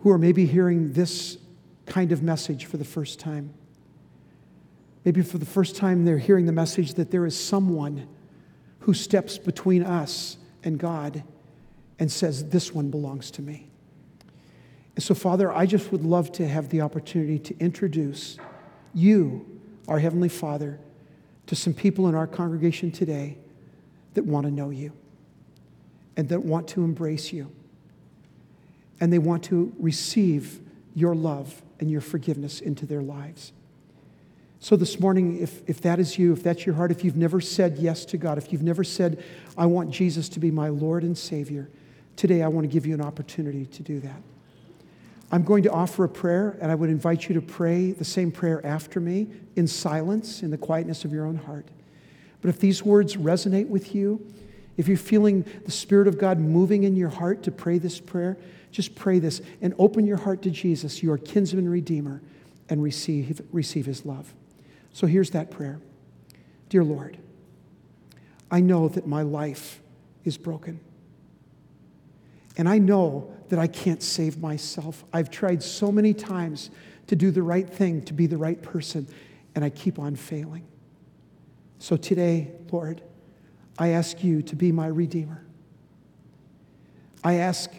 who 0.00 0.10
are 0.10 0.18
maybe 0.18 0.46
hearing 0.46 0.92
this 0.92 1.38
kind 1.86 2.12
of 2.12 2.22
message 2.22 2.66
for 2.66 2.76
the 2.76 2.84
first 2.84 3.18
time. 3.18 3.52
Maybe 5.04 5.22
for 5.22 5.38
the 5.38 5.46
first 5.46 5.76
time, 5.76 6.04
they're 6.04 6.18
hearing 6.18 6.46
the 6.46 6.52
message 6.52 6.94
that 6.94 7.10
there 7.10 7.24
is 7.24 7.38
someone 7.38 8.08
who 8.80 8.94
steps 8.94 9.38
between 9.38 9.82
us 9.82 10.36
and 10.64 10.78
God 10.78 11.22
and 11.98 12.10
says, 12.10 12.48
This 12.48 12.74
one 12.74 12.90
belongs 12.90 13.30
to 13.32 13.42
me. 13.42 13.67
And 14.98 15.02
so, 15.04 15.14
Father, 15.14 15.52
I 15.52 15.64
just 15.64 15.92
would 15.92 16.04
love 16.04 16.32
to 16.32 16.48
have 16.48 16.70
the 16.70 16.80
opportunity 16.80 17.38
to 17.38 17.58
introduce 17.60 18.36
you, 18.92 19.46
our 19.86 20.00
Heavenly 20.00 20.28
Father, 20.28 20.80
to 21.46 21.54
some 21.54 21.72
people 21.72 22.08
in 22.08 22.16
our 22.16 22.26
congregation 22.26 22.90
today 22.90 23.38
that 24.14 24.24
want 24.24 24.46
to 24.46 24.50
know 24.50 24.70
you 24.70 24.90
and 26.16 26.28
that 26.30 26.44
want 26.44 26.66
to 26.70 26.82
embrace 26.82 27.32
you 27.32 27.48
and 28.98 29.12
they 29.12 29.20
want 29.20 29.44
to 29.44 29.72
receive 29.78 30.58
your 30.96 31.14
love 31.14 31.62
and 31.78 31.88
your 31.88 32.00
forgiveness 32.00 32.60
into 32.60 32.84
their 32.84 33.00
lives. 33.00 33.52
So, 34.58 34.74
this 34.74 34.98
morning, 34.98 35.40
if, 35.40 35.62
if 35.68 35.80
that 35.82 36.00
is 36.00 36.18
you, 36.18 36.32
if 36.32 36.42
that's 36.42 36.66
your 36.66 36.74
heart, 36.74 36.90
if 36.90 37.04
you've 37.04 37.16
never 37.16 37.40
said 37.40 37.78
yes 37.78 38.04
to 38.06 38.16
God, 38.16 38.36
if 38.36 38.52
you've 38.52 38.64
never 38.64 38.82
said, 38.82 39.22
I 39.56 39.66
want 39.66 39.92
Jesus 39.92 40.28
to 40.30 40.40
be 40.40 40.50
my 40.50 40.70
Lord 40.70 41.04
and 41.04 41.16
Savior, 41.16 41.68
today 42.16 42.42
I 42.42 42.48
want 42.48 42.64
to 42.64 42.68
give 42.68 42.84
you 42.84 42.94
an 42.94 43.00
opportunity 43.00 43.64
to 43.64 43.82
do 43.84 44.00
that. 44.00 44.20
I'm 45.30 45.42
going 45.42 45.62
to 45.64 45.70
offer 45.70 46.04
a 46.04 46.08
prayer, 46.08 46.56
and 46.60 46.72
I 46.72 46.74
would 46.74 46.88
invite 46.88 47.28
you 47.28 47.34
to 47.34 47.42
pray 47.42 47.92
the 47.92 48.04
same 48.04 48.32
prayer 48.32 48.64
after 48.64 48.98
me 48.98 49.28
in 49.56 49.66
silence, 49.66 50.42
in 50.42 50.50
the 50.50 50.58
quietness 50.58 51.04
of 51.04 51.12
your 51.12 51.26
own 51.26 51.36
heart. 51.36 51.68
But 52.40 52.48
if 52.48 52.60
these 52.60 52.82
words 52.82 53.16
resonate 53.16 53.68
with 53.68 53.94
you, 53.94 54.26
if 54.76 54.88
you're 54.88 54.96
feeling 54.96 55.44
the 55.64 55.70
Spirit 55.70 56.08
of 56.08 56.18
God 56.18 56.38
moving 56.38 56.84
in 56.84 56.96
your 56.96 57.08
heart 57.08 57.42
to 57.42 57.50
pray 57.50 57.78
this 57.78 58.00
prayer, 58.00 58.38
just 58.70 58.94
pray 58.94 59.18
this 59.18 59.42
and 59.60 59.74
open 59.78 60.06
your 60.06 60.16
heart 60.16 60.40
to 60.42 60.50
Jesus, 60.50 61.02
your 61.02 61.18
kinsman 61.18 61.68
redeemer, 61.68 62.22
and 62.68 62.82
receive, 62.82 63.40
receive 63.52 63.86
his 63.86 64.06
love. 64.06 64.32
So 64.92 65.06
here's 65.06 65.30
that 65.30 65.50
prayer 65.50 65.80
Dear 66.68 66.84
Lord, 66.84 67.18
I 68.50 68.60
know 68.60 68.88
that 68.88 69.06
my 69.06 69.22
life 69.22 69.80
is 70.24 70.38
broken. 70.38 70.80
And 72.58 72.68
I 72.68 72.78
know 72.78 73.32
that 73.48 73.60
I 73.60 73.68
can't 73.68 74.02
save 74.02 74.38
myself. 74.38 75.04
I've 75.12 75.30
tried 75.30 75.62
so 75.62 75.92
many 75.92 76.12
times 76.12 76.70
to 77.06 77.16
do 77.16 77.30
the 77.30 77.42
right 77.42 77.68
thing, 77.68 78.02
to 78.02 78.12
be 78.12 78.26
the 78.26 78.36
right 78.36 78.60
person, 78.60 79.06
and 79.54 79.64
I 79.64 79.70
keep 79.70 79.98
on 79.98 80.16
failing. 80.16 80.66
So 81.78 81.96
today, 81.96 82.50
Lord, 82.70 83.00
I 83.78 83.90
ask 83.90 84.22
you 84.24 84.42
to 84.42 84.56
be 84.56 84.72
my 84.72 84.88
Redeemer. 84.88 85.44
I 87.22 87.34
ask 87.34 87.70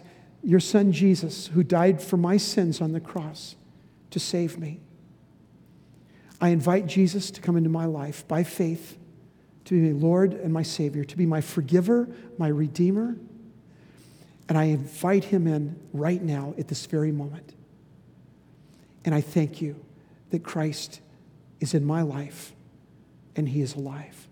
your 0.42 0.62
Son 0.62 0.94
Jesus, 0.94 1.48
who 1.48 1.62
died 1.62 2.02
for 2.02 2.16
my 2.16 2.38
sins 2.38 2.80
on 2.80 2.94
the 2.94 3.02
cross, 3.02 3.56
to 4.12 4.20
save 4.20 4.58
me. 4.58 4.80
I 6.40 6.50
invite 6.50 6.88
Jesus 6.88 7.30
to 7.32 7.42
come 7.42 7.58
into 7.58 7.70
my 7.70 7.86
life 7.86 8.26
by 8.30 8.44
faith, 8.44 8.98
to 9.66 9.74
be 9.74 9.94
my 9.94 10.00
Lord 10.00 10.34
and 10.34 10.54
my 10.54 10.64
Savior, 10.64 11.04
to 11.04 11.18
be 11.18 11.26
my 11.26 11.42
forgiver, 11.42 12.08
my 12.38 12.48
Redeemer 12.48 13.18
and 14.50 14.58
I 14.58 14.66
invite 14.66 15.26
him 15.26 15.46
in 15.46 15.80
right 15.94 16.22
now 16.22 16.56
at 16.58 16.68
this 16.68 16.88
very 16.88 17.12
moment. 17.12 17.54
And 19.06 19.14
I 19.14 19.22
thank 19.22 19.62
you 19.62 19.76
that 20.32 20.44
Christ 20.44 21.02
is 21.60 21.76
in 21.76 21.86
my 21.86 22.02
life 22.02 22.54
and 23.36 23.48
he 23.48 23.62
is 23.62 23.76
alive. 23.76 24.28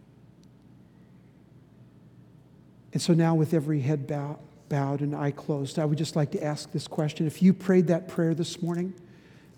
And 2.93 3.01
so 3.01 3.13
now, 3.13 3.36
with 3.36 3.53
every 3.53 3.82
head 3.82 4.07
bow, 4.07 4.39
bowed 4.70 5.01
and 5.01 5.15
eye 5.15 5.30
closed, 5.30 5.78
I 5.78 5.86
would 5.86 5.99
just 5.99 6.15
like 6.15 6.32
to 6.32 6.43
ask 6.43 6.72
this 6.72 6.88
question. 6.88 7.28
If 7.28 7.43
you 7.43 7.53
prayed 7.53 7.88
that 7.88 8.07
prayer 8.07 8.34
this 8.34 8.61
morning 8.61 8.95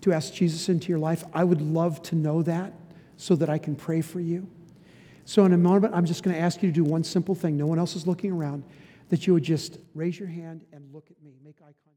to 0.01 0.11
ask 0.11 0.33
Jesus 0.33 0.67
into 0.67 0.89
your 0.89 0.99
life, 0.99 1.23
I 1.33 1.45
would 1.45 1.61
love 1.61 2.01
to 2.03 2.15
know 2.15 2.41
that 2.43 2.73
so 3.15 3.35
that 3.37 3.49
I 3.49 3.59
can 3.59 3.75
pray 3.75 4.01
for 4.01 4.19
you. 4.19 4.45
So, 5.23 5.45
in 5.45 5.53
a 5.53 5.57
moment, 5.57 5.95
I'm 5.95 6.05
just 6.05 6.21
going 6.21 6.35
to 6.35 6.41
ask 6.41 6.61
you 6.61 6.69
to 6.69 6.73
do 6.73 6.83
one 6.83 7.05
simple 7.05 7.33
thing. 7.33 7.55
No 7.55 7.65
one 7.65 7.79
else 7.79 7.95
is 7.95 8.05
looking 8.05 8.31
around 8.31 8.63
that 9.09 9.27
you 9.27 9.33
would 9.33 9.43
just 9.43 9.79
raise 9.93 10.17
your 10.19 10.29
hand 10.29 10.65
and 10.71 10.93
look 10.93 11.05
at 11.09 11.21
me, 11.23 11.33
make 11.43 11.57
eye 11.61 11.73
contact. 11.83 11.88